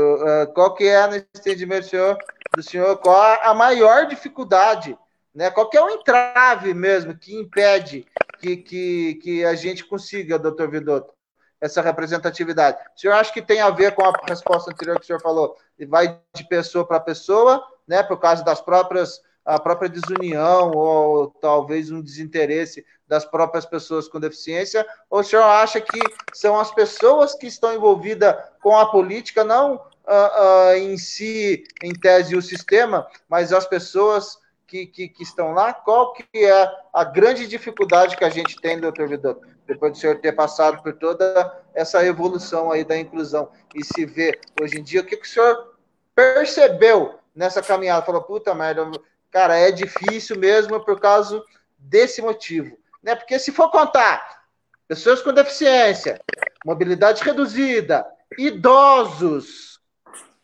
qual 0.55 0.73
que 0.73 0.85
é, 0.85 1.07
no 1.07 1.15
entendimento 1.17 1.83
do 1.83 1.89
senhor, 1.89 2.17
do 2.55 2.63
senhor, 2.63 2.97
qual 2.97 3.39
a 3.43 3.53
maior 3.53 4.07
dificuldade, 4.07 4.97
né? 5.34 5.49
Qual 5.49 5.69
que 5.69 5.77
é 5.77 5.82
o 5.82 5.89
entrave 5.89 6.73
mesmo 6.73 7.17
que 7.17 7.36
impede 7.36 8.05
que, 8.39 8.57
que, 8.57 9.15
que 9.15 9.45
a 9.45 9.53
gente 9.55 9.86
consiga, 9.86 10.39
doutor 10.39 10.69
Vidotto, 10.69 11.13
essa 11.61 11.82
representatividade. 11.82 12.77
O 12.95 12.99
senhor 12.99 13.13
acha 13.13 13.34
que 13.34 13.41
tem 13.41 13.59
a 13.59 13.69
ver 13.69 13.93
com 13.93 14.03
a 14.05 14.13
resposta 14.27 14.71
anterior 14.71 14.97
que 14.97 15.03
o 15.03 15.05
senhor 15.05 15.21
falou? 15.21 15.57
E 15.77 15.86
vai 15.86 16.19
de 16.34 16.47
pessoa 16.47 16.86
para 16.86 16.99
pessoa, 16.99 17.61
né, 17.88 18.01
por 18.01 18.17
causa 18.17 18.43
das 18.43 18.61
próprias 18.61 19.21
a 19.45 19.59
própria 19.59 19.89
desunião 19.89 20.71
ou 20.71 21.27
talvez 21.41 21.89
um 21.89 22.01
desinteresse 22.01 22.86
das 23.07 23.25
próprias 23.25 23.65
pessoas 23.65 24.07
com 24.07 24.19
deficiência? 24.19 24.86
Ou 25.09 25.21
o 25.21 25.23
senhor 25.23 25.43
acha 25.43 25.82
que 25.82 25.99
são 26.34 26.59
as 26.59 26.71
pessoas 26.71 27.34
que 27.34 27.47
estão 27.47 27.73
envolvidas 27.73 28.36
com 28.61 28.77
a 28.77 28.91
política, 28.91 29.43
não 29.43 29.75
uh, 29.75 30.71
uh, 30.71 30.75
em 30.75 30.97
si, 30.97 31.63
em 31.82 31.93
tese, 31.93 32.36
o 32.36 32.41
sistema, 32.41 33.07
mas 33.27 33.51
as 33.51 33.65
pessoas 33.65 34.38
que, 34.70 34.86
que, 34.86 35.09
que, 35.09 35.24
estão 35.24 35.51
lá? 35.51 35.74
Qual 35.74 36.13
que 36.13 36.45
é 36.45 36.72
a 36.93 37.03
grande 37.03 37.47
dificuldade 37.47 38.15
que 38.15 38.24
a 38.24 38.30
gente 38.30 38.61
tem, 38.61 38.80
doutor 38.80 39.09
Vidor, 39.09 39.39
depois 39.65 39.91
do 39.91 39.97
senhor 39.97 40.20
ter 40.20 40.32
passado 40.32 40.82
por 40.84 40.93
toda 40.93 41.63
essa 41.74 42.05
evolução 42.05 42.72
aí 42.72 42.84
da 42.84 42.97
inclusão 42.97 43.49
e 43.74 43.84
se 43.84 44.05
ver 44.05 44.39
hoje 44.61 44.80
em 44.80 44.84
dia, 44.84 45.01
o 45.01 45.03
que, 45.03 45.17
que 45.17 45.28
o 45.28 45.30
senhor 45.30 45.76
percebeu 46.13 47.20
nessa 47.36 47.61
caminhada? 47.61 48.05
Falou, 48.05 48.22
puta 48.22 48.53
merda, 48.53 48.89
cara, 49.32 49.57
é 49.57 49.72
difícil 49.72 50.38
mesmo 50.38 50.80
por 50.86 50.99
causa 50.99 51.43
desse 51.78 52.22
motivo. 52.22 52.78
Né? 53.01 53.15
Porque 53.15 53.39
se 53.39 53.51
for 53.51 53.72
contar 53.72 54.43
pessoas 54.88 55.22
com 55.22 55.34
deficiência, 55.34 56.22
mobilidade 56.63 57.24
reduzida, 57.24 58.05
idosos, 58.38 59.68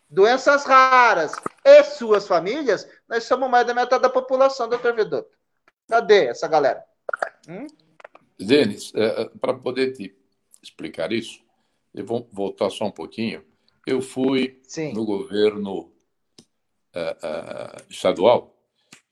doenças 0.09 0.65
raras 0.65 1.33
e 1.63 1.83
suas 1.83 2.27
famílias, 2.27 2.87
nós 3.07 3.23
somos 3.23 3.49
mais 3.49 3.65
da 3.65 3.73
metade 3.73 4.01
da 4.01 4.09
população, 4.09 4.69
doutor 4.69 4.95
Vedoto. 4.95 5.29
Cadê 5.87 6.27
essa 6.27 6.47
galera? 6.47 6.83
Hum? 7.47 7.67
Denis, 8.37 8.91
é, 8.95 9.21
é 9.21 9.29
para 9.39 9.53
poder 9.53 9.93
te 9.93 10.15
explicar 10.61 11.11
isso, 11.11 11.39
eu 11.93 12.05
vou 12.05 12.27
voltar 12.31 12.69
só 12.69 12.85
um 12.85 12.91
pouquinho. 12.91 13.45
Eu 13.85 14.01
fui 14.01 14.59
Sim. 14.63 14.93
no 14.93 15.05
governo 15.05 15.93
é, 16.93 17.17
é, 17.21 17.75
estadual 17.89 18.55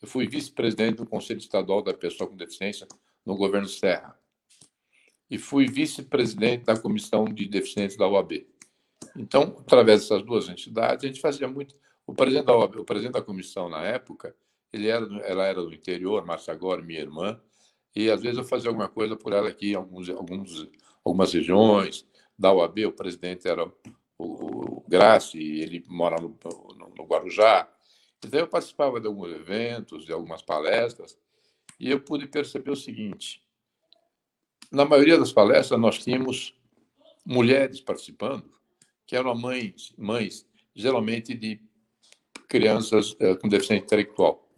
eu 0.03 0.07
fui 0.07 0.27
vice-presidente 0.27 0.97
do 0.97 1.05
Conselho 1.05 1.37
Estadual 1.37 1.81
da 1.81 1.93
Pessoa 1.93 2.29
com 2.29 2.35
Deficiência 2.35 2.85
no 3.25 3.37
governo 3.37 3.69
Serra. 3.69 4.19
E 5.29 5.37
fui 5.37 5.65
vice-presidente 5.65 6.65
da 6.65 6.77
Comissão 6.77 7.23
de 7.23 7.47
Deficientes 7.47 7.95
da 7.95 8.05
OAB. 8.05 8.45
Então, 9.15 9.55
através 9.59 10.01
dessas 10.01 10.23
duas 10.23 10.49
entidades, 10.49 11.03
a 11.03 11.07
gente 11.07 11.21
fazia 11.21 11.47
muito. 11.47 11.75
O 12.05 12.13
presidente 12.13 12.45
da 12.45 12.55
OAB, 12.55 12.77
o 12.77 12.85
presidente 12.85 13.13
da 13.13 13.21
comissão 13.21 13.69
na 13.69 13.81
época, 13.81 14.35
ele 14.71 14.87
era, 14.87 15.05
ela 15.19 15.45
era 15.45 15.61
do 15.61 15.73
interior, 15.73 16.23
agora 16.47 16.81
minha 16.81 16.99
irmã, 16.99 17.39
e 17.95 18.09
às 18.09 18.21
vezes 18.21 18.39
eu 18.39 18.43
fazia 18.43 18.69
alguma 18.69 18.89
coisa 18.89 19.15
por 19.15 19.33
ela 19.33 19.47
aqui 19.47 19.71
em 19.71 19.75
alguns, 19.75 20.09
alguns, 20.09 20.67
algumas 21.03 21.31
regiões. 21.31 22.07
Da 22.37 22.51
OAB, 22.51 22.87
o 22.87 22.91
presidente 22.91 23.47
era 23.47 23.71
o, 24.17 24.83
o 24.83 24.83
ele 25.35 25.83
mora 25.87 26.19
no, 26.19 26.35
no, 26.75 26.93
no 26.97 27.03
Guarujá. 27.05 27.69
Então, 28.25 28.39
eu 28.39 28.47
participava 28.47 28.99
de 28.99 29.07
alguns 29.07 29.31
eventos, 29.31 30.05
de 30.05 30.11
algumas 30.11 30.41
palestras, 30.41 31.17
e 31.79 31.91
eu 31.91 31.99
pude 31.99 32.27
perceber 32.27 32.71
o 32.71 32.75
seguinte: 32.75 33.43
na 34.71 34.85
maioria 34.85 35.17
das 35.17 35.31
palestras, 35.31 35.79
nós 35.79 35.99
tínhamos 35.99 36.55
mulheres 37.25 37.79
participando, 37.79 38.49
que 39.13 39.17
eram 39.17 39.35
mães, 39.35 39.93
mães 39.95 40.43
geralmente 40.73 41.35
de 41.35 41.61
crianças 42.49 43.15
é, 43.19 43.35
com 43.35 43.47
deficiência 43.47 43.85
intelectual. 43.85 44.49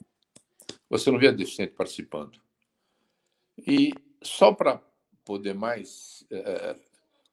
Você 0.89 1.11
não 1.11 1.19
via 1.19 1.33
deficiente 1.33 1.73
participando. 1.73 2.39
E 3.67 3.91
só 4.23 4.53
para 4.53 4.81
poder 5.25 5.53
mais 5.53 6.25
é, 6.31 6.79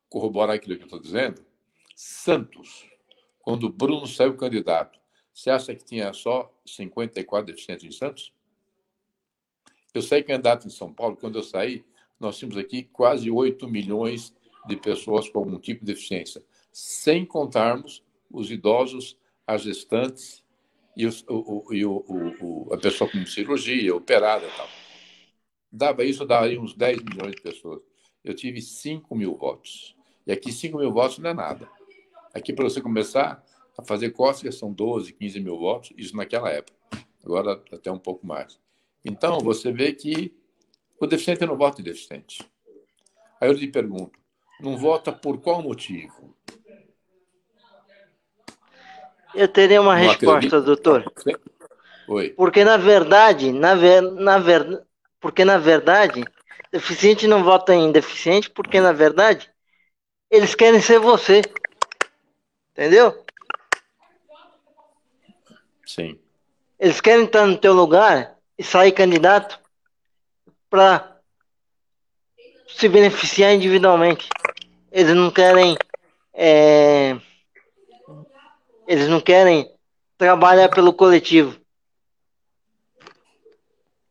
corroborar 0.09 0.57
aquilo 0.57 0.75
que 0.75 0.83
eu 0.83 0.87
estou 0.87 0.99
dizendo, 0.99 1.47
Santos, 1.95 2.91
quando 3.39 3.69
Bruno 3.69 4.05
saiu 4.05 4.37
candidato 4.37 4.99
você 5.33 5.49
acha 5.49 5.75
que 5.77 5.85
tinha 5.85 6.13
só 6.13 6.53
54 6.67 7.47
deficientes 7.47 7.85
em 7.85 7.93
Santos? 7.93 8.35
Eu 9.95 10.03
saí 10.03 10.25
candidato 10.25 10.67
em 10.67 10.71
São 10.71 10.93
Paulo, 10.93 11.17
quando 11.17 11.39
eu 11.39 11.43
saí, 11.45 11.85
nós 12.19 12.37
tínhamos 12.37 12.59
aqui 12.59 12.83
quase 12.83 13.31
8 13.31 13.69
milhões 13.69 14.35
de 14.67 14.77
pessoas 14.77 15.29
com 15.29 15.39
algum 15.39 15.59
tipo 15.59 15.85
de 15.85 15.93
deficiência, 15.93 16.45
sem 16.73 17.25
contarmos 17.25 18.03
os 18.31 18.51
idosos, 18.51 19.19
as 19.47 19.63
gestantes 19.63 20.43
e, 20.97 21.07
os, 21.07 21.23
o, 21.29 21.65
o, 21.69 21.75
e 21.75 21.85
o, 21.85 22.69
a 22.73 22.79
pessoa 22.79 23.11
com 23.11 23.25
cirurgia, 23.27 23.95
operada 23.95 24.47
e 24.47 24.51
tal. 24.57 24.69
Dava 25.71 26.05
isso, 26.05 26.25
daria 26.25 26.61
uns 26.61 26.75
10 26.75 27.03
milhões 27.03 27.35
de 27.35 27.43
pessoas. 27.43 27.83
Eu 28.25 28.35
tive 28.35 28.61
5 28.61 29.15
mil 29.15 29.37
votos. 29.37 29.97
E 30.27 30.33
aqui 30.33 30.53
5 30.53 30.79
mil 30.79 30.93
votos 30.93 31.19
não 31.19 31.31
é 31.31 31.35
nada. 31.35 31.69
Aqui, 32.35 32.53
para 32.53 32.65
você 32.65 32.81
começar, 32.81 33.45
a 33.77 33.83
fazer 33.83 34.11
cócegas 34.11 34.57
são 34.57 34.73
12, 34.73 35.13
15 35.15 35.41
mil 35.41 35.59
votos, 35.59 35.93
isso 35.97 36.17
naquela 36.17 36.51
época. 36.51 36.79
Agora 37.25 37.63
até 37.73 37.91
um 37.91 37.99
pouco 37.99 38.27
mais. 38.27 38.59
Então, 39.05 39.39
você 39.39 39.73
vê 39.73 39.93
que 39.93 40.35
o 41.01 41.07
deficiente 41.07 41.45
não 41.45 41.57
vota 41.57 41.81
em 41.81 41.85
deficiente. 41.85 42.43
Aí 43.41 43.49
eu 43.49 43.53
lhe 43.53 43.69
pergunto, 43.69 44.19
não 44.61 44.77
vota 44.77 45.13
por 45.13 45.41
qual 45.41 45.63
motivo? 45.63 46.37
Eu 49.35 49.49
teria 49.49 49.81
uma 49.81 49.95
não 49.95 50.01
resposta, 50.01 50.35
acredito. 50.35 50.63
doutor. 50.63 51.13
Oi. 52.09 52.31
Porque 52.31 52.65
na 52.65 52.77
verdade, 52.77 53.53
na, 53.53 53.75
ver, 53.75 54.03
na 54.03 54.39
ver, 54.39 54.83
porque 55.21 55.45
na 55.45 55.59
verdade, 55.59 56.25
deficiente 56.71 57.27
não 57.27 57.43
vota 57.45 57.75
em 57.75 57.93
deficiente, 57.93 58.51
porque 58.51 58.81
na 58.81 58.93
verdade 58.93 59.51
eles 60.31 60.55
querem 60.55 60.81
ser 60.81 60.99
você. 60.99 61.43
Entendeu? 62.73 63.25
Sim. 65.85 66.19
Eles 66.79 67.01
querem 67.01 67.27
estar 67.27 67.47
no 67.47 67.57
teu 67.57 67.73
lugar 67.73 68.37
e 68.59 68.65
sair 68.65 68.93
candidato 68.93 69.61
para 70.69 71.19
se 72.67 72.89
beneficiar 72.89 73.53
individualmente. 73.53 74.29
Eles 74.91 75.15
não 75.15 75.31
querem. 75.31 75.77
É, 76.33 77.17
eles 78.87 79.09
não 79.09 79.21
querem 79.21 79.73
trabalhar 80.17 80.69
pelo 80.69 80.93
coletivo. 80.93 81.61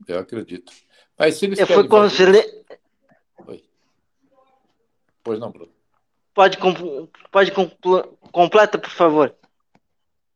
Eu 0.08 0.20
acredito. 0.20 0.72
Mas 1.18 1.36
se 1.36 1.46
eles 1.46 1.60
Eu 1.60 1.68
fui 1.68 1.88
conselheiro. 1.88 2.66
Oi. 3.48 3.64
Pois 5.24 5.40
não, 5.40 5.52
Bruno. 5.52 5.72
Pode, 6.34 6.58
pode 7.32 7.52
completa, 8.32 8.78
por 8.78 8.90
favor. 8.90 9.36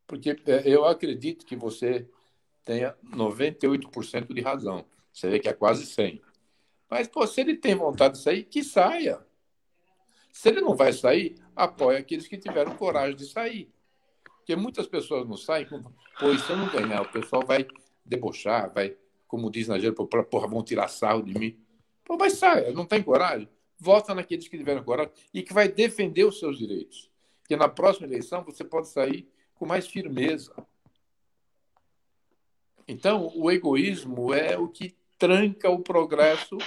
Porque 0.06 0.38
é, 0.46 0.62
eu 0.66 0.86
acredito 0.86 1.46
que 1.46 1.56
você 1.56 2.08
tenha 2.64 2.96
98% 3.04 4.34
de 4.34 4.42
razão. 4.42 4.86
Você 5.12 5.30
vê 5.30 5.40
que 5.40 5.50
é 5.50 5.54
quase 5.54 5.86
100. 5.86 6.22
Mas, 6.90 7.08
pô, 7.08 7.26
se 7.26 7.42
ele 7.42 7.56
tem 7.56 7.76
vontade 7.76 8.16
de 8.16 8.24
sair, 8.24 8.44
que 8.44 8.64
saia. 8.64 9.20
Se 10.32 10.50
ele 10.50 10.62
não 10.62 10.76
vai 10.76 10.92
sair, 10.92 11.36
apoia 11.56 12.00
aqueles 12.00 12.28
que 12.28 12.38
tiveram 12.38 12.76
coragem 12.76 13.16
de 13.16 13.26
sair. 13.26 13.74
Porque 14.46 14.56
muitas 14.56 14.86
pessoas 14.86 15.28
não 15.28 15.36
saem, 15.36 15.68
pois 16.20 16.40
se 16.42 16.52
eu 16.52 16.56
não 16.56 16.70
ganhar, 16.70 17.02
o 17.02 17.12
pessoal 17.12 17.44
vai 17.44 17.66
debochar, 18.06 18.72
vai, 18.72 18.96
como 19.28 19.50
diz 19.50 19.68
na 19.68 19.80
gíria, 19.80 19.92
porra, 19.92 20.48
vão 20.48 20.64
tirar 20.64 20.88
sarro 20.88 21.24
de 21.24 21.34
mim. 21.34 21.60
Pô, 22.04 22.16
mas 22.16 22.34
saia, 22.34 22.72
não 22.72 22.86
tem 22.86 23.02
coragem? 23.02 23.50
Vota 23.80 24.14
naqueles 24.14 24.48
que 24.48 24.56
tiveram 24.56 24.84
coragem 24.84 25.12
e 25.34 25.42
que 25.42 25.52
vai 25.52 25.68
defender 25.68 26.26
os 26.26 26.38
seus 26.38 26.60
direitos. 26.60 27.10
Porque 27.42 27.56
na 27.56 27.68
próxima 27.68 28.06
eleição 28.06 28.44
você 28.44 28.64
pode 28.64 28.88
sair 28.88 29.28
com 29.56 29.66
mais 29.66 29.88
firmeza. 29.88 30.54
Então, 32.88 33.32
o 33.36 33.50
egoísmo 33.50 34.32
é 34.32 34.56
o 34.60 34.68
que 34.68 34.96
tranca 35.18 35.72
o 35.72 35.80
progresso 35.80 36.60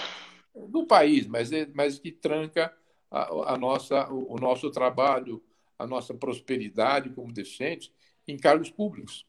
do 0.52 0.84
país, 0.84 1.28
mas, 1.28 1.52
é, 1.52 1.68
mas 1.72 1.96
que 1.96 2.10
tranca 2.10 2.76
a, 3.08 3.54
a 3.54 3.56
nossa, 3.56 4.12
o, 4.12 4.34
o 4.34 4.36
nosso 4.36 4.68
trabalho, 4.68 5.40
a 5.78 5.86
nossa 5.86 6.12
prosperidade 6.12 7.10
como 7.10 7.32
deficiente 7.32 7.92
em 8.26 8.36
cargos 8.36 8.70
públicos. 8.70 9.26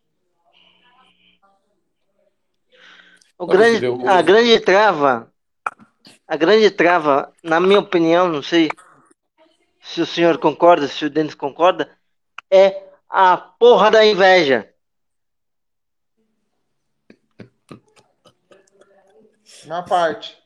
O 3.38 3.48
grande, 3.48 3.86
a 4.08 4.22
grande 4.22 4.60
trava, 4.60 5.32
a 6.28 6.36
grande 6.36 6.70
trava, 6.72 7.34
na 7.42 7.60
minha 7.60 7.80
opinião, 7.80 8.28
não 8.28 8.44
sei 8.44 8.70
se 9.82 10.02
o 10.02 10.06
senhor 10.06 10.38
concorda, 10.38 10.88
se 10.88 11.06
o 11.06 11.10
Denis 11.10 11.34
concorda, 11.34 11.90
é 12.52 12.90
a 13.08 13.38
porra 13.38 13.90
da 13.90 14.06
inveja. 14.06 14.72
Uma 19.66 19.84
parte. 19.84 20.38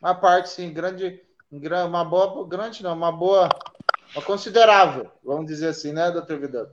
Uma 0.00 0.14
parte, 0.14 0.50
sim. 0.50 0.72
Grande. 0.72 1.22
Uma 1.50 2.04
boa. 2.04 2.46
Grande 2.46 2.82
não, 2.82 2.94
uma 2.94 3.12
boa. 3.12 3.48
Uma 4.14 4.22
considerável, 4.22 5.10
vamos 5.24 5.46
dizer 5.46 5.68
assim, 5.68 5.92
né, 5.92 6.10
doutor 6.10 6.38
Vidal? 6.38 6.66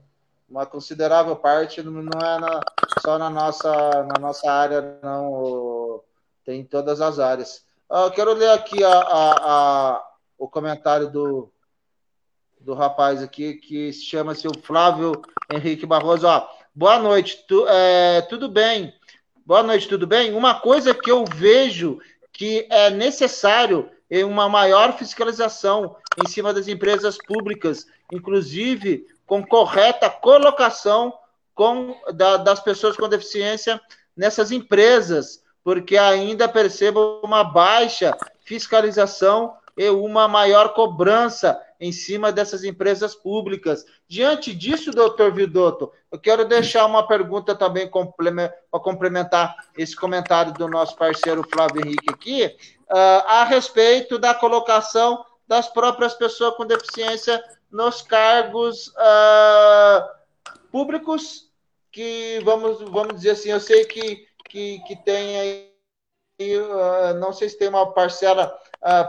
Uma 0.50 0.66
considerável 0.66 1.36
parte, 1.38 1.82
não 1.82 2.02
é 2.02 2.40
na, 2.40 2.60
só 3.02 3.18
na 3.18 3.30
nossa, 3.30 3.72
na 4.04 4.20
nossa 4.20 4.52
área, 4.52 5.00
não. 5.02 6.04
Tem 6.44 6.62
em 6.62 6.66
todas 6.66 7.00
as 7.00 7.20
áreas. 7.20 7.64
Ah, 7.90 8.06
eu 8.06 8.12
quero 8.12 8.34
ler 8.34 8.50
aqui 8.50 8.84
a, 8.84 8.92
a, 8.92 9.32
a 9.94 10.10
o 10.38 10.48
comentário 10.48 11.10
do, 11.10 11.52
do 12.60 12.74
rapaz 12.74 13.22
aqui, 13.22 13.54
que 13.54 13.94
chama-se 13.94 14.48
o 14.48 14.60
Flávio 14.62 15.22
Henrique 15.54 15.86
Barroso. 15.86 16.28
Ó, 16.28 16.48
boa 16.74 17.00
noite, 17.00 17.46
tu, 17.48 17.66
é, 17.68 18.22
tudo 18.24 18.50
bem? 18.50 18.94
Boa 19.46 19.64
noite, 19.64 19.88
tudo 19.88 20.06
bem? 20.06 20.34
Uma 20.34 20.60
coisa 20.60 20.94
que 20.94 21.12
eu 21.12 21.24
vejo 21.26 22.00
que 22.34 22.68
é 22.70 22.90
necessário 22.90 23.90
uma 24.26 24.50
maior 24.50 24.98
fiscalização 24.98 25.96
em 26.18 26.28
cima 26.28 26.54
das 26.54 26.68
empresas 26.68 27.18
públicas, 27.18 27.86
inclusive 28.12 29.06
com 29.26 29.46
correta 29.46 30.10
colocação 30.10 31.14
com, 31.54 31.96
da, 32.14 32.38
das 32.38 32.60
pessoas 32.60 32.98
com 32.98 33.08
deficiência 33.08 33.80
nessas 34.18 34.52
empresas, 34.52 35.44
porque 35.64 35.98
ainda 35.98 36.50
percebo 36.50 37.22
uma 37.24 37.44
baixa 37.44 38.18
fiscalização 38.44 39.54
uma 39.88 40.28
maior 40.28 40.74
cobrança 40.74 41.62
em 41.80 41.92
cima 41.92 42.32
dessas 42.32 42.64
empresas 42.66 43.16
públicas. 43.16 43.86
Diante 44.08 44.54
disso, 44.54 44.92
doutor 44.92 45.34
Vidotto, 45.34 45.92
eu 46.12 46.20
quero 46.20 46.44
deixar 46.46 46.86
uma 46.86 47.08
pergunta 47.08 47.56
também 47.56 47.90
para 47.90 48.80
complementar 48.82 49.56
esse 49.78 49.96
comentário 49.96 50.54
do 50.54 50.68
nosso 50.68 50.98
parceiro 50.98 51.48
Flávio 51.50 51.82
Henrique 51.86 52.10
aqui, 52.10 52.46
uh, 52.92 53.24
a 53.28 53.46
respeito 53.46 54.20
da 54.20 54.34
colocação 54.34 55.24
das 55.48 55.70
próprias 55.70 56.14
pessoas 56.14 56.56
com 56.56 56.66
deficiência 56.66 57.42
nos 57.72 58.02
cargos 58.02 58.88
uh, 58.90 60.60
públicos, 60.72 61.50
que 61.92 62.42
vamos, 62.44 62.82
vamos 62.82 63.16
dizer 63.16 63.32
assim, 63.32 63.50
eu 63.50 63.60
sei 63.60 63.86
que, 63.86 64.28
que, 64.50 64.80
que 64.86 64.96
tem 64.98 65.40
aí, 65.40 66.58
uh, 66.58 67.14
não 67.16 67.32
sei 67.32 67.48
se 67.48 67.58
tem 67.58 67.70
uma 67.70 67.94
parcela 67.94 68.54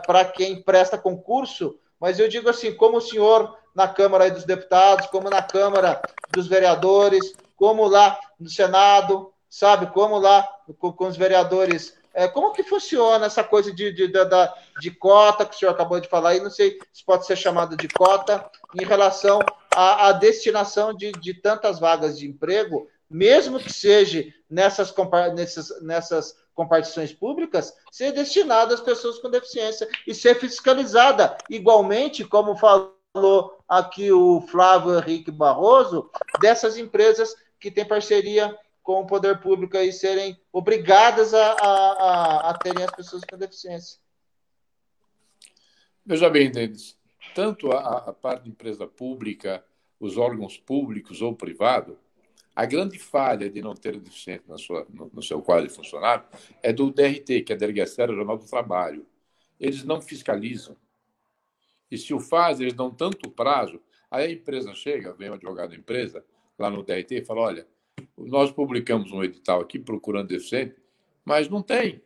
para 0.07 0.25
quem 0.25 0.62
presta 0.62 0.99
concurso, 0.99 1.79
mas 1.99 2.18
eu 2.18 2.29
digo 2.29 2.49
assim, 2.49 2.75
como 2.75 2.99
o 2.99 3.01
senhor 3.01 3.57
na 3.75 3.87
Câmara 3.87 4.31
dos 4.31 4.45
Deputados, 4.45 5.07
como 5.07 5.31
na 5.31 5.43
Câmara 5.43 6.01
dos 6.33 6.47
Vereadores, 6.47 7.35
como 7.57 7.87
lá 7.87 8.18
no 8.39 8.49
Senado, 8.49 9.33
sabe, 9.49 9.89
como 9.89 10.18
lá 10.18 10.49
com, 10.79 10.93
com 10.93 11.07
os 11.07 11.16
vereadores. 11.16 11.99
É, 12.12 12.27
como 12.27 12.53
que 12.53 12.62
funciona 12.62 13.27
essa 13.27 13.45
coisa 13.45 13.73
de, 13.73 13.93
de, 13.93 14.09
de, 14.09 14.18
de, 14.81 14.91
cota 14.91 15.45
que 15.45 15.55
o 15.55 15.59
senhor 15.59 15.73
acabou 15.73 16.01
de 16.01 16.09
falar 16.09 16.31
aí? 16.31 16.41
Não 16.41 16.51
sei 16.51 16.79
se 16.93 17.05
pode 17.05 17.25
ser 17.25 17.37
chamado 17.37 17.77
de 17.77 17.87
cota 17.87 18.51
em 18.81 18.85
relação 18.85 19.41
à, 19.73 20.09
à 20.09 20.12
destinação 20.12 20.93
de, 20.93 21.12
de 21.12 21.35
tantas 21.35 21.79
vagas 21.79 22.18
de 22.18 22.27
emprego, 22.27 22.89
mesmo 23.09 23.61
que 23.61 23.73
seja 23.73 24.25
nessas, 24.49 24.93
nessas, 25.35 25.83
nessas 25.83 26.37
compartições 26.55 27.13
públicas 27.13 27.75
ser 27.91 28.13
destinada 28.13 28.75
às 28.75 28.81
pessoas 28.81 29.19
com 29.19 29.31
deficiência 29.31 29.89
e 30.07 30.15
ser 30.15 30.35
fiscalizada 30.37 31.37
igualmente, 31.49 32.25
como 32.25 32.57
falou 32.57 33.59
aqui 33.69 34.13
o 34.13 34.41
Flávio 34.43 34.99
Henrique 34.99 35.31
Barroso, 35.31 36.11
dessas 36.41 36.77
empresas 36.77 37.35
que 37.59 37.71
têm 37.71 37.85
parceria 37.85 38.57
com 38.83 39.01
o 39.01 39.07
poder 39.07 39.41
público 39.41 39.77
e 39.77 39.93
serem 39.93 40.39
obrigadas 40.53 41.35
a, 41.35 41.53
a, 41.53 42.51
a, 42.51 42.59
terem 42.59 42.83
as 42.83 42.91
pessoas 42.91 43.23
com 43.25 43.37
deficiência. 43.37 43.99
Veja 46.05 46.29
bem, 46.31 46.51
Denis, 46.51 46.97
tanto 47.35 47.71
a, 47.71 47.99
a 47.99 48.13
parte 48.13 48.45
de 48.45 48.51
empresa 48.51 48.87
pública, 48.87 49.65
os 49.99 50.17
órgãos 50.17 50.57
públicos 50.57 51.21
ou 51.23 51.35
privado, 51.35 51.99
a 52.61 52.67
grande 52.67 52.99
falha 52.99 53.49
de 53.49 53.63
não 53.63 53.73
ter 53.73 53.99
deficiente 53.99 54.45
na 54.47 54.59
sua, 54.59 54.87
no, 54.91 55.11
no, 55.15 55.23
seu 55.23 55.41
quadro 55.41 55.67
de 55.67 55.75
funcionário 55.75 56.27
é 56.63 56.71
do 56.71 56.91
DRT, 56.91 57.41
que 57.41 57.53
é 57.55 57.57
a 57.57 57.59
Delegacia 57.59 58.05
Regional 58.05 58.37
do 58.37 58.45
Trabalho. 58.45 59.07
Eles 59.59 59.83
não 59.83 59.99
fiscalizam. 59.99 60.77
E 61.91 61.97
se 61.97 62.13
o 62.13 62.21
fazem, 62.21 62.67
eles 62.67 62.77
dão 62.77 62.91
tanto 62.91 63.31
prazo, 63.31 63.81
aí 64.11 64.27
a 64.27 64.31
empresa 64.31 64.75
chega, 64.75 65.15
vem 65.15 65.31
o 65.31 65.33
advogado 65.33 65.71
da 65.71 65.77
empresa, 65.77 66.23
lá 66.59 66.69
no 66.69 66.83
DRT, 66.83 67.13
e 67.13 67.25
fala: 67.25 67.41
olha, 67.41 67.67
nós 68.15 68.53
publicamos 68.53 69.11
um 69.11 69.25
edital 69.25 69.63
aqui 69.63 69.79
procurando 69.79 70.29
deficiente, 70.29 70.77
mas 71.25 71.49
não 71.49 71.63
tem. 71.63 72.03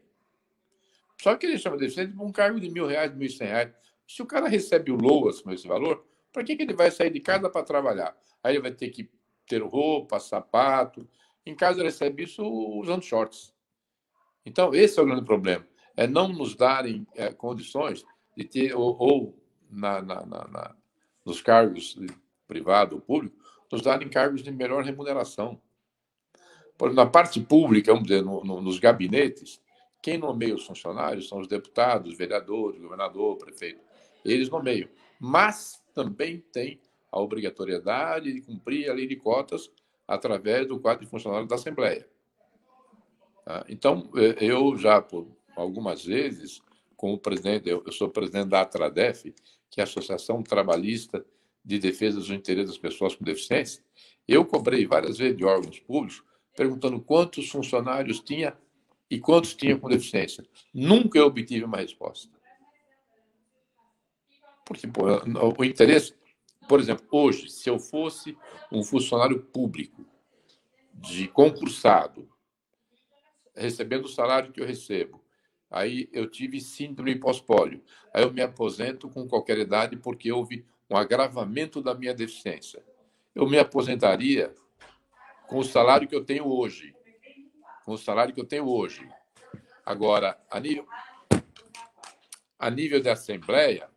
Só 1.20 1.34
que 1.34 1.46
ele 1.46 1.58
chama 1.58 1.76
deficiente 1.76 2.12
por 2.12 2.24
um 2.24 2.30
cargo 2.30 2.60
de 2.60 2.70
mil 2.70 2.86
reais, 2.86 3.12
mil 3.12 3.26
e 3.26 3.30
cem 3.32 3.48
reais. 3.48 3.72
Se 4.06 4.22
o 4.22 4.26
cara 4.26 4.46
recebe 4.46 4.92
o 4.92 4.96
LOAS 4.96 5.40
com 5.40 5.50
esse 5.50 5.66
valor, 5.66 6.06
para 6.32 6.44
que, 6.44 6.54
que 6.54 6.62
ele 6.62 6.74
vai 6.74 6.92
sair 6.92 7.10
de 7.10 7.18
casa 7.18 7.50
para 7.50 7.64
trabalhar? 7.64 8.16
Aí 8.40 8.54
ele 8.54 8.62
vai 8.62 8.70
ter 8.70 8.90
que 8.90 9.10
ter 9.46 9.62
roupa, 9.62 10.20
sapato. 10.20 11.08
Em 11.44 11.54
casa 11.54 11.82
recebe 11.82 12.24
isso 12.24 12.42
usando 12.44 13.02
shorts. 13.02 13.54
Então, 14.44 14.74
esse 14.74 14.98
é 14.98 15.02
o 15.02 15.06
grande 15.06 15.24
problema. 15.24 15.66
É 15.96 16.06
não 16.06 16.28
nos 16.28 16.54
darem 16.54 17.06
é, 17.14 17.32
condições 17.32 18.04
de 18.36 18.44
ter, 18.44 18.74
ou, 18.74 18.96
ou 18.98 19.38
na, 19.70 20.02
na, 20.02 20.26
na, 20.26 20.76
nos 21.24 21.40
cargos 21.40 21.96
privado 22.46 22.96
ou 22.96 23.00
público, 23.00 23.36
nos 23.70 23.82
darem 23.82 24.08
cargos 24.08 24.42
de 24.42 24.50
melhor 24.50 24.84
remuneração. 24.84 25.60
Por, 26.76 26.92
na 26.92 27.06
parte 27.06 27.40
pública, 27.40 27.92
vamos 27.92 28.08
dizer, 28.08 28.22
no, 28.22 28.44
no, 28.44 28.60
nos 28.60 28.78
gabinetes, 28.78 29.60
quem 30.02 30.18
nomeia 30.18 30.54
os 30.54 30.66
funcionários 30.66 31.28
são 31.28 31.38
os 31.38 31.48
deputados, 31.48 32.16
vereadores, 32.16 32.80
governador, 32.80 33.38
prefeito. 33.38 33.80
Eles 34.24 34.50
nomeiam. 34.50 34.88
Mas 35.18 35.82
também 35.94 36.40
tem 36.52 36.80
a 37.14 37.20
obrigatoriedade 37.20 38.32
de 38.32 38.40
cumprir 38.40 38.90
a 38.90 38.92
lei 38.92 39.06
de 39.06 39.14
cotas 39.14 39.70
através 40.06 40.66
do 40.66 40.80
quadro 40.80 41.04
de 41.04 41.10
funcionários 41.10 41.48
da 41.48 41.54
Assembleia. 41.54 42.08
Tá? 43.44 43.64
Então, 43.68 44.10
é, 44.16 44.44
eu 44.44 44.76
já, 44.76 45.00
por 45.00 45.28
algumas 45.54 46.04
vezes, 46.04 46.60
como 46.96 47.16
presidente, 47.16 47.68
eu 47.68 47.92
sou 47.92 48.08
presidente 48.08 48.48
da 48.48 48.62
ATRADEF, 48.62 49.32
que 49.70 49.80
é 49.80 49.82
a 49.82 49.84
Associação 49.84 50.42
Trabalhista 50.42 51.24
de 51.64 51.78
Defesa 51.78 52.18
dos 52.18 52.30
Interesses 52.30 52.70
das 52.70 52.78
Pessoas 52.78 53.14
com 53.14 53.24
Deficiência, 53.24 53.80
eu 54.26 54.44
cobrei 54.44 54.84
várias 54.84 55.18
vezes 55.18 55.36
de 55.36 55.44
órgãos 55.44 55.78
públicos 55.78 56.24
perguntando 56.56 57.00
quantos 57.00 57.48
funcionários 57.48 58.18
tinha 58.20 58.58
e 59.08 59.20
quantos 59.20 59.54
tinha 59.54 59.78
com 59.78 59.88
deficiência. 59.88 60.44
Nunca 60.72 61.18
eu 61.18 61.26
obtive 61.26 61.64
uma 61.64 61.76
resposta. 61.76 62.28
Porque 64.66 64.88
pô, 64.88 65.02
o 65.58 65.64
interesse 65.64 66.14
por 66.68 66.80
exemplo, 66.80 67.06
hoje, 67.10 67.50
se 67.50 67.68
eu 67.68 67.78
fosse 67.78 68.36
um 68.70 68.82
funcionário 68.82 69.40
público 69.40 70.04
de 70.92 71.28
concursado, 71.28 72.28
recebendo 73.54 74.06
o 74.06 74.08
salário 74.08 74.52
que 74.52 74.60
eu 74.60 74.66
recebo, 74.66 75.22
aí 75.70 76.08
eu 76.12 76.28
tive 76.28 76.60
síndrome 76.60 77.16
pós-pólio, 77.16 77.82
aí 78.12 78.22
eu 78.22 78.32
me 78.32 78.42
aposento 78.42 79.08
com 79.08 79.28
qualquer 79.28 79.58
idade 79.58 79.96
porque 79.96 80.30
houve 80.32 80.64
um 80.88 80.96
agravamento 80.96 81.82
da 81.82 81.94
minha 81.94 82.14
deficiência. 82.14 82.82
Eu 83.34 83.48
me 83.48 83.58
aposentaria 83.58 84.54
com 85.48 85.58
o 85.58 85.64
salário 85.64 86.06
que 86.06 86.14
eu 86.14 86.24
tenho 86.24 86.46
hoje. 86.46 86.94
Com 87.84 87.92
o 87.92 87.98
salário 87.98 88.32
que 88.32 88.40
eu 88.40 88.46
tenho 88.46 88.68
hoje. 88.68 89.08
Agora, 89.84 90.38
a 90.50 90.58
nível, 90.60 90.86
a 92.58 92.70
nível 92.70 93.00
de 93.00 93.10
assembleia, 93.10 93.88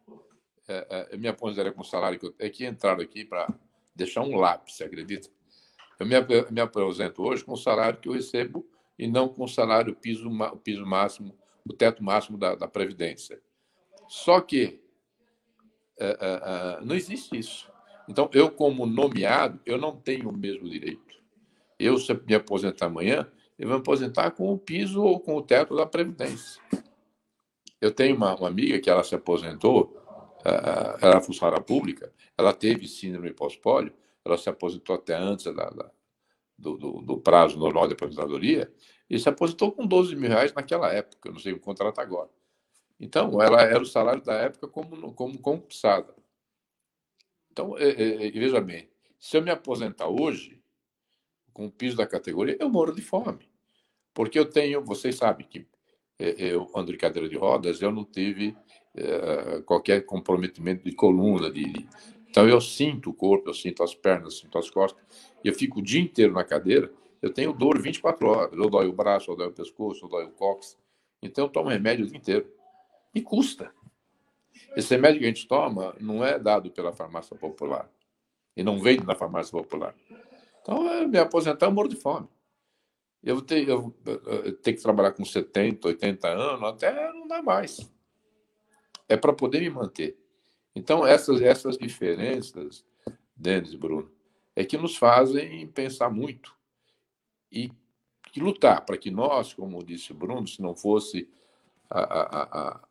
é, 0.68 0.88
é, 0.90 1.16
eu 1.16 1.20
me 1.20 1.28
aposentaria 1.28 1.72
com 1.72 1.82
o 1.82 1.86
salário 1.86 2.20
que 2.20 2.26
eu 2.26 2.36
é 2.40 2.50
que 2.50 2.66
entraram 2.66 3.02
aqui 3.02 3.24
para 3.24 3.48
deixar 3.96 4.22
um 4.22 4.36
lápis, 4.36 4.82
acredita? 4.82 5.30
Eu 6.00 6.06
me, 6.06 6.16
me 6.52 6.62
aposento 6.62 7.24
hoje 7.24 7.44
com 7.44 7.54
o 7.54 7.58
salário 7.58 8.00
que 8.00 8.10
eu 8.10 8.14
recebo 8.14 8.68
e 9.00 9.08
não 9.08 9.30
com 9.30 9.44
o 9.44 9.48
salário 9.48 9.96
piso, 9.96 10.30
o 10.30 10.58
piso 10.58 10.86
máximo, 10.86 11.36
o 11.66 11.74
teto 11.74 12.04
máximo 12.04 12.38
da, 12.38 12.56
da 12.56 12.68
Previdência. 12.68 13.42
Só 14.08 14.42
que 14.42 14.82
é, 16.00 16.08
é, 16.08 16.18
é, 16.22 16.86
não 16.86 16.96
existe 16.96 17.38
isso. 17.38 17.70
Então, 18.08 18.30
eu, 18.34 18.50
como 18.50 18.86
nomeado, 18.86 19.60
eu 19.66 19.78
não 19.78 19.96
tenho 19.96 20.30
o 20.30 20.38
mesmo 20.38 20.70
direito. 20.70 21.16
Eu, 21.80 21.98
se 21.98 22.14
me 22.14 22.36
aposentar 22.36 22.86
amanhã, 22.86 23.30
eu 23.58 23.68
vou 23.68 23.78
me 23.78 23.82
aposentar 23.82 24.32
com 24.32 24.52
o 24.52 24.58
piso 24.58 25.04
ou 25.04 25.20
com 25.20 25.36
o 25.36 25.42
teto 25.42 25.76
da 25.76 25.86
Previdência. 25.86 26.62
Eu 27.82 27.92
tenho 27.92 28.16
uma, 28.16 28.36
uma 28.36 28.48
amiga 28.48 28.80
que 28.80 28.90
ela 28.90 29.04
se 29.04 29.14
aposentou 29.14 29.97
ela 30.48 30.98
era 31.02 31.22
funcionária 31.22 31.62
pública, 31.62 32.14
ela 32.38 32.54
teve 32.54 32.88
síndrome 32.88 33.34
pós-pólio, 33.34 33.94
ela 34.24 34.38
se 34.38 34.50
aposentou 34.50 34.96
até 34.96 35.16
antes 35.16 35.46
da, 35.46 35.70
da, 35.70 35.92
do, 36.58 36.78
do, 36.78 37.02
do, 37.02 37.18
prazo 37.18 37.58
normal 37.58 37.88
de 37.88 37.94
aposentadoria 37.94 38.72
e 39.10 39.20
se 39.20 39.30
aposentou 39.30 39.72
com 39.72 39.86
12 39.86 40.16
mil 40.16 40.30
reais 40.30 40.54
naquela 40.54 40.92
época, 40.92 41.30
eu 41.30 41.34
não 41.34 41.40
sei 41.40 41.54
o 41.54 41.60
contrato 41.60 42.00
agora. 42.00 42.30
Então, 43.00 43.42
ela 43.42 43.62
era 43.62 43.82
o 43.82 43.86
salário 43.86 44.24
da 44.24 44.34
época 44.34 44.68
como, 44.68 45.14
como 45.14 45.40
concursada. 45.40 46.16
Então, 47.52 47.78
é, 47.78 47.90
é, 47.90 48.28
é, 48.28 48.32
veja 48.32 48.60
bem, 48.60 48.90
se 49.20 49.38
eu 49.38 49.42
me 49.42 49.52
aposentar 49.52 50.08
hoje, 50.08 50.62
com 51.54 51.66
o 51.66 51.72
piso 51.72 51.98
da 51.98 52.06
categoria, 52.06 52.58
eu 52.60 52.70
moro 52.70 52.94
de 52.94 53.02
fome. 53.02 53.50
Porque 54.14 54.38
eu 54.38 54.46
tenho, 54.46 54.84
vocês 54.84 55.16
sabem 55.16 55.48
que 55.48 55.68
é, 56.20 56.36
eu 56.40 56.70
ando 56.76 56.92
de 56.92 56.98
cadeira 56.98 57.30
de 57.30 57.38
rodas, 57.38 57.82
eu 57.82 57.92
não 57.92 58.04
tive 58.04 58.56
é, 58.98 59.62
qualquer 59.62 60.06
comprometimento 60.06 60.84
de 60.84 60.92
coluna. 60.94 61.50
De, 61.52 61.64
de, 61.64 61.88
Então 62.30 62.48
eu 62.48 62.60
sinto 62.60 63.10
o 63.10 63.14
corpo, 63.14 63.50
eu 63.50 63.54
sinto 63.54 63.84
as 63.84 63.96
pernas, 63.96 64.34
eu 64.34 64.40
sinto 64.42 64.58
as 64.58 64.70
costas, 64.70 65.04
eu 65.44 65.54
fico 65.54 65.80
o 65.80 65.84
dia 65.84 66.02
inteiro 66.02 66.34
na 66.34 66.44
cadeira, 66.44 66.92
eu 67.22 67.34
tenho 67.34 67.54
dor 67.54 67.82
24 67.82 68.28
horas. 68.28 68.58
Eu 68.58 68.70
dói 68.70 68.88
o 68.88 68.94
braço, 68.94 69.32
eu 69.32 69.36
dói 69.36 69.48
o 69.48 69.54
pescoço, 69.54 70.06
eu 70.06 70.10
dói 70.10 70.26
o 70.26 70.32
cóccix. 70.32 70.78
Então 71.22 71.46
eu 71.46 71.50
tomo 71.50 71.70
remédio 71.70 72.06
o 72.06 72.08
dia 72.08 72.18
inteiro. 72.18 72.52
E 73.14 73.22
custa. 73.22 73.72
Esse 74.76 74.96
remédio 74.96 75.20
que 75.20 75.26
a 75.26 75.30
gente 75.30 75.48
toma 75.48 75.96
não 76.00 76.24
é 76.24 76.38
dado 76.38 76.70
pela 76.72 76.92
farmácia 76.92 77.36
popular. 77.36 77.90
E 78.56 78.64
não 78.64 78.80
vende 78.80 79.06
na 79.06 79.16
farmácia 79.16 79.52
popular. 79.52 79.96
Então, 80.62 80.86
eu 80.92 81.08
me 81.08 81.18
aposentar, 81.18 81.68
eu 81.68 81.72
moro 81.72 81.88
de 81.88 81.96
fome. 81.96 82.28
Eu 83.24 83.42
tenho, 83.42 83.70
eu, 83.70 83.96
eu 84.06 84.54
tenho 84.58 84.76
que 84.78 84.84
trabalhar 84.84 85.12
com 85.12 85.24
70, 85.24 85.88
80 85.88 86.28
anos, 86.28 86.64
até 86.64 87.12
não 87.14 87.28
dá 87.28 87.42
mais. 87.42 87.90
É 89.08 89.16
para 89.16 89.34
poder 89.34 89.62
me 89.62 89.70
manter. 89.70 90.18
Então, 90.76 91.06
essas, 91.06 91.42
essas 91.42 91.78
diferenças, 91.78 92.86
Denis 93.36 93.74
e 93.74 93.78
Bruno, 93.78 94.12
é 94.56 94.66
que 94.66 94.78
nos 94.78 94.96
fazem 94.96 95.68
pensar 95.68 96.10
muito 96.10 96.56
e, 97.52 97.72
e 98.36 98.40
lutar 98.40 98.86
para 98.86 98.98
que 98.98 99.10
nós, 99.10 99.54
como 99.54 99.84
disse 99.84 100.12
o 100.12 100.16
Bruno, 100.16 100.48
se 100.48 100.62
não 100.62 100.76
fosse 100.76 101.30
a, 101.90 102.00
a, 102.00 102.44
a, 102.60 102.88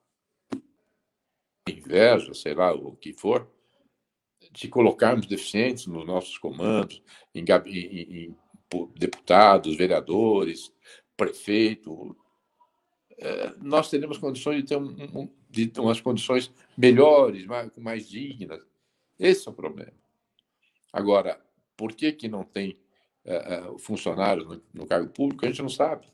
inveja, 1.69 2.33
sei 2.35 2.55
lá, 2.55 2.73
o 2.73 2.97
que 2.97 3.13
for, 3.13 3.51
de 4.53 4.69
colocarmos 4.69 5.27
deficientes 5.27 5.87
nos 5.87 6.07
nossos 6.07 6.39
comandos, 6.39 7.03
em, 7.35 7.45
em, 7.67 8.27
em 8.27 8.37
deputados, 8.97 9.77
vereadores, 9.77 10.73
prefeito, 11.17 12.17
é, 13.19 13.55
nós 13.59 13.89
teremos 13.91 14.19
condições 14.19 14.59
de 14.59 14.69
ter, 14.69 14.77
um, 14.77 14.89
um, 15.15 15.33
de 15.65 15.81
umas 15.81 16.01
condições 16.01 16.53
melhores, 16.77 17.47
mais, 17.47 17.71
mais 17.79 18.09
dignas. 18.09 18.67
Esse 19.19 19.49
é 19.49 19.51
o 19.51 19.55
problema. 19.55 19.93
Agora, 20.93 21.41
por 21.77 21.95
que, 21.95 22.13
que 22.13 22.29
não 22.29 22.45
tem 22.45 22.79
uh, 23.25 23.79
funcionários 23.79 24.47
no, 24.47 24.63
no, 24.73 24.87
cargo 24.87 25.09
público? 25.09 25.45
A 25.45 25.49
gente 25.49 25.63
não 25.63 25.69
sabe. 25.69 26.07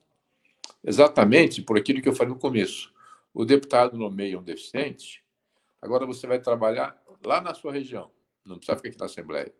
Exatamente 0.84 1.62
por 1.62 1.76
aquilo 1.76 2.00
que 2.00 2.08
eu 2.08 2.14
falei 2.14 2.32
no 2.32 2.38
começo. 2.38 2.92
O 3.34 3.44
deputado 3.44 3.96
nomeia 3.96 4.38
um 4.38 4.42
deficiente, 4.42 5.24
agora 5.80 6.04
você 6.04 6.26
vai 6.26 6.38
trabalhar 6.38 7.00
lá 7.24 7.40
na 7.40 7.54
sua 7.54 7.72
região. 7.72 8.10
Não 8.44 8.56
precisa 8.56 8.76
ficar 8.76 8.90
aqui 8.90 8.98
na 8.98 9.06
Assembleia. 9.06 9.54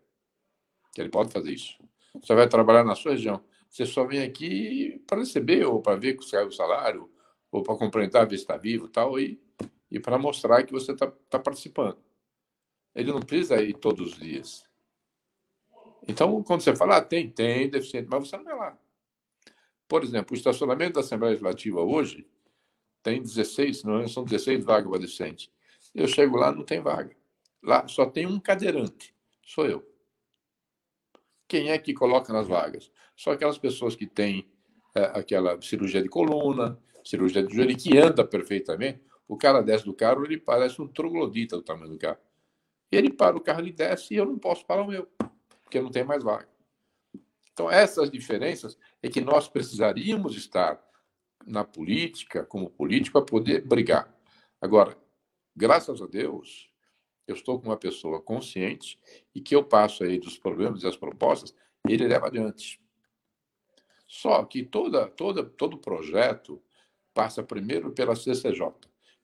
Ele 0.97 1.09
pode 1.09 1.31
fazer 1.31 1.51
isso. 1.51 1.77
Você 2.21 2.35
vai 2.35 2.47
trabalhar 2.47 2.83
na 2.83 2.95
sua 2.95 3.13
região. 3.13 3.43
Você 3.69 3.85
só 3.85 4.05
vem 4.05 4.21
aqui 4.21 5.01
para 5.07 5.19
receber, 5.19 5.65
ou 5.65 5.81
para 5.81 5.95
ver 5.97 6.15
que 6.15 6.29
caiu 6.29 6.47
o 6.47 6.51
salário, 6.51 7.09
ou 7.51 7.63
para 7.63 7.75
complementar, 7.75 8.27
ver 8.27 8.37
se 8.37 8.43
está 8.43 8.55
vivo 8.55 8.87
tal, 8.87 9.19
e, 9.19 9.41
e 9.93 9.99
para 9.99 10.17
mostrar 10.17 10.63
que 10.63 10.73
você 10.73 10.91
está 10.91 11.07
tá 11.29 11.37
participando. 11.37 11.99
Ele 12.95 13.11
não 13.11 13.19
precisa 13.19 13.61
ir 13.61 13.73
todos 13.75 14.13
os 14.13 14.19
dias. 14.19 14.65
Então, 16.07 16.41
quando 16.43 16.61
você 16.61 16.75
fala, 16.75 16.97
ah, 16.97 17.01
tem, 17.01 17.29
tem 17.29 17.69
deficiente, 17.69 18.07
mas 18.09 18.27
você 18.27 18.35
não 18.37 18.51
é 18.51 18.55
lá. 18.55 18.77
Por 19.87 20.03
exemplo, 20.03 20.33
o 20.33 20.37
estacionamento 20.37 20.93
da 20.93 21.01
Assembleia 21.01 21.33
Legislativa 21.33 21.79
hoje 21.81 22.27
tem 23.03 23.21
16, 23.21 23.83
não 23.83 23.99
é? 23.99 24.07
são 24.07 24.23
16 24.23 24.65
vagas 24.65 24.89
para 24.89 24.99
deficiente. 24.99 25.51
Eu 25.93 26.07
chego 26.07 26.37
lá, 26.37 26.51
não 26.51 26.63
tem 26.63 26.81
vaga. 26.81 27.15
Lá 27.61 27.87
só 27.87 28.07
tem 28.07 28.25
um 28.25 28.39
cadeirante, 28.39 29.15
sou 29.43 29.67
eu. 29.67 29.87
Quem 31.47 31.69
é 31.69 31.77
que 31.77 31.93
coloca 31.93 32.33
nas 32.33 32.47
vagas? 32.47 32.91
Só 33.15 33.31
aquelas 33.31 33.59
pessoas 33.59 33.95
que 33.95 34.07
têm 34.07 34.51
é, 34.95 35.03
aquela 35.19 35.61
cirurgia 35.61 36.01
de 36.01 36.09
coluna, 36.09 36.79
cirurgia 37.05 37.43
de 37.43 37.53
joelho, 37.53 37.77
que 37.77 37.95
anda 37.97 38.25
perfeitamente. 38.25 38.99
O 39.27 39.37
cara 39.37 39.61
desce 39.61 39.85
do 39.85 39.93
carro, 39.93 40.25
ele 40.25 40.37
parece 40.37 40.81
um 40.81 40.87
troglodita 40.87 41.55
do 41.55 41.63
tamanho 41.63 41.91
do 41.91 41.97
carro. 41.97 42.19
Ele 42.91 43.11
para 43.11 43.35
o 43.35 43.41
carro, 43.41 43.61
ele 43.61 43.71
desce 43.71 44.13
e 44.13 44.17
eu 44.17 44.25
não 44.25 44.37
posso 44.37 44.65
parar 44.65 44.83
o 44.83 44.87
meu 44.87 45.07
porque 45.63 45.81
não 45.81 45.89
tem 45.89 46.03
mais 46.03 46.23
vaga. 46.23 46.47
Então, 47.51 47.69
essas 47.69 48.11
diferenças 48.11 48.77
é 49.01 49.09
que 49.09 49.19
nós 49.19 49.47
precisaríamos 49.47 50.35
estar 50.35 50.79
na 51.45 51.63
política, 51.63 52.45
como 52.45 52.69
político, 52.69 53.19
para 53.19 53.25
poder 53.25 53.65
brigar. 53.65 54.15
Agora, 54.61 54.95
graças 55.55 56.01
a 56.01 56.05
Deus, 56.05 56.69
eu 57.27 57.35
estou 57.35 57.59
com 57.59 57.69
uma 57.69 57.77
pessoa 57.77 58.21
consciente 58.21 58.99
e 59.33 59.41
que 59.41 59.55
eu 59.55 59.63
passo 59.63 60.03
aí 60.03 60.19
dos 60.19 60.37
problemas 60.37 60.83
e 60.83 60.87
as 60.87 60.95
propostas, 60.95 61.55
ele 61.87 62.07
leva 62.07 62.27
adiante. 62.27 62.79
Só 64.07 64.43
que 64.45 64.63
toda, 64.63 65.07
toda, 65.07 65.43
todo 65.43 65.77
projeto 65.77 66.61
passa 67.13 67.41
primeiro 67.43 67.91
pela 67.91 68.15
CCJ, 68.15 68.73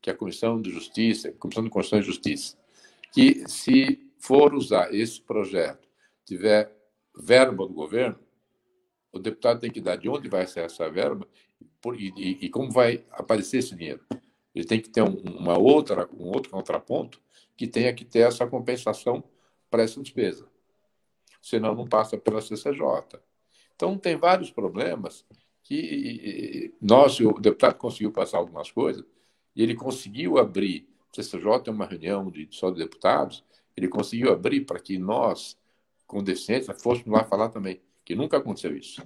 que 0.02 0.10
é 0.10 0.14
a 0.14 0.16
Comissão 0.16 0.62
de 0.62 0.72
Justiça, 0.72 1.32
Comissão 1.34 1.64
de 1.64 1.70
Constituição 1.70 2.00
e 2.00 2.04
Justiça, 2.04 2.58
que 3.12 3.48
se 3.48 4.12
for 4.18 4.54
usar 4.54 4.94
esse 4.94 5.22
projeto 5.22 5.88
tiver 6.26 6.72
verba 7.18 7.68
do 7.68 7.74
governo, 7.74 8.20
o 9.12 9.20
deputado 9.20 9.60
tem 9.60 9.72
que 9.72 9.82
dar 9.82 9.96
de 9.96 10.08
onde 10.08 10.30
vai 10.30 10.46
ser 10.46 10.62
essa 10.62 10.90
verba 10.90 11.28
e, 11.98 12.14
e, 12.16 12.46
e 12.46 12.50
como 12.50 12.72
vai 12.72 13.04
aparecer 13.12 13.58
esse 13.58 13.76
dinheiro. 13.76 14.06
Ele 14.54 14.66
tem 14.66 14.80
que 14.80 14.90
ter 14.90 15.02
um, 15.02 15.16
uma 15.16 15.58
outra, 15.58 16.08
um 16.14 16.28
outro 16.28 16.52
contraponto 16.52 17.20
que 17.58 17.68
tenha 17.68 17.94
que 17.94 18.06
ter 18.06 18.20
essa 18.20 18.46
compensação 18.48 19.24
para 19.70 19.84
essa 19.84 20.02
despesa. 20.02 20.48
Senão 21.42 21.74
não 21.74 21.88
passa 21.88 22.18
pela 22.18 22.42
CCJ. 22.42 23.20
Então 23.76 23.98
tem 23.98 24.16
vários 24.16 24.52
problemas 24.52 25.26
que 25.64 26.74
nós, 26.82 27.20
o 27.20 27.34
deputado 27.34 27.76
conseguiu 27.76 28.12
passar 28.12 28.38
algumas 28.38 28.72
coisas 28.72 29.06
e 29.60 29.62
ele 29.62 29.76
conseguiu 29.76 30.38
abrir. 30.38 30.88
O 31.12 31.16
CCJ 31.22 31.64
é 31.68 31.70
uma 31.70 31.86
reunião 31.86 32.32
de 32.32 32.48
só 32.50 32.72
de 32.72 32.78
deputados. 32.78 33.44
Ele 33.76 33.90
conseguiu 33.90 34.32
abrir 34.32 34.62
para 34.62 34.80
que 34.80 34.98
nós 34.98 35.60
com 36.08 36.24
deficiência 36.24 36.74
fôssemos 36.74 37.12
lá 37.12 37.26
falar 37.26 37.50
também, 37.50 37.82
que 38.06 38.16
nunca 38.16 38.38
aconteceu 38.38 38.78
isso. 38.78 39.06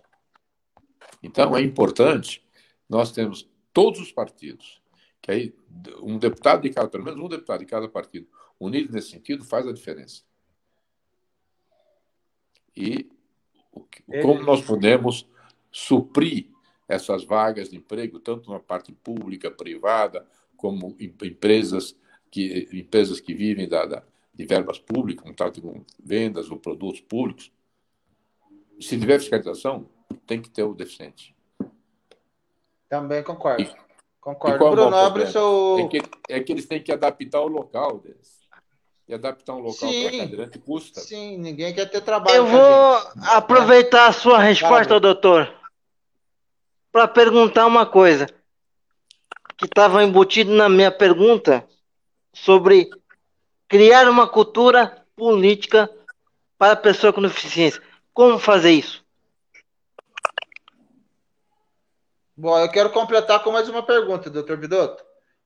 Então, 1.23 1.57
é 1.57 1.61
importante 1.61 2.45
nós 2.87 3.11
temos 3.11 3.49
todos 3.73 3.99
os 3.99 4.11
partidos, 4.11 4.79
que 5.23 5.31
aí 5.31 5.55
um 6.03 6.19
deputado 6.19 6.61
de 6.61 6.69
cada, 6.69 6.87
pelo 6.87 7.03
menos 7.03 7.19
um 7.19 7.27
deputado 7.27 7.61
de 7.61 7.65
cada 7.65 7.89
partido, 7.89 8.27
unido 8.59 8.93
nesse 8.93 9.09
sentido, 9.09 9.43
faz 9.43 9.67
a 9.67 9.73
diferença. 9.73 10.21
E 12.77 13.09
como 14.21 14.43
nós 14.43 14.61
podemos 14.61 15.27
suprir 15.71 16.53
essas 16.87 17.23
vagas 17.23 17.69
de 17.69 17.77
emprego, 17.77 18.19
tanto 18.19 18.51
na 18.51 18.59
parte 18.59 18.91
pública, 18.91 19.49
privada, 19.49 20.27
como 20.63 20.95
empresas 20.97 21.93
que, 22.31 22.69
empresas 22.71 23.19
que 23.19 23.33
vivem 23.33 23.67
da, 23.67 23.85
da, 23.85 24.03
de 24.33 24.45
verbas 24.45 24.79
públicas, 24.79 25.29
um 25.29 25.33
trato 25.33 25.61
com 25.61 25.83
vendas 26.01 26.49
ou 26.49 26.57
produtos 26.57 27.01
públicos, 27.01 27.51
se 28.79 28.97
tiver 28.97 29.19
fiscalização, 29.19 29.89
tem 30.25 30.41
que 30.41 30.49
ter 30.49 30.63
o 30.63 30.73
deficiente. 30.73 31.35
Também 32.87 33.21
concordo. 33.21 33.61
E, 33.61 33.69
concordo. 34.21 34.55
E 34.65 34.69
Bruno, 34.69 34.95
abre 34.95 35.27
seu... 35.27 35.79
É 35.81 35.87
que, 35.89 36.01
é 36.29 36.39
que 36.39 36.53
eles 36.53 36.65
têm 36.65 36.81
que 36.81 36.93
adaptar 36.93 37.41
o 37.41 37.47
local 37.47 37.99
deles. 37.99 38.47
E 39.05 39.13
adaptar 39.13 39.55
um 39.55 39.59
local 39.59 39.89
para 39.89 40.17
cadeirante 40.17 40.59
custa. 40.59 41.01
Sim, 41.01 41.37
ninguém 41.39 41.73
quer 41.73 41.89
ter 41.89 41.99
trabalho. 41.99 42.37
Eu 42.37 42.45
vou 42.45 42.95
aproveitar 43.35 44.07
a 44.07 44.13
sua 44.13 44.39
resposta, 44.39 44.97
doutor, 44.97 45.53
para 46.89 47.05
perguntar 47.05 47.65
uma 47.65 47.85
coisa 47.85 48.27
que 49.57 49.65
estava 49.65 50.03
embutido 50.03 50.51
na 50.51 50.67
minha 50.67 50.91
pergunta 50.91 51.67
sobre 52.33 52.89
criar 53.67 54.09
uma 54.09 54.27
cultura 54.27 55.03
política 55.15 55.89
para 56.57 56.73
a 56.73 56.77
pessoa 56.77 57.13
com 57.13 57.21
deficiência. 57.21 57.81
Como 58.13 58.39
fazer 58.39 58.71
isso? 58.71 59.03
Bom, 62.35 62.57
eu 62.59 62.69
quero 62.69 62.89
completar 62.89 63.43
com 63.43 63.51
mais 63.51 63.69
uma 63.69 63.83
pergunta, 63.83 64.29
doutor 64.29 64.57
Vidotto. 64.57 65.03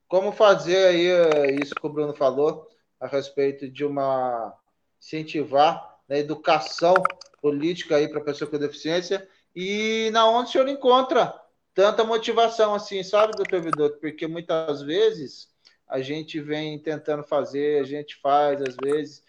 Como 0.07 0.31
fazer 0.31 0.87
aí 0.87 1.07
eh, 1.07 1.55
isso 1.61 1.75
que 1.75 1.85
o 1.85 1.89
Bruno 1.89 2.13
falou 2.13 2.67
a 2.99 3.07
respeito 3.07 3.69
de 3.69 3.83
uma 3.83 4.53
incentivar 5.01 5.97
a 6.09 6.17
educação 6.17 6.95
política 7.41 7.97
aí 7.97 8.07
para 8.07 8.19
a 8.19 8.23
pessoa 8.23 8.49
com 8.49 8.57
deficiência 8.57 9.27
e 9.55 10.09
na 10.11 10.29
onde 10.29 10.49
o 10.49 10.51
senhor 10.51 10.67
encontra 10.67 11.33
tanta 11.77 12.03
motivação 12.03 12.73
assim, 12.73 13.03
sabe, 13.03 13.33
doutor 13.33 13.61
Vidotto? 13.61 13.99
Porque 13.99 14.25
muitas 14.25 14.81
vezes 14.81 15.47
a 15.87 16.01
gente 16.01 16.41
vem 16.41 16.79
tentando 16.79 17.23
fazer, 17.23 17.79
a 17.79 17.83
gente 17.83 18.15
faz, 18.15 18.59
às 18.63 18.75
vezes 18.75 19.23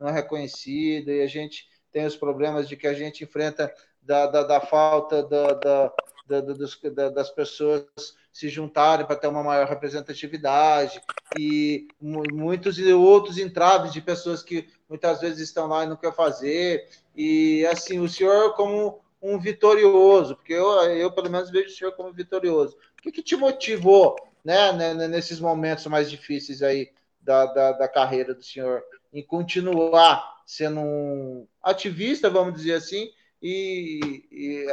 não 0.00 0.08
é 0.08 0.12
reconhecido, 0.12 1.12
e 1.12 1.22
a 1.22 1.28
gente 1.28 1.68
tem 1.92 2.04
os 2.04 2.16
problemas 2.16 2.68
de 2.68 2.76
que 2.76 2.88
a 2.88 2.92
gente 2.92 3.22
enfrenta 3.22 3.72
da, 4.02 4.26
da, 4.26 4.42
da 4.42 4.60
falta 4.60 5.22
da, 5.22 5.52
da, 5.52 5.92
da, 6.26 6.40
dos, 6.40 6.76
das 7.14 7.30
pessoas 7.30 7.86
se 8.32 8.48
juntarem 8.48 9.06
para 9.06 9.14
ter 9.14 9.28
uma 9.28 9.44
maior 9.44 9.68
representatividade, 9.68 11.00
e 11.38 11.86
muitos 12.00 12.80
e 12.80 12.92
outros 12.92 13.38
entraves 13.38 13.92
de 13.92 14.00
pessoas 14.00 14.42
que 14.42 14.68
muitas 14.88 15.20
vezes 15.20 15.38
estão 15.38 15.68
lá 15.68 15.84
e 15.84 15.88
não 15.88 15.96
querem 15.96 16.16
fazer, 16.16 16.84
e 17.14 17.64
assim, 17.66 18.00
o 18.00 18.08
senhor 18.08 18.56
como 18.56 19.00
um 19.22 19.38
vitorioso, 19.38 20.34
porque 20.34 20.52
eu, 20.52 20.68
eu 20.90 21.12
pelo 21.12 21.30
menos 21.30 21.50
vejo 21.50 21.68
o 21.68 21.70
senhor 21.70 21.92
como 21.92 22.12
vitorioso. 22.12 22.76
O 22.98 23.02
que, 23.02 23.12
que 23.12 23.22
te 23.22 23.36
motivou 23.36 24.16
né, 24.44 24.72
né, 24.72 24.94
né, 24.94 25.08
nesses 25.08 25.38
momentos 25.38 25.86
mais 25.86 26.10
difíceis 26.10 26.62
aí 26.62 26.90
da, 27.20 27.46
da, 27.46 27.72
da 27.72 27.88
carreira 27.88 28.34
do 28.34 28.42
senhor, 28.42 28.82
em 29.12 29.22
continuar 29.22 30.42
sendo 30.44 30.80
um 30.80 31.46
ativista, 31.62 32.28
vamos 32.28 32.54
dizer 32.54 32.74
assim, 32.74 33.10
e, 33.40 34.26
e 34.30 34.66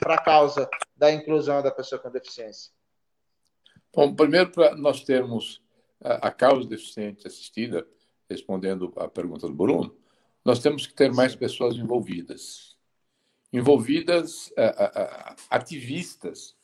para 0.00 0.14
a 0.14 0.22
causa 0.22 0.68
da 0.96 1.12
inclusão 1.12 1.62
da 1.62 1.70
pessoa 1.70 2.00
com 2.00 2.10
deficiência? 2.10 2.72
Bom, 3.94 4.14
primeiro, 4.14 4.50
para 4.50 4.74
nós 4.76 5.02
termos 5.04 5.60
a, 6.02 6.28
a 6.28 6.30
causa 6.30 6.68
deficiente 6.68 7.26
assistida, 7.26 7.86
respondendo 8.28 8.92
à 8.96 9.08
pergunta 9.08 9.46
do 9.46 9.54
Bruno, 9.54 9.96
nós 10.44 10.60
temos 10.60 10.86
que 10.86 10.94
ter 10.94 11.12
mais 11.12 11.34
pessoas 11.34 11.76
envolvidas. 11.76 12.69
Envolvidas, 13.52 14.52
ativistas, 15.48 16.56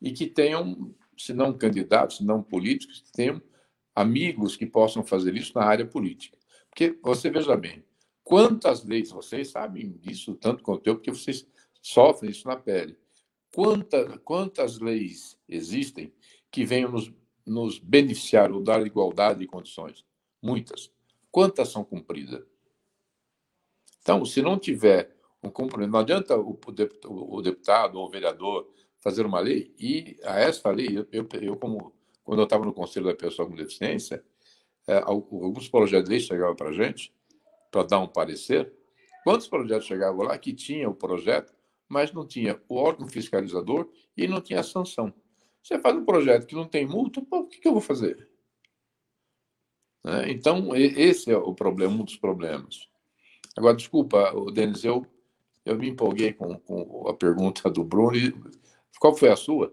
e 0.00 0.12
que 0.12 0.26
tenham, 0.26 0.94
se 1.16 1.32
não 1.32 1.56
candidatos, 1.56 2.18
se 2.18 2.24
não 2.24 2.42
políticos, 2.42 3.00
que 3.00 3.12
tenham 3.12 3.42
amigos 3.94 4.56
que 4.56 4.66
possam 4.66 5.04
fazer 5.04 5.34
isso 5.34 5.52
na 5.56 5.64
área 5.64 5.86
política. 5.86 6.38
Porque 6.68 6.96
você 7.02 7.28
veja 7.28 7.56
bem, 7.56 7.84
quantas 8.22 8.84
leis, 8.84 9.10
vocês 9.10 9.48
sabem 9.48 9.92
disso 9.98 10.34
tanto 10.36 10.62
quanto 10.62 10.86
eu, 10.86 10.94
porque 10.94 11.10
vocês 11.10 11.46
sofrem 11.82 12.30
isso 12.30 12.46
na 12.46 12.56
pele. 12.56 12.96
Quanta, 13.52 14.18
quantas 14.18 14.78
leis 14.78 15.36
existem 15.48 16.12
que 16.50 16.64
venham 16.64 16.92
nos, 16.92 17.12
nos 17.44 17.78
beneficiar 17.78 18.52
ou 18.52 18.62
dar 18.62 18.86
igualdade 18.86 19.40
de 19.40 19.46
condições? 19.46 20.04
Muitas. 20.40 20.92
Quantas 21.30 21.70
são 21.70 21.82
cumpridas? 21.82 22.44
Então, 24.00 24.24
se 24.24 24.40
não 24.40 24.58
tiver 24.58 25.17
um 25.42 25.50
cumprimento, 25.50 25.90
não 25.90 26.00
adianta 26.00 26.36
o, 26.36 26.58
o 27.08 27.42
deputado 27.42 27.98
ou 27.98 28.06
o 28.06 28.10
vereador 28.10 28.68
fazer 29.00 29.24
uma 29.24 29.40
lei 29.40 29.72
e 29.78 30.16
a 30.24 30.40
essa 30.40 30.70
lei, 30.70 30.98
eu, 30.98 31.06
eu, 31.12 31.28
eu 31.40 31.56
como 31.56 31.92
quando 32.24 32.40
eu 32.40 32.44
estava 32.44 32.64
no 32.64 32.74
Conselho 32.74 33.06
da 33.06 33.14
Pessoa 33.14 33.48
com 33.48 33.54
Deficiência, 33.54 34.22
é, 34.86 34.98
alguns 34.98 35.68
projetos 35.68 36.08
de 36.08 36.10
lei 36.10 36.20
chegavam 36.20 36.54
para 36.54 36.68
a 36.68 36.72
gente 36.72 37.14
para 37.70 37.84
dar 37.84 38.00
um 38.00 38.08
parecer. 38.08 38.72
Quantos 39.24 39.48
projetos 39.48 39.86
chegavam 39.86 40.26
lá 40.26 40.36
que 40.36 40.52
tinha 40.52 40.88
o 40.90 40.94
projeto, 40.94 41.54
mas 41.88 42.12
não 42.12 42.26
tinha 42.26 42.60
o 42.68 42.76
órgão 42.76 43.08
fiscalizador 43.08 43.88
e 44.16 44.28
não 44.28 44.40
tinha 44.40 44.60
a 44.60 44.62
sanção? 44.62 45.12
Você 45.62 45.78
faz 45.78 45.96
um 45.96 46.04
projeto 46.04 46.46
que 46.46 46.54
não 46.54 46.66
tem 46.66 46.86
multa, 46.86 47.20
pô, 47.22 47.40
o 47.40 47.46
que, 47.46 47.58
que 47.58 47.68
eu 47.68 47.72
vou 47.72 47.80
fazer? 47.80 48.28
Né? 50.04 50.30
Então, 50.30 50.74
esse 50.74 51.30
é 51.30 51.36
o 51.36 51.54
problema, 51.54 51.94
um 51.94 52.04
dos 52.04 52.16
problemas. 52.16 52.88
Agora, 53.56 53.76
desculpa, 53.76 54.32
Denis, 54.52 54.84
eu, 54.84 55.06
eu 55.68 55.78
me 55.78 55.88
empolguei 55.88 56.32
com, 56.32 56.58
com 56.60 57.08
a 57.08 57.14
pergunta 57.14 57.68
do 57.70 57.84
Bruno. 57.84 58.16
Qual 58.98 59.14
foi 59.14 59.28
a 59.30 59.36
sua? 59.36 59.72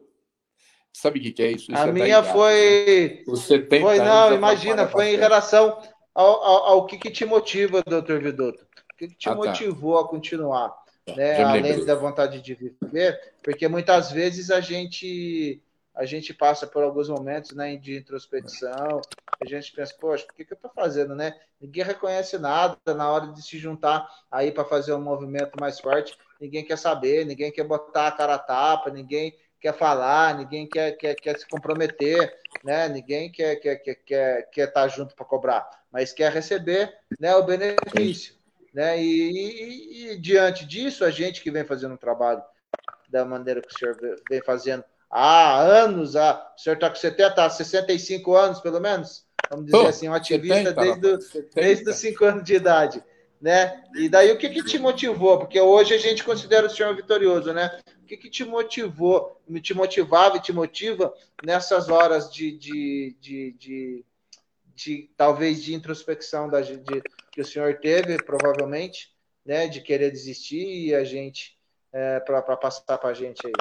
Sabe 0.94 1.20
o 1.20 1.22
que, 1.22 1.32
que 1.32 1.44
é 1.44 1.52
isso? 1.52 1.72
isso 1.72 1.82
a 1.82 1.88
é 1.88 1.92
minha 1.92 2.24
foi. 2.24 3.24
Você 3.26 3.60
tem 3.60 3.82
foi, 3.82 3.98
não, 3.98 4.34
imagina, 4.34 4.88
foi 4.88 5.14
em 5.14 5.18
relação 5.18 5.82
ao, 6.14 6.44
ao, 6.44 6.64
ao, 6.66 6.86
que, 6.86 6.98
que 6.98 7.12
te 7.12 7.26
motiva, 7.26 7.84
doutor 7.84 8.22
Vidotto. 8.22 8.64
O 8.64 8.98
que, 8.98 9.08
que 9.10 9.16
te 9.16 9.28
ah, 9.30 9.32
tá. 9.32 9.38
motivou 9.38 10.00
a 10.00 10.08
continuar? 10.08 10.70
Tá, 11.06 11.16
né? 11.16 11.44
Além 11.44 11.86
da 11.86 11.96
vontade 11.96 12.42
de 12.42 12.54
viver, 12.54 13.20
porque 13.44 13.68
muitas 13.68 14.12
vezes 14.12 14.50
a 14.50 14.60
gente 14.60 15.62
a 15.94 16.06
gente 16.06 16.34
passa 16.34 16.68
por 16.68 16.84
alguns 16.84 17.08
momentos 17.08 17.54
né, 17.54 17.78
de 17.78 17.98
introspecção, 17.98 19.02
a 19.42 19.46
gente 19.48 19.72
pensa, 19.74 19.94
poxa, 20.00 20.26
por 20.26 20.36
que, 20.36 20.46
que 20.46 20.54
eu 20.54 20.56
estou 20.56 20.72
fazendo, 20.74 21.16
né? 21.16 21.34
Ninguém 21.60 21.84
reconhece 21.84 22.38
nada 22.38 22.78
na 22.88 23.10
hora 23.12 23.28
de 23.28 23.42
se 23.42 23.58
juntar 23.58 24.08
aí 24.32 24.52
para 24.52 24.66
fazer 24.66 24.94
um 24.94 25.02
movimento 25.02 25.60
mais 25.60 25.80
forte, 25.80 26.18
ninguém 26.40 26.66
quer 26.66 26.78
saber, 26.78 27.26
ninguém 27.26 27.52
quer 27.52 27.64
botar 27.64 28.08
a 28.08 28.12
cara 28.12 28.36
a 28.36 28.40
tapa, 28.40 28.90
ninguém 28.90 29.36
quer 29.60 29.74
falar, 29.74 30.38
ninguém 30.38 30.68
quer, 30.68 30.92
quer, 30.94 31.16
quer 31.16 31.40
se 31.40 31.48
comprometer, 31.48 32.40
né? 32.64 32.88
Ninguém 32.88 33.32
quer 33.32 33.56
quer, 33.58 33.76
quer, 33.78 33.96
quer, 33.96 34.50
quer 34.50 34.68
estar 34.68 34.82
tá 34.82 34.88
junto 34.88 35.16
para 35.16 35.26
cobrar, 35.26 35.70
mas 35.92 36.14
quer 36.14 36.32
receber 36.32 36.94
né, 37.20 37.36
o 37.36 37.44
benefício. 37.44 38.36
Né? 38.74 39.02
E, 39.02 39.32
e, 39.32 40.12
e, 40.12 40.18
diante 40.18 40.66
disso, 40.66 41.06
a 41.06 41.10
gente 41.10 41.42
que 41.42 41.50
vem 41.50 41.64
fazendo 41.64 41.94
um 41.94 41.98
trabalho 41.98 42.44
da 43.10 43.24
maneira 43.24 43.62
que 43.62 43.74
o 43.74 43.80
senhor 43.80 43.98
vem 44.30 44.42
fazendo 44.42 44.84
há 45.10 45.62
anos, 45.62 46.16
há, 46.18 46.54
o 46.56 46.62
senhor 46.62 46.76
está 46.76 46.90
com 46.90 46.96
70, 46.98 47.50
65 47.50 48.36
anos, 48.36 48.60
pelo 48.60 48.82
menos, 48.82 49.25
vamos 49.50 49.66
dizer 49.66 49.78
oh, 49.78 49.88
assim, 49.88 50.10
um 50.10 50.14
ativista 50.14 50.70
70, 50.70 50.82
desde, 50.82 51.02
do, 51.02 51.50
desde 51.54 51.90
os 51.90 51.96
5 51.98 52.26
anos 52.26 52.44
de 52.44 52.56
idade. 52.56 53.04
Né? 53.42 53.84
E 53.96 54.10
daí 54.10 54.32
o 54.32 54.38
que, 54.38 54.50
que 54.50 54.64
te 54.64 54.80
motivou? 54.80 55.38
Porque 55.38 55.60
hoje 55.60 55.94
a 55.94 55.98
gente 55.98 56.24
considera 56.24 56.68
o 56.68 56.70
senhor 56.70 56.96
vitorioso, 56.96 57.54
né? 57.54 57.80
O 58.02 58.06
que, 58.06 58.18
que 58.18 58.30
te 58.30 58.44
motivou, 58.44 59.42
te 59.62 59.74
motivava 59.74 60.38
e 60.38 60.42
te 60.42 60.54
motiva 60.54 61.14
nessas 61.44 61.90
horas 61.90 62.32
de, 62.32 62.58
de, 62.58 63.16
de, 63.20 63.52
de, 63.60 64.06
de 64.74 65.10
talvez 65.18 65.62
de 65.62 65.76
introspecção 65.76 66.50
da, 66.50 66.62
de, 66.62 66.80
que 67.32 67.42
o 67.42 67.46
senhor 67.46 67.76
teve, 67.80 68.18
provavelmente, 68.24 69.14
né? 69.46 69.68
De 69.68 69.82
querer 69.82 70.12
desistir 70.12 70.88
e 70.88 70.96
a 70.96 71.04
gente 71.04 71.56
é, 71.92 72.20
para 72.20 72.42
passar 72.58 72.98
para 72.98 73.10
a 73.10 73.14
gente 73.14 73.46
aí. 73.46 73.54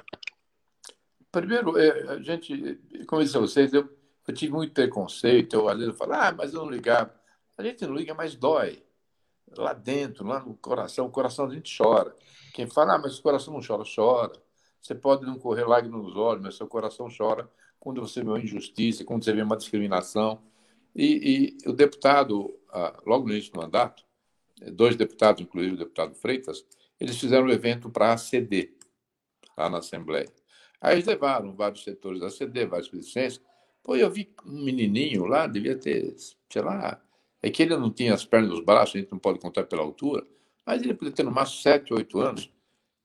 Primeiro, 1.31 1.77
é, 1.77 2.13
a 2.13 2.19
gente, 2.21 2.79
como 3.07 3.21
eu 3.21 3.25
disse 3.25 3.37
a 3.37 3.41
vocês, 3.41 3.73
eu, 3.73 3.89
eu 4.27 4.35
tive 4.35 4.53
muito 4.53 4.73
preconceito. 4.73 5.55
Eu 5.55 5.69
às 5.69 5.79
vezes 5.79 5.97
falo, 5.97 6.15
ah, 6.15 6.33
mas 6.33 6.55
eu 6.55 6.65
não 6.65 6.71
ligava. 6.71 7.15
A 7.57 7.63
gente 7.63 7.87
não 7.87 7.95
liga, 7.95 8.15
mas 8.15 8.35
dói. 8.35 8.83
Lá 9.57 9.73
dentro, 9.73 10.27
lá 10.27 10.41
no 10.41 10.55
coração, 10.57 11.07
o 11.07 11.11
coração 11.11 11.47
a 11.47 11.55
gente 11.55 11.77
chora. 11.77 12.15
Quem 12.53 12.67
fala, 12.67 12.95
ah, 12.95 12.99
mas 12.99 13.19
o 13.19 13.23
coração 13.23 13.55
não 13.55 13.61
chora, 13.65 13.85
chora. 13.85 14.33
Você 14.81 14.95
pode 14.95 15.25
não 15.25 15.39
correr 15.39 15.65
lágrimas 15.65 16.03
nos 16.03 16.17
olhos, 16.17 16.43
mas 16.43 16.57
seu 16.57 16.67
coração 16.67 17.09
chora 17.17 17.51
quando 17.79 18.01
você 18.01 18.23
vê 18.23 18.29
uma 18.29 18.41
injustiça, 18.41 19.05
quando 19.05 19.25
você 19.25 19.33
vê 19.33 19.43
uma 19.43 19.57
discriminação. 19.57 20.43
E, 20.95 21.57
e 21.65 21.69
o 21.69 21.73
deputado, 21.73 22.59
ah, 22.71 22.99
logo 23.07 23.27
no 23.27 23.33
início 23.33 23.53
do 23.53 23.61
mandato, 23.61 24.05
dois 24.73 24.97
deputados, 24.97 25.43
inclusive 25.43 25.75
o 25.75 25.79
deputado 25.79 26.15
Freitas, 26.15 26.65
eles 26.99 27.19
fizeram 27.19 27.47
um 27.47 27.51
evento 27.51 27.91
para 27.91 28.13
aceder 28.13 28.75
lá 29.57 29.69
na 29.69 29.79
Assembleia. 29.79 30.29
Aí 30.81 30.95
eles 30.95 31.07
levaram 31.07 31.55
vários 31.55 31.83
setores 31.83 32.21
da 32.21 32.31
CD, 32.31 32.67
vários 32.67 32.89
presidentes. 32.89 33.41
Pô, 33.85 33.95
eu 33.95 34.11
vi 34.11 34.35
um 34.47 34.65
menininho 34.65 35.27
lá, 35.27 35.47
devia 35.47 35.77
ter, 35.77 36.17
sei 36.51 36.63
lá, 36.63 36.99
é 37.43 37.51
que 37.51 37.63
ele 37.63 37.77
não 37.77 37.91
tinha 37.91 38.15
as 38.15 38.25
pernas 38.25 38.51
e 38.51 38.55
os 38.55 38.65
braços, 38.65 38.97
a 38.97 38.99
gente 38.99 39.13
não 39.13 39.19
pode 39.19 39.39
contar 39.39 39.65
pela 39.65 39.83
altura, 39.83 40.27
mas 40.65 40.83
ele 40.83 40.95
podia 40.95 41.13
ter 41.13 41.23
no 41.23 41.31
máximo 41.31 41.61
7, 41.61 41.93
8 41.93 42.19
anos. 42.19 42.51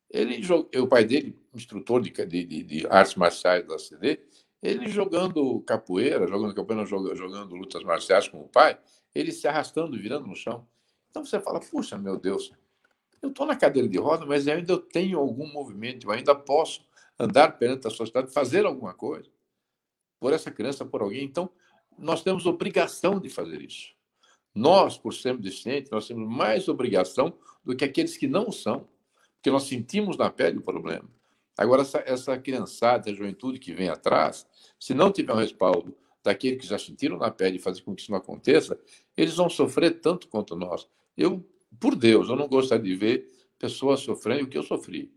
Ele, 0.09 0.41
o 0.77 0.87
pai 0.87 1.03
dele, 1.03 1.37
instrutor 1.53 2.01
de, 2.01 2.11
de, 2.25 2.63
de 2.63 2.87
artes 2.87 3.15
marciais 3.15 3.67
da 3.67 3.77
CD, 3.77 4.21
ele 4.63 4.87
jogando 4.87 5.59
capoeira, 5.61 6.25
jogando 6.25 6.55
capoeira, 6.55 6.85
jogando, 6.85 7.15
jogando 7.15 7.55
lutas 7.55 7.83
marciais 7.83 8.29
com 8.29 8.39
o 8.39 8.47
pai, 8.47 8.79
ele 9.13 9.33
se 9.33 9.49
arrastando, 9.49 9.99
virando 9.99 10.27
no 10.27 10.35
chão. 10.35 10.65
Então 11.09 11.25
você 11.25 11.41
fala, 11.41 11.59
puxa, 11.59 11.97
meu 11.97 12.17
Deus, 12.17 12.53
eu 13.21 13.29
estou 13.29 13.45
na 13.45 13.57
cadeira 13.57 13.87
de 13.87 13.97
roda, 13.97 14.25
mas 14.25 14.47
ainda 14.47 14.71
eu 14.71 14.79
tenho 14.79 15.19
algum 15.19 15.51
movimento, 15.51 16.07
eu 16.07 16.11
ainda 16.11 16.33
posso 16.33 16.85
andar 17.19 17.57
perante 17.57 17.85
a 17.85 17.89
sociedade, 17.89 18.31
fazer 18.31 18.65
alguma 18.65 18.93
coisa 18.93 19.29
por 20.19 20.33
essa 20.33 20.51
criança, 20.51 20.85
por 20.85 21.01
alguém. 21.01 21.23
Então, 21.23 21.49
nós 21.97 22.21
temos 22.21 22.45
obrigação 22.45 23.19
de 23.19 23.29
fazer 23.29 23.61
isso. 23.61 23.89
Nós, 24.53 24.97
por 24.97 25.13
sermos 25.13 25.43
deficientes, 25.43 25.91
nós 25.91 26.07
temos 26.07 26.27
mais 26.27 26.67
obrigação 26.67 27.33
do 27.63 27.75
que 27.75 27.85
aqueles 27.85 28.17
que 28.17 28.27
não 28.27 28.51
são, 28.51 28.87
porque 29.35 29.51
nós 29.51 29.63
sentimos 29.63 30.17
na 30.17 30.29
pele 30.29 30.57
o 30.57 30.61
problema. 30.61 31.07
Agora, 31.57 31.81
essa, 31.81 32.03
essa 32.05 32.37
criançada, 32.37 33.09
a 33.09 33.13
juventude 33.13 33.59
que 33.59 33.73
vem 33.73 33.89
atrás, 33.89 34.47
se 34.79 34.93
não 34.93 35.11
tiver 35.11 35.33
um 35.33 35.37
respaldo 35.37 35.95
daqueles 36.23 36.61
que 36.61 36.67
já 36.67 36.77
sentiram 36.77 37.17
na 37.17 37.29
pele 37.29 37.57
e 37.57 37.59
fazer 37.59 37.81
com 37.81 37.93
que 37.95 38.01
isso 38.01 38.11
não 38.11 38.17
aconteça, 38.17 38.79
eles 39.15 39.35
vão 39.35 39.49
sofrer 39.49 39.99
tanto 39.99 40.27
quanto 40.27 40.55
nós. 40.55 40.87
Eu, 41.17 41.45
por 41.79 41.95
Deus, 41.95 42.29
eu 42.29 42.35
não 42.35 42.47
gostaria 42.47 42.83
de 42.83 42.95
ver 42.95 43.29
pessoas 43.57 43.99
sofrendo 43.99 44.45
o 44.45 44.47
que 44.47 44.57
eu 44.57 44.63
sofri. 44.63 45.11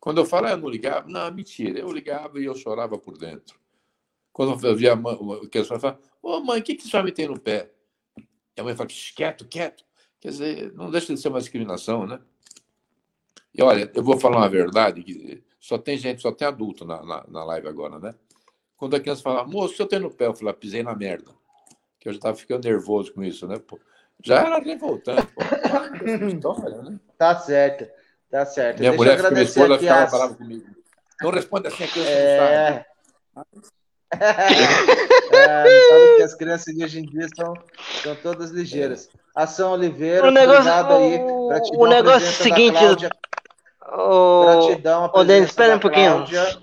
Quando 0.00 0.18
eu 0.18 0.24
falo, 0.24 0.46
ah, 0.46 0.50
eu 0.52 0.56
não 0.56 0.68
ligava, 0.68 1.06
não, 1.08 1.30
mentira, 1.32 1.78
eu 1.78 1.90
ligava 1.90 2.40
e 2.40 2.44
eu 2.44 2.54
chorava 2.54 2.98
por 2.98 3.18
dentro. 3.18 3.58
Quando 4.36 4.66
eu 4.66 4.76
via 4.76 4.92
a 4.92 4.96
mãe, 4.96 5.16
que 5.50 5.56
a 5.56 5.64
fala, 5.64 5.98
ô 6.22 6.32
oh, 6.32 6.40
mãe, 6.40 6.60
o 6.60 6.62
que, 6.62 6.74
que 6.74 6.86
você 6.86 7.02
me 7.02 7.10
tem 7.10 7.26
no 7.26 7.40
pé? 7.40 7.70
E 8.54 8.60
a 8.60 8.62
mãe 8.62 8.76
fala, 8.76 8.86
quieto, 8.86 9.48
quieto. 9.48 9.82
Quer 10.20 10.28
dizer, 10.28 10.72
não 10.74 10.90
deixa 10.90 11.14
de 11.14 11.18
ser 11.18 11.28
uma 11.28 11.38
discriminação, 11.40 12.06
né? 12.06 12.20
E 13.54 13.62
olha, 13.62 13.90
eu 13.94 14.02
vou 14.02 14.20
falar 14.20 14.36
uma 14.36 14.48
verdade, 14.50 15.02
que 15.02 15.42
só 15.58 15.78
tem 15.78 15.96
gente, 15.96 16.20
só 16.20 16.30
tem 16.30 16.46
adulto 16.46 16.84
na, 16.84 17.02
na, 17.02 17.24
na 17.26 17.44
live 17.44 17.66
agora, 17.66 17.98
né? 17.98 18.14
Quando 18.76 18.94
a 18.94 19.00
criança 19.00 19.22
fala, 19.22 19.46
moço, 19.46 19.72
o 19.78 19.82
eu 19.82 19.88
tenho 19.88 20.02
no 20.02 20.10
pé, 20.10 20.26
eu 20.26 20.34
falo, 20.34 20.52
pisei 20.52 20.82
na 20.82 20.94
merda. 20.94 21.32
Que 21.98 22.10
eu 22.10 22.12
já 22.12 22.18
estava 22.18 22.36
ficando 22.36 22.68
nervoso 22.68 23.14
com 23.14 23.24
isso, 23.24 23.46
né? 23.46 23.58
Pô, 23.58 23.80
já 24.22 24.40
era 24.40 24.58
revoltante, 24.58 25.28
pô. 25.28 25.40
História, 26.28 26.82
né? 26.82 27.00
Tá 27.16 27.38
certo. 27.38 27.90
Tá 28.30 28.44
certo. 28.44 28.80
Minha 28.80 28.90
Deixa 28.90 29.02
mulher, 29.02 29.32
minha 29.32 29.44
esposa 29.44 29.78
ficava 29.78 30.04
as... 30.04 30.10
brava 30.10 30.34
comigo. 30.34 30.66
Não 31.22 31.30
responde 31.30 31.68
assim 31.68 31.84
a 31.84 31.88
criança 31.88 32.10
é... 32.10 32.70
não 33.34 33.44
sabe. 33.54 33.75
É, 34.12 35.88
sabe 35.88 36.16
que 36.16 36.22
as 36.22 36.34
crianças 36.34 36.74
de 36.74 36.84
hoje 36.84 37.00
em 37.00 37.02
dia 37.02 37.26
são, 37.34 37.54
são 38.02 38.14
todas 38.16 38.50
ligeiras. 38.50 39.08
Ação 39.34 39.72
Oliveira, 39.72 40.26
o 40.26 40.30
negócio, 40.30 40.70
aí. 40.70 41.18
Gratidão, 41.48 41.80
o 41.80 41.86
negócio 41.86 42.26
é 42.26 42.30
o 42.30 42.32
seguinte. 42.32 42.78
O... 43.92 44.44
Gratidão, 44.44 45.10
o 45.12 45.24
Denis, 45.24 45.50
espera 45.50 45.76
um 45.76 45.80
pouquinho. 45.80 46.12
Cláudia. 46.12 46.58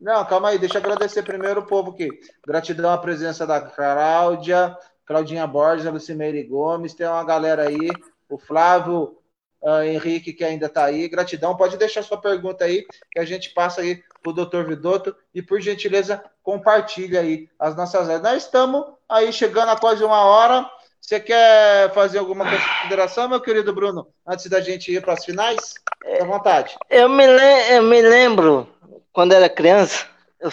Não, 0.00 0.24
calma 0.24 0.48
aí, 0.48 0.58
deixa 0.58 0.78
eu 0.78 0.80
agradecer 0.80 1.22
primeiro 1.22 1.60
o 1.60 1.66
povo 1.66 1.90
aqui. 1.90 2.08
Gratidão 2.46 2.90
à 2.90 2.98
presença 2.98 3.46
da 3.46 3.60
Cláudia, 3.60 4.76
Claudinha 5.04 5.46
Borges, 5.46 5.86
a 5.86 5.90
Lucimeire 5.90 6.42
Gomes, 6.42 6.94
tem 6.94 7.06
uma 7.06 7.24
galera 7.24 7.68
aí, 7.68 7.90
o 8.28 8.38
Flávio 8.38 9.19
uh, 9.62 9.82
Henrique, 9.82 10.32
que 10.32 10.44
ainda 10.44 10.66
está 10.66 10.84
aí. 10.84 11.08
Gratidão. 11.08 11.56
Pode 11.56 11.76
deixar 11.76 12.02
sua 12.02 12.20
pergunta 12.20 12.64
aí, 12.64 12.86
que 13.10 13.18
a 13.18 13.24
gente 13.24 13.50
passa 13.50 13.80
aí 13.80 14.02
para 14.22 14.30
o 14.30 14.34
doutor 14.34 14.66
Vidotto. 14.66 15.14
E, 15.34 15.42
por 15.42 15.60
gentileza, 15.60 16.22
compartilha 16.42 17.20
aí 17.20 17.48
as 17.58 17.76
nossas 17.76 18.08
redes. 18.08 18.22
Nós 18.22 18.44
estamos 18.44 18.84
aí 19.08 19.32
chegando 19.32 19.70
a 19.70 19.76
quase 19.76 20.04
uma 20.04 20.24
hora. 20.24 20.68
Você 21.00 21.18
quer 21.18 21.92
fazer 21.94 22.18
alguma 22.18 22.44
consideração, 22.44 23.28
meu 23.28 23.40
querido 23.40 23.72
Bruno, 23.72 24.08
antes 24.26 24.46
da 24.48 24.60
gente 24.60 24.92
ir 24.92 25.00
para 25.00 25.14
as 25.14 25.24
finais? 25.24 25.74
Fique 26.04 26.22
à 26.22 26.24
vontade. 26.24 26.76
Eu 26.90 27.08
me, 27.08 27.24
eu 27.70 27.82
me 27.82 28.02
lembro, 28.02 28.68
quando 29.12 29.32
era 29.32 29.48
criança, 29.48 30.06
eu... 30.38 30.52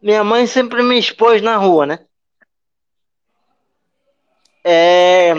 minha 0.00 0.22
mãe 0.22 0.46
sempre 0.46 0.82
me 0.84 0.96
expôs 0.96 1.42
na 1.42 1.56
rua, 1.56 1.84
né? 1.84 1.98
É... 4.64 5.34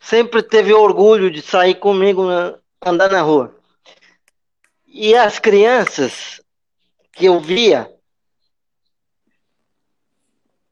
Sempre 0.00 0.42
teve 0.42 0.72
orgulho 0.72 1.30
de 1.30 1.42
sair 1.42 1.74
comigo, 1.74 2.26
andar 2.84 3.10
na 3.10 3.20
rua. 3.20 3.54
E 4.86 5.14
as 5.14 5.38
crianças 5.38 6.40
que 7.12 7.26
eu 7.26 7.40
via, 7.40 7.92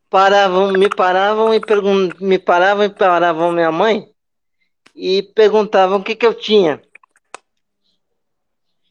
paravam, 0.08 0.72
me 0.72 0.88
paravam 0.88 1.52
e 1.54 1.60
pergun 1.60 2.10
me 2.20 2.38
paravam 2.38 2.84
e 2.84 2.88
paravam 2.88 3.52
minha 3.52 3.72
mãe 3.72 4.08
e 4.94 5.22
perguntavam 5.22 5.98
o 5.98 6.04
que 6.04 6.16
que 6.16 6.26
eu 6.26 6.34
tinha. 6.34 6.80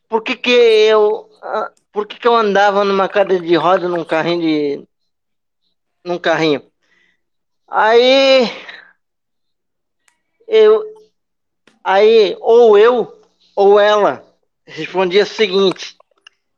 Por 0.08 0.22
que 0.22 0.36
que 0.36 0.52
eu 0.52 1.30
ah, 1.42 1.72
por 1.92 2.06
que 2.08 2.20
que 2.20 2.28
eu 2.28 2.36
andava 2.36 2.84
numa 2.84 3.10
cadeira 3.10 3.44
de 3.44 3.56
roda 3.56 3.88
num 3.90 4.06
carrinho 4.06 4.42
de 4.42 4.88
num 6.04 6.20
carrinho? 6.20 6.62
Aí 7.68 8.46
eu 10.48 10.84
aí 11.84 12.36
ou 12.40 12.78
eu 12.78 13.22
ou 13.56 13.80
ela 13.80 14.26
respondia 14.66 15.24
o 15.24 15.28
seguinte: 15.28 15.98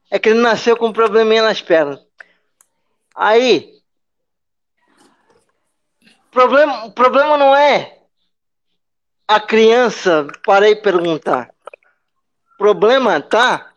é 0.09 0.19
que 0.19 0.29
ele 0.29 0.39
nasceu 0.39 0.77
com 0.77 0.87
um 0.87 0.93
probleminha 0.93 1.43
nas 1.43 1.61
pernas. 1.61 1.99
Aí 3.15 3.77
problema, 6.37 6.85
o 6.85 6.91
problema 6.91 7.35
não 7.35 7.55
é 7.55 7.97
a 9.27 9.39
criança 9.39 10.27
para 10.45 10.69
ir 10.69 10.83
perguntar. 10.83 11.49
O 12.53 12.57
problema 12.59 13.19
tá 13.19 13.73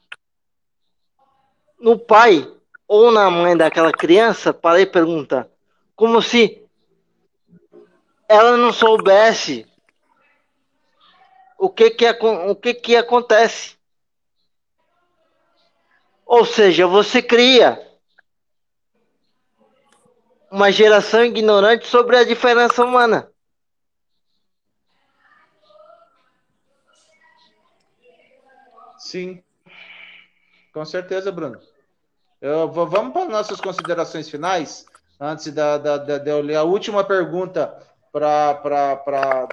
no 1.80 1.98
pai 1.98 2.46
ou 2.86 3.10
na 3.10 3.30
mãe 3.30 3.56
daquela 3.56 3.90
criança 3.90 4.52
para 4.52 4.78
ir 4.78 4.90
perguntar. 4.92 5.48
Como 5.96 6.20
se 6.20 6.62
ela 8.28 8.58
não 8.58 8.74
soubesse 8.74 9.66
o 11.60 11.68
que 11.68 11.90
que, 11.90 12.08
o 12.10 12.56
que, 12.56 12.72
que 12.72 12.96
acontece. 12.96 13.76
Ou 16.24 16.46
seja, 16.46 16.86
você 16.86 17.20
cria 17.20 17.86
uma 20.50 20.72
geração 20.72 21.22
ignorante 21.22 21.86
sobre 21.86 22.16
a 22.16 22.24
diferença 22.24 22.82
humana. 22.82 23.30
Sim, 28.98 29.42
com 30.72 30.84
certeza, 30.86 31.30
Bruno. 31.30 31.60
Eu 32.40 32.70
vamos 32.72 33.12
para 33.12 33.28
nossas 33.28 33.60
considerações 33.60 34.30
finais, 34.30 34.86
antes 35.20 35.52
da, 35.52 35.76
da, 35.76 35.98
da, 35.98 36.16
de 36.16 36.30
eu 36.30 36.40
ler 36.40 36.56
a 36.56 36.62
última 36.62 37.04
pergunta 37.04 37.86
pra, 38.10 38.54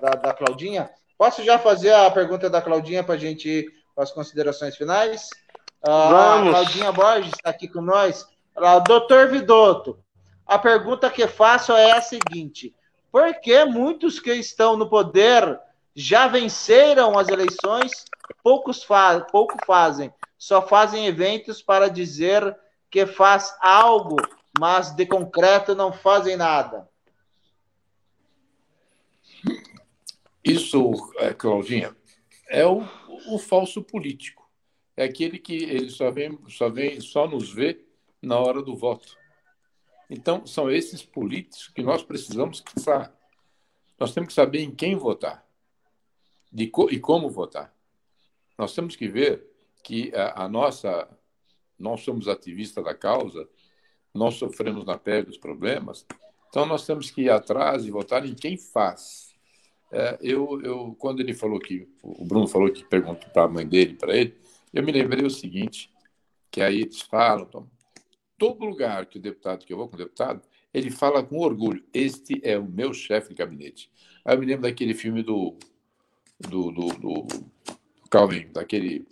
da, 0.02 0.12
da 0.12 0.34
Claudinha. 0.34 0.90
Posso 1.18 1.44
já 1.44 1.58
fazer 1.58 1.94
a 1.94 2.12
pergunta 2.12 2.50
da 2.50 2.62
Claudinha 2.62 3.04
para 3.04 3.16
a 3.16 3.18
gente 3.18 3.50
ir 3.50 3.74
para 3.96 4.04
as 4.04 4.12
considerações 4.12 4.76
finais? 4.76 5.30
Ah, 5.82 6.10
Vamos. 6.10 6.50
A 6.50 6.60
Claudinha 6.60 6.92
Borges 6.92 7.34
está 7.34 7.50
aqui 7.50 7.68
com 7.68 7.82
nós. 7.82 8.28
Doutor 8.86 9.28
Vidotto, 9.28 10.00
a 10.46 10.58
pergunta 10.58 11.10
que 11.10 11.28
faço 11.28 11.74
é 11.74 11.92
a 11.92 12.02
seguinte: 12.02 12.76
por 13.12 13.34
que 13.40 13.66
muitos 13.66 14.20
que 14.20 14.34
estão 14.34 14.78
no 14.78 14.90
poder 14.90 15.60
já 15.96 16.28
venceram 16.28 17.18
as 17.18 17.28
eleições, 17.30 18.06
poucos 18.44 18.84
fa 18.84 19.22
pouco 19.22 19.58
fazem, 19.66 20.14
só 20.38 20.62
fazem 20.62 21.08
eventos 21.08 21.62
para 21.62 21.90
dizer 21.90 22.56
que 22.90 23.06
faz 23.06 23.56
algo, 23.60 24.18
mas 24.60 24.92
de 24.92 25.06
concreto 25.06 25.74
não 25.74 25.92
fazem 25.92 26.38
nada? 26.38 26.88
Isso, 30.52 31.14
é, 31.18 31.34
Claudinha, 31.34 31.96
é 32.48 32.66
o, 32.66 32.84
o 33.30 33.38
falso 33.38 33.82
político. 33.84 34.50
É 34.96 35.04
aquele 35.04 35.38
que 35.38 35.56
ele 35.56 35.90
só 35.90 36.10
vem, 36.10 36.38
só 36.50 36.70
vem, 36.70 37.00
só 37.00 37.28
nos 37.28 37.52
vê 37.52 37.86
na 38.22 38.40
hora 38.40 38.62
do 38.62 38.76
voto. 38.76 39.16
Então, 40.10 40.46
são 40.46 40.72
esses 40.72 41.04
políticos 41.04 41.68
que 41.68 41.84
nós 41.84 42.02
precisamos 42.02 42.62
caçar. 42.62 43.14
Nós 44.00 44.14
temos 44.14 44.30
que 44.30 44.34
saber 44.34 44.62
em 44.62 44.72
quem 44.72 44.96
votar 44.96 45.48
co 46.72 46.90
e 46.90 47.00
como 47.00 47.30
votar. 47.30 47.76
Nós 48.58 48.74
temos 48.74 48.96
que 48.96 49.08
ver 49.08 49.46
que 49.84 50.12
a, 50.16 50.46
a 50.46 50.50
nossa. 50.50 51.08
Nós 51.78 52.02
somos 52.02 52.28
ativistas 52.28 52.84
da 52.84 52.96
causa, 52.96 53.48
nós 54.12 54.34
sofremos 54.34 54.84
na 54.84 54.98
pele 54.98 55.30
os 55.30 55.38
problemas, 55.38 56.08
então 56.50 56.66
nós 56.66 56.84
temos 56.88 57.12
que 57.12 57.22
ir 57.22 57.30
atrás 57.30 57.86
e 57.86 57.92
votar 57.92 58.26
em 58.26 58.34
quem 58.34 58.58
faz. 58.58 59.27
É, 59.92 60.18
eu, 60.22 60.62
eu, 60.62 60.96
quando 61.00 61.22
ele 61.22 61.34
falou 61.34 61.60
que, 61.60 61.88
o 62.04 62.26
Bruno 62.26 62.48
falou 62.48 62.70
que 62.72 62.84
perguntou 62.84 63.30
para 63.30 63.44
a 63.44 63.48
mãe 63.48 63.66
dele, 63.66 63.94
para 63.94 64.16
ele, 64.16 64.36
eu 64.74 64.84
me 64.84 64.92
lembrei 64.92 65.26
o 65.26 65.30
seguinte, 65.30 65.90
que 66.52 66.62
aí 66.62 66.82
eles 66.82 67.02
falam, 67.02 67.70
todo 68.38 68.66
lugar 68.66 69.06
que 69.06 69.18
o 69.18 69.22
deputado, 69.22 69.66
que 69.66 69.74
eu 69.74 69.78
vou 69.78 69.88
com 69.88 69.96
o 69.96 70.00
deputado, 70.00 70.42
ele 70.74 70.92
fala 70.92 71.24
com 71.24 71.40
orgulho: 71.40 71.84
este 71.94 72.40
é 72.44 72.58
o 72.58 72.66
meu 72.66 72.94
chefe 72.94 73.30
de 73.30 73.36
gabinete. 73.36 73.92
Aí 74.24 74.36
eu 74.36 74.40
me 74.40 74.46
lembro 74.46 74.64
daquele 74.64 74.94
filme 74.94 75.24
do. 75.24 75.58
do, 76.40 76.72
do, 76.72 76.88
do 76.94 77.28
Calvin, 78.10 78.48
daquele. 78.52 79.08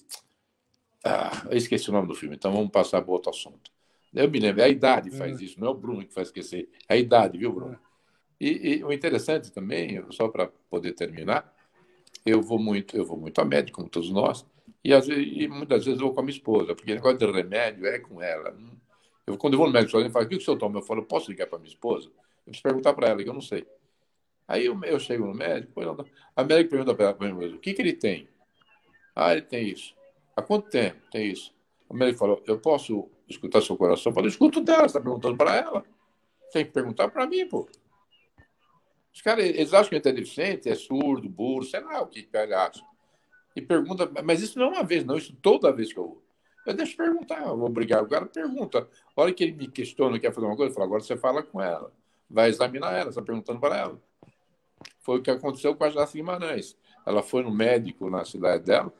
Ah, 1.03 1.47
eu 1.49 1.57
esqueci 1.57 1.89
o 1.89 1.93
nome 1.93 2.07
do 2.07 2.15
filme, 2.15 2.35
então 2.35 2.51
vamos 2.51 2.71
passar 2.71 3.01
para 3.01 3.11
outro 3.11 3.29
assunto. 3.29 3.71
Eu 4.13 4.29
me 4.29 4.39
lembro, 4.39 4.63
a 4.63 4.69
idade 4.69 5.11
faz 5.11 5.39
é. 5.39 5.43
isso, 5.43 5.59
não 5.59 5.67
é 5.67 5.71
o 5.71 5.75
Bruno 5.75 6.05
que 6.05 6.13
faz 6.13 6.29
esquecer, 6.29 6.69
é 6.87 6.93
a 6.93 6.97
idade, 6.97 7.37
viu, 7.37 7.51
Bruno? 7.51 7.77
E, 8.39 8.77
e 8.77 8.83
o 8.83 8.91
interessante 8.91 9.51
também, 9.51 10.03
só 10.11 10.27
para 10.27 10.47
poder 10.69 10.93
terminar, 10.93 11.53
eu 12.25 12.41
vou 12.41 12.59
muito, 12.59 12.97
eu 12.97 13.05
vou 13.05 13.17
muito 13.17 13.39
a 13.39 13.45
médico, 13.45 13.77
como 13.77 13.89
todos 13.89 14.09
nós, 14.09 14.45
e, 14.83 14.93
às 14.93 15.07
vezes, 15.07 15.27
e 15.35 15.47
muitas 15.47 15.85
vezes 15.85 15.99
eu 15.99 16.07
vou 16.07 16.13
com 16.13 16.21
a 16.21 16.23
minha 16.23 16.35
esposa, 16.35 16.75
porque 16.75 16.91
o 16.91 16.95
negócio 16.95 17.17
de 17.17 17.25
remédio 17.25 17.85
é 17.87 17.99
com 17.99 18.21
ela. 18.21 18.55
Eu, 19.25 19.37
quando 19.37 19.53
eu 19.53 19.57
vou 19.57 19.67
no 19.67 19.73
médico 19.73 19.91
sozinho, 19.91 20.11
falo, 20.11 20.25
o 20.25 20.29
que 20.29 20.35
o 20.35 20.41
senhor 20.41 20.57
toma? 20.57 20.79
Eu 20.79 20.83
falo, 20.83 21.03
posso 21.03 21.31
ligar 21.31 21.47
para 21.47 21.57
minha 21.57 21.71
esposa? 21.71 22.07
Eu 22.07 22.13
preciso 22.45 22.63
perguntar 22.63 22.93
para 22.93 23.09
ela, 23.09 23.23
que 23.23 23.29
eu 23.29 23.33
não 23.33 23.41
sei. 23.41 23.65
Aí 24.47 24.65
eu, 24.65 24.79
eu 24.83 24.99
chego 24.99 25.25
no 25.25 25.33
médico, 25.33 25.81
a 26.35 26.43
médica 26.43 26.69
pergunta 26.69 26.93
para 26.93 27.27
ela, 27.27 27.55
o 27.55 27.59
que, 27.59 27.73
que 27.73 27.81
ele 27.81 27.93
tem? 27.93 28.27
Ah, 29.15 29.31
ele 29.31 29.41
tem 29.41 29.67
isso. 29.67 29.95
Há 30.35 30.41
quanto 30.41 30.69
tempo 30.69 30.99
tem 31.09 31.31
isso? 31.31 31.53
O 31.89 31.95
médico 31.95 32.19
falou, 32.19 32.43
eu 32.45 32.59
posso 32.59 33.09
escutar 33.27 33.61
seu 33.61 33.75
coração? 33.77 34.11
Eu 34.11 34.13
falo, 34.13 34.27
escuto 34.27 34.61
dela, 34.61 34.81
você 34.81 34.97
está 34.97 35.01
perguntando 35.01 35.37
para 35.37 35.55
ela. 35.55 35.85
Tem 36.51 36.65
que 36.65 36.71
perguntar 36.71 37.07
para 37.07 37.25
mim, 37.25 37.47
pô. 37.47 37.67
Os 39.15 39.21
caras, 39.21 39.45
eles 39.45 39.73
acham 39.73 39.89
que 39.89 39.95
ele 39.95 40.09
é 40.09 40.11
deficiente, 40.11 40.69
é 40.69 40.75
surdo, 40.75 41.29
burro, 41.29 41.63
sei 41.63 41.79
lá 41.79 42.01
o 42.01 42.07
que, 42.07 42.27
ele 42.33 42.53
acha. 42.53 42.83
E 43.55 43.61
pergunta, 43.61 44.11
mas 44.21 44.41
isso 44.41 44.59
não 44.59 44.65
é 44.65 44.69
uma 44.69 44.83
vez, 44.83 45.05
não, 45.05 45.15
isso 45.15 45.33
toda 45.41 45.71
vez 45.71 45.93
que 45.93 45.97
eu 45.97 46.03
vou. 46.03 46.25
Eu 46.67 46.73
deixo 46.73 46.97
perguntar, 46.97 47.41
eu 47.45 47.55
vou 47.55 47.69
brigar. 47.69 48.03
O 48.03 48.09
cara 48.09 48.25
pergunta. 48.25 48.89
A 49.15 49.21
hora 49.21 49.31
que 49.31 49.43
ele 49.43 49.53
me 49.53 49.67
questiona, 49.69 50.19
quer 50.19 50.33
fazer 50.33 50.47
uma 50.47 50.57
coisa, 50.57 50.71
eu 50.71 50.75
falo, 50.75 50.87
agora 50.87 51.01
você 51.01 51.15
fala 51.15 51.41
com 51.43 51.61
ela. 51.61 51.93
Vai 52.29 52.49
examinar 52.49 52.91
ela, 52.93 53.09
está 53.09 53.21
perguntando 53.21 53.59
para 53.59 53.77
ela. 53.77 54.01
Foi 54.99 55.19
o 55.19 55.21
que 55.21 55.31
aconteceu 55.31 55.75
com 55.75 55.83
a 55.85 55.89
Jaci 55.89 56.17
Guimarães. 56.17 56.75
Ela 57.05 57.23
foi 57.23 57.43
no 57.43 57.51
médico 57.51 58.09
na 58.09 58.25
cidade 58.25 58.65
dela, 58.65 58.91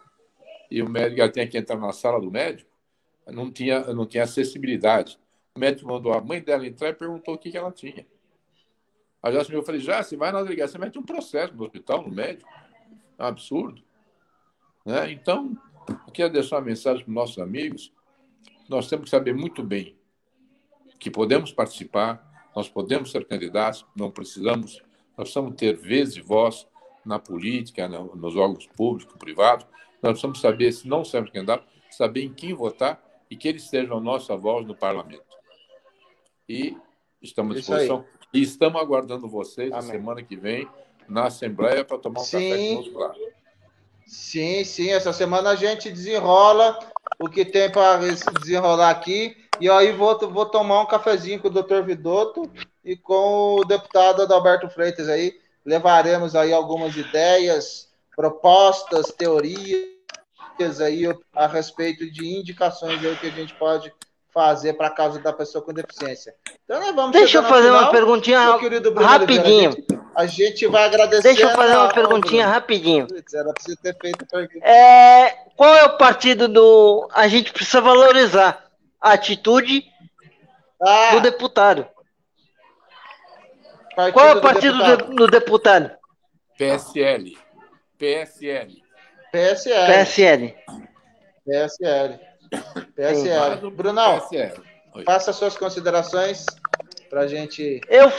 e 0.72 0.82
o 0.82 0.89
médico, 0.89 1.22
ela 1.22 1.32
tinha 1.32 1.47
que 1.47 1.57
entrar 1.57 1.78
na 1.78 1.91
sala 1.91 2.22
do 2.22 2.32
médico, 2.32 2.72
não 3.28 3.51
tinha, 3.51 3.82
não 3.93 4.05
tinha 4.05 4.24
acessibilidade. 4.24 5.20
O 5.55 5.59
médico 5.59 5.88
mandou 5.88 6.13
a 6.13 6.22
mãe 6.22 6.39
dela 6.39 6.66
entrar 6.66 6.89
e 6.89 6.93
perguntou 6.93 7.34
o 7.34 7.38
que, 7.38 7.51
que 7.51 7.57
ela 7.57 7.72
tinha. 7.72 8.05
A 9.26 9.32
Jaci, 9.32 9.51
eu 9.51 9.63
falei, 9.63 9.82
já, 9.82 10.03
você 10.03 10.15
vai 10.15 10.32
na 10.32 10.43
delegacia, 10.43 10.73
você 10.73 10.78
mete 10.78 10.99
um 10.99 11.03
processo 11.03 11.51
no 11.55 11.63
hospital, 11.63 12.03
no 12.03 12.13
médico. 12.13 12.47
É 13.17 13.23
um 13.23 13.26
absurdo. 13.26 13.82
Né? 14.86 15.13
Então, 15.13 15.57
eu 15.89 16.13
quero 16.13 16.32
deixar 16.32 16.57
uma 16.57 16.61
mensagem 16.61 17.03
para 17.03 17.09
os 17.09 17.15
nossos 17.15 17.39
amigos. 17.39 17.91
Nós 18.69 18.88
temos 18.88 19.05
que 19.05 19.09
saber 19.09 19.34
muito 19.34 19.63
bem 19.63 19.97
que 20.99 21.09
podemos 21.09 21.51
participar, 21.51 22.23
nós 22.55 22.69
podemos 22.69 23.09
ser 23.09 23.26
candidatos, 23.26 23.84
não 23.95 24.11
precisamos, 24.11 24.78
nós 25.17 25.32
precisamos 25.32 25.55
ter 25.55 25.76
vez 25.76 26.15
e 26.15 26.21
voz 26.21 26.67
na 27.03 27.17
política, 27.17 27.88
nos 27.88 28.36
órgãos 28.36 28.67
públicos, 28.67 29.15
privados. 29.17 29.65
Nós 30.03 30.11
precisamos 30.11 30.39
saber, 30.39 30.71
se 30.71 30.88
não 30.88 31.03
sermos 31.03 31.32
candidatos, 31.32 31.67
saber 31.89 32.21
em 32.21 32.32
quem 32.32 32.53
votar 32.53 33.03
e 33.28 33.36
que 33.36 33.47
eles 33.47 33.63
sejam 33.63 33.97
a 33.97 34.01
nossa 34.01 34.38
voz 34.38 34.67
no 34.67 34.76
parlamento. 34.76 35.26
E 36.47 36.78
estamos 37.19 37.55
à 37.55 37.59
disposição. 37.59 38.05
E 38.36 38.42
estamos 38.42 38.82
aguardando 38.82 39.30
vocês 39.30 39.72
Amém. 39.72 39.92
semana 39.92 40.22
que 40.22 40.36
vem 40.36 40.68
na 41.08 41.28
Assembleia 41.28 41.86
para 41.86 41.98
tomar 41.98 42.20
um 42.20 42.24
Sim. 42.26 42.50
café 42.50 42.68
conosco 42.68 43.00
lá. 43.00 43.16
Sim, 44.06 44.64
sim. 44.66 44.90
Essa 44.90 45.14
semana 45.14 45.52
a 45.52 45.56
gente 45.56 45.90
desenrola 45.90 46.78
o 47.18 47.30
que 47.30 47.46
tem 47.46 47.72
para 47.72 47.98
desenrolar 48.42 48.90
aqui. 48.90 49.38
E 49.62 49.70
aí 49.70 49.94
vou, 49.94 50.20
vou 50.30 50.46
tomar 50.48 50.82
um 50.82 50.86
cafezinho 50.86 51.40
com 51.40 51.48
o 51.48 51.52
doutor 51.52 51.84
Vidotto 51.84 52.52
e 52.84 52.98
com 52.98 53.56
o 53.56 53.64
deputado 53.64 54.24
Adalberto 54.24 54.70
Freitas 54.70 55.08
aí. 55.08 55.40
Levaremos 55.66 56.36
aí 56.36 56.52
algumas 56.52 56.94
ideias, 56.98 57.90
propostas, 58.14 59.14
teorias 59.14 60.82
aí 60.84 61.04
a 61.34 61.48
respeito 61.48 62.12
de 62.12 62.38
indicações 62.38 63.02
aí 63.02 63.16
que 63.16 63.28
a 63.28 63.32
gente 63.32 63.54
pode 63.56 63.94
fazer 64.36 64.74
para 64.74 64.88
a 64.88 64.92
causa 64.92 65.18
da 65.18 65.32
pessoa 65.32 65.64
com 65.64 65.72
deficiência. 65.72 66.36
Então 66.66 66.78
nós 66.82 66.94
vamos 66.94 67.14
Deixa 67.14 67.38
eu 67.38 67.44
fazer 67.44 67.70
final, 67.70 67.84
uma 67.84 67.92
perguntinha 67.92 68.40
rapidinho. 68.42 69.70
A 69.70 69.74
gente, 69.74 70.02
a 70.14 70.26
gente, 70.26 70.68
vai 70.68 70.84
agradecer. 70.84 71.24
Deixa 71.24 71.44
eu 71.44 71.50
fazer 71.52 71.78
uma 71.78 71.94
perguntinha 71.94 72.46
rapidinho. 72.46 73.08
Era 73.34 73.54
preciso 73.54 73.78
ter 73.78 73.98
feito 73.98 74.26
é, 74.62 75.30
qual 75.56 75.74
é 75.74 75.86
o 75.86 75.98
partido 75.98 76.50
do 76.50 77.08
a 77.14 77.30
gente 77.30 77.54
precisa 77.54 77.80
valorizar 77.80 78.66
a 79.00 79.14
atitude 79.14 79.86
ah. 80.82 81.12
do 81.14 81.22
deputado? 81.22 81.88
Partido 83.96 84.14
qual 84.14 84.28
é 84.28 84.34
o 84.34 84.42
partido 84.42 84.78
do 84.78 84.84
deputado? 84.84 85.16
do 85.16 85.28
deputado? 85.28 85.92
PSL. 86.58 87.38
PSL. 87.98 88.84
PSL. 89.32 89.86
PSL. 89.88 90.56
PSL. 91.46 92.35
PSL. 92.95 93.72
Brunão, 93.72 94.20
PSL. 94.20 94.62
faça 95.06 95.34
suas 95.34 95.58
considerações 95.58 96.45
pra 97.10 97.28
gente. 97.28 97.82
Eu, 97.88 98.12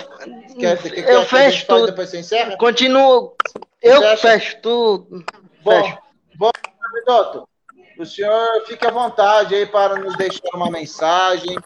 quer, 0.58 0.80
que, 0.82 1.00
eu 1.00 1.24
fecho 1.24 1.66
tudo. 1.66 1.86
Depois 1.86 2.08
você 2.08 2.20
encerra? 2.20 2.56
Continuo. 2.56 3.36
Eu 3.82 4.16
fecho, 4.16 4.60
tudo. 4.60 5.24
Bom, 5.62 5.82
fecho. 5.82 5.98
bom, 6.36 6.50
o 7.98 8.04
senhor 8.04 8.64
fique 8.66 8.86
à 8.86 8.90
vontade 8.90 9.54
aí 9.54 9.66
para 9.66 9.96
nos 9.96 10.16
deixar 10.16 10.54
uma 10.54 10.70
mensagem. 10.70 11.56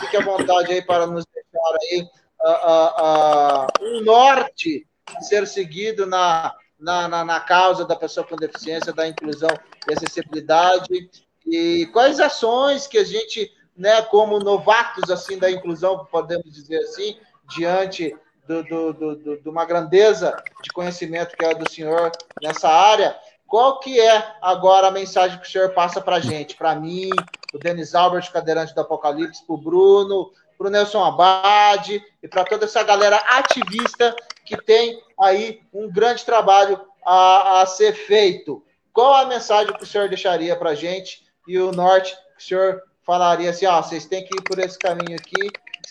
Fique 0.00 0.16
à 0.16 0.20
vontade 0.20 0.72
aí 0.72 0.82
para 0.82 1.06
nos 1.06 1.24
deixar 1.26 1.78
aí 1.82 2.08
uh, 2.40 2.68
uh, 2.70 3.64
uh, 3.64 3.98
um 3.98 4.04
norte 4.04 4.86
ser 5.20 5.46
seguido 5.46 6.06
na 6.06 6.54
na, 6.78 7.08
na, 7.08 7.24
na, 7.24 7.40
causa 7.40 7.84
da 7.86 7.96
pessoa 7.96 8.26
com 8.26 8.36
deficiência, 8.36 8.92
da 8.92 9.08
inclusão 9.08 9.48
e 9.88 9.92
acessibilidade, 9.94 11.08
e 11.46 11.86
quais 11.92 12.20
ações 12.20 12.86
que 12.86 12.98
a 12.98 13.04
gente, 13.04 13.52
né, 13.76 14.02
como 14.02 14.38
novatos 14.38 15.10
assim 15.10 15.38
da 15.38 15.50
inclusão, 15.50 16.06
podemos 16.06 16.52
dizer 16.52 16.78
assim, 16.78 17.18
diante 17.54 18.16
do, 18.46 18.62
do, 18.62 18.92
do, 18.92 19.40
de 19.40 19.48
uma 19.48 19.64
grandeza 19.64 20.36
de 20.62 20.70
conhecimento 20.70 21.36
que 21.36 21.44
é 21.44 21.54
do 21.54 21.70
senhor 21.70 22.10
nessa 22.42 22.68
área, 22.68 23.16
qual 23.46 23.78
que 23.78 24.00
é 24.00 24.36
agora 24.40 24.88
a 24.88 24.90
mensagem 24.90 25.38
que 25.38 25.46
o 25.46 25.50
senhor 25.50 25.70
passa 25.70 26.00
para 26.00 26.16
a 26.16 26.20
gente, 26.20 26.56
para 26.56 26.74
mim, 26.74 27.10
o 27.52 27.58
Denis 27.58 27.94
Albert, 27.94 28.32
cadeirante 28.32 28.74
do 28.74 28.80
Apocalipse, 28.80 29.46
para 29.46 29.54
o 29.54 29.58
Bruno, 29.58 30.32
para 30.56 30.66
o 30.66 30.70
Nelson 30.70 31.04
Abad 31.04 32.02
e 32.22 32.28
para 32.28 32.44
toda 32.44 32.64
essa 32.64 32.82
galera 32.82 33.16
ativista 33.16 34.14
que 34.44 34.56
tem 34.56 35.02
aí 35.20 35.60
um 35.72 35.90
grande 35.90 36.24
trabalho 36.24 36.80
a, 37.04 37.62
a 37.62 37.66
ser 37.66 37.92
feito. 37.92 38.64
Qual 38.92 39.14
a 39.14 39.26
mensagem 39.26 39.74
que 39.74 39.82
o 39.82 39.86
senhor 39.86 40.08
deixaria 40.08 40.56
para 40.56 40.70
a 40.70 40.74
gente 40.74 41.23
e 41.46 41.58
o 41.58 41.72
norte 41.72 42.14
que 42.36 42.42
o 42.42 42.42
senhor 42.42 42.82
falaria 43.04 43.50
assim, 43.50 43.66
ó, 43.66 43.82
vocês 43.82 44.06
têm 44.06 44.24
que 44.24 44.34
ir 44.34 44.42
por 44.42 44.58
esse 44.58 44.78
caminho 44.78 45.16
aqui 45.16 45.50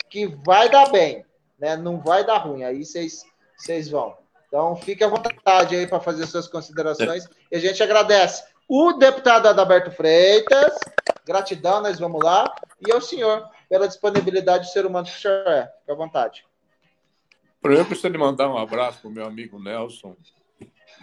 que 0.10 0.28
vai 0.28 0.70
dar 0.70 0.90
bem, 0.90 1.26
né? 1.60 1.76
Não 1.76 2.00
vai 2.00 2.26
dar 2.26 2.38
ruim, 2.38 2.64
aí 2.64 2.84
vocês, 2.84 3.24
vocês 3.58 3.90
vão. 3.90 4.18
Então, 4.48 4.76
fique 4.76 5.04
à 5.04 5.08
vontade 5.08 5.76
aí 5.76 5.88
para 5.88 6.00
fazer 6.00 6.28
suas 6.28 6.48
considerações. 6.48 7.28
E 7.52 7.56
a 7.56 7.60
gente 7.60 7.82
agradece 7.82 8.44
o 8.68 8.94
deputado 8.94 9.48
Adalberto 9.48 9.92
Freitas, 9.92 10.74
gratidão, 11.26 11.82
nós 11.82 12.00
vamos 12.00 12.24
lá, 12.24 12.54
e 12.86 12.92
ao 12.92 13.02
senhor 13.02 13.48
pela 13.68 13.88
disponibilidade 13.88 14.66
de 14.66 14.72
ser 14.72 14.86
humano 14.86 15.08
que 15.08 15.14
o 15.14 15.20
senhor 15.20 15.48
é. 15.48 15.72
Fique 15.80 15.92
à 15.92 15.96
vontade. 15.96 16.46
Primeiro, 17.62 17.90
gostaria 17.90 18.12
de 18.12 18.24
mandar 18.24 18.50
um 18.50 18.58
abraço 18.58 19.02
para 19.02 19.10
o 19.10 19.12
meu 19.12 19.26
amigo 19.26 19.62
Nelson, 19.62 20.16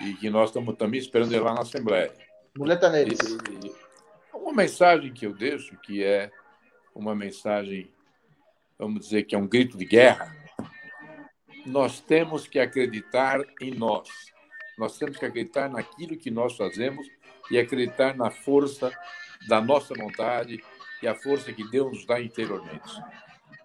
e 0.01 0.15
que 0.15 0.31
nós 0.31 0.51
estamos 0.51 0.77
também 0.77 1.01
esperando 1.01 1.33
ele 1.33 1.41
lá 1.41 1.55
na 1.55 1.63
Assembleia. 1.63 2.13
Muleta 2.57 2.89
neles. 2.89 3.19
E, 3.19 3.75
uma 4.37 4.53
mensagem 4.53 5.13
que 5.13 5.27
eu 5.27 5.35
deixo, 5.35 5.77
que 5.79 6.05
é 6.05 6.31
uma 6.95 7.15
mensagem, 7.15 7.93
vamos 8.79 9.01
dizer 9.01 9.25
que 9.25 9.35
é 9.35 9.39
um 9.39 9.47
grito 9.47 9.77
de 9.77 9.85
guerra, 9.85 10.35
nós 11.67 12.01
temos 12.01 12.47
que 12.47 12.59
acreditar 12.59 13.41
em 13.61 13.73
nós. 13.73 14.09
Nós 14.79 14.99
temos 14.99 15.19
que 15.19 15.27
acreditar 15.27 15.69
naquilo 15.69 16.17
que 16.17 16.31
nós 16.31 16.57
fazemos 16.57 17.07
e 17.51 17.59
acreditar 17.59 18.17
na 18.17 18.31
força 18.31 18.91
da 19.47 19.61
nossa 19.61 19.95
vontade 19.95 20.63
e 21.03 21.09
a 21.09 21.15
força 21.15 21.53
que 21.53 21.69
Deus 21.71 21.93
nos 21.93 22.07
dá 22.07 22.21
interiormente. 22.21 22.91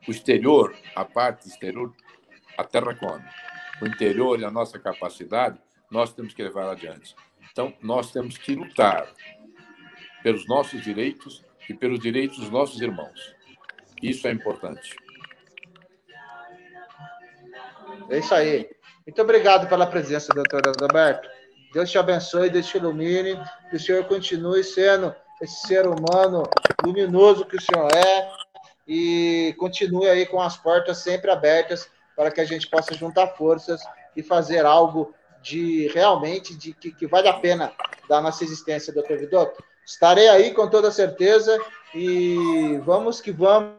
O 0.08 0.12
exterior, 0.12 0.76
a 0.96 1.04
parte 1.04 1.48
exterior, 1.48 1.94
a 2.58 2.64
terra 2.64 2.94
come. 2.96 3.26
O 3.82 3.88
interior 3.88 4.40
e 4.40 4.46
a 4.46 4.52
nossa 4.52 4.80
capacidade, 4.80 5.60
nós 5.90 6.14
temos 6.14 6.34
que 6.34 6.44
levar 6.44 6.70
adiante. 6.70 7.16
Então, 7.52 7.74
nós 7.82 8.12
temos 8.12 8.38
que 8.38 8.56
lutar 8.56 9.08
pelos 10.26 10.48
nossos 10.48 10.82
direitos 10.82 11.46
e 11.70 11.74
pelos 11.76 12.00
direitos 12.00 12.40
dos 12.40 12.50
nossos 12.50 12.82
irmãos. 12.82 13.36
Isso 14.02 14.28
é 14.28 14.32
importante. 14.32 14.96
É 18.10 18.18
isso 18.18 18.34
aí. 18.34 18.68
Muito 19.06 19.22
obrigado 19.22 19.70
pela 19.70 19.86
presença, 19.86 20.34
doutor 20.34 20.68
Adalberto. 20.68 21.30
Deus 21.72 21.92
te 21.92 22.00
abençoe, 22.00 22.50
Deus 22.50 22.66
te 22.66 22.78
ilumine, 22.78 23.40
que 23.70 23.76
o 23.76 23.80
Senhor 23.80 24.04
continue 24.06 24.64
sendo 24.64 25.14
esse 25.40 25.68
ser 25.68 25.86
humano 25.86 26.42
luminoso 26.84 27.46
que 27.46 27.58
o 27.58 27.62
senhor 27.62 27.92
é 27.94 28.32
e 28.88 29.54
continue 29.60 30.10
aí 30.10 30.26
com 30.26 30.42
as 30.42 30.58
portas 30.58 31.00
sempre 31.00 31.30
abertas 31.30 31.88
para 32.16 32.32
que 32.32 32.42
a 32.42 32.46
gente 32.46 32.68
possa 32.68 32.96
juntar 32.96 33.28
forças 33.36 33.80
e 34.16 34.24
fazer 34.24 34.66
algo 34.66 35.14
de 35.44 35.88
realmente 35.90 36.56
de 36.56 36.74
que, 36.74 36.92
que 36.92 37.06
vale 37.06 37.28
a 37.28 37.34
pena 37.34 37.72
da 38.10 38.20
nossa 38.20 38.44
existência, 38.44 38.92
doutor 38.92 39.20
Vidotto. 39.20 39.64
Estarei 39.86 40.28
aí 40.28 40.54
com 40.54 40.68
toda 40.68 40.92
certeza 40.92 41.58
e 41.94 42.80
vamos 42.84 43.22
que 43.22 43.32
vamos 43.32 43.76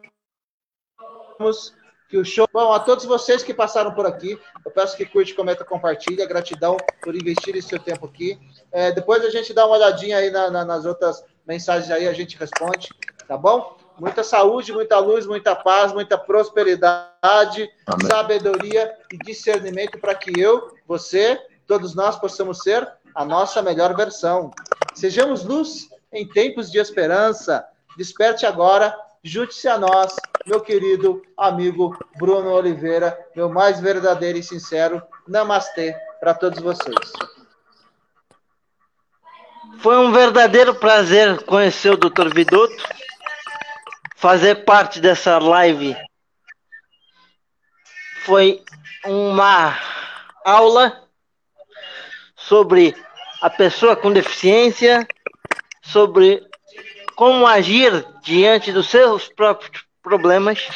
que 2.08 2.16
o 2.16 2.24
show. 2.24 2.48
Bom, 2.52 2.72
a 2.72 2.78
todos 2.78 3.04
vocês 3.04 3.42
que 3.42 3.52
passaram 3.52 3.92
por 3.92 4.06
aqui, 4.06 4.38
eu 4.64 4.70
peço 4.70 4.96
que 4.96 5.04
curte, 5.04 5.34
comenta, 5.34 5.64
compartilha. 5.64 6.26
Gratidão 6.26 6.76
por 7.02 7.14
investir 7.14 7.56
esse 7.56 7.68
seu 7.68 7.78
tempo 7.78 8.06
aqui. 8.06 8.38
É, 8.70 8.92
depois 8.92 9.24
a 9.24 9.30
gente 9.30 9.52
dá 9.52 9.66
uma 9.66 9.76
olhadinha 9.76 10.18
aí 10.18 10.30
na, 10.30 10.50
na, 10.50 10.64
nas 10.64 10.84
outras 10.84 11.24
mensagens 11.46 11.90
aí, 11.90 12.06
a 12.06 12.12
gente 12.12 12.36
responde, 12.36 12.88
tá 13.26 13.36
bom? 13.36 13.76
Muita 13.98 14.22
saúde, 14.22 14.72
muita 14.72 14.98
luz, 14.98 15.26
muita 15.26 15.56
paz, 15.56 15.92
muita 15.92 16.18
prosperidade, 16.18 17.68
Amém. 17.86 18.06
sabedoria 18.08 18.94
e 19.12 19.16
discernimento 19.18 19.98
para 19.98 20.14
que 20.14 20.38
eu, 20.38 20.74
você, 20.86 21.40
todos 21.66 21.94
nós 21.94 22.16
possamos 22.16 22.58
ser 22.58 22.86
a 23.14 23.24
nossa 23.24 23.62
melhor 23.62 23.96
versão. 23.96 24.50
Sejamos 24.94 25.44
luz 25.44 25.88
em 26.16 26.26
tempos 26.26 26.70
de 26.70 26.78
esperança. 26.78 27.64
Desperte 27.96 28.44
agora 28.46 28.94
Junte-se 29.28 29.66
a 29.66 29.76
nós, 29.76 30.14
meu 30.46 30.60
querido 30.60 31.20
amigo 31.36 31.98
Bruno 32.16 32.52
Oliveira, 32.52 33.18
meu 33.34 33.48
mais 33.48 33.80
verdadeiro 33.80 34.38
e 34.38 34.42
sincero 34.42 35.02
namastê 35.26 35.96
para 36.20 36.32
todos 36.32 36.62
vocês. 36.62 37.12
Foi 39.80 39.96
um 39.96 40.12
verdadeiro 40.12 40.76
prazer 40.76 41.42
conhecer 41.42 41.90
o 41.90 41.96
Dr. 41.96 42.32
Viduto, 42.32 42.84
fazer 44.14 44.64
parte 44.64 45.00
dessa 45.00 45.38
live. 45.38 45.96
Foi 48.24 48.62
uma 49.04 49.76
aula 50.44 51.02
sobre 52.36 52.94
a 53.42 53.50
pessoa 53.50 53.96
com 53.96 54.12
deficiência, 54.12 55.04
sobre 55.86 56.42
como 57.14 57.46
agir 57.46 58.06
diante 58.22 58.72
dos 58.72 58.88
seus 58.88 59.28
próprios 59.28 59.84
problemas. 60.02 60.68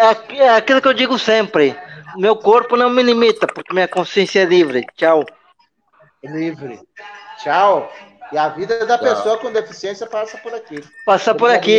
É, 0.00 0.36
é 0.36 0.50
aquilo 0.50 0.80
que 0.80 0.88
eu 0.88 0.94
digo 0.94 1.18
sempre. 1.18 1.76
Meu 2.16 2.36
corpo 2.36 2.76
não 2.76 2.88
me 2.88 3.02
limita, 3.02 3.46
porque 3.46 3.74
minha 3.74 3.88
consciência 3.88 4.40
é 4.40 4.44
livre. 4.44 4.86
Tchau. 4.96 5.24
Livre. 6.22 6.80
Tchau. 7.42 7.92
E 8.32 8.38
a 8.38 8.48
vida 8.48 8.86
da 8.86 8.98
Tchau. 8.98 9.08
pessoa 9.08 9.38
com 9.38 9.52
deficiência 9.52 10.06
passa 10.06 10.38
por 10.38 10.54
aqui. 10.54 10.84
Passa 11.04 11.34
por 11.34 11.50
aqui. 11.50 11.76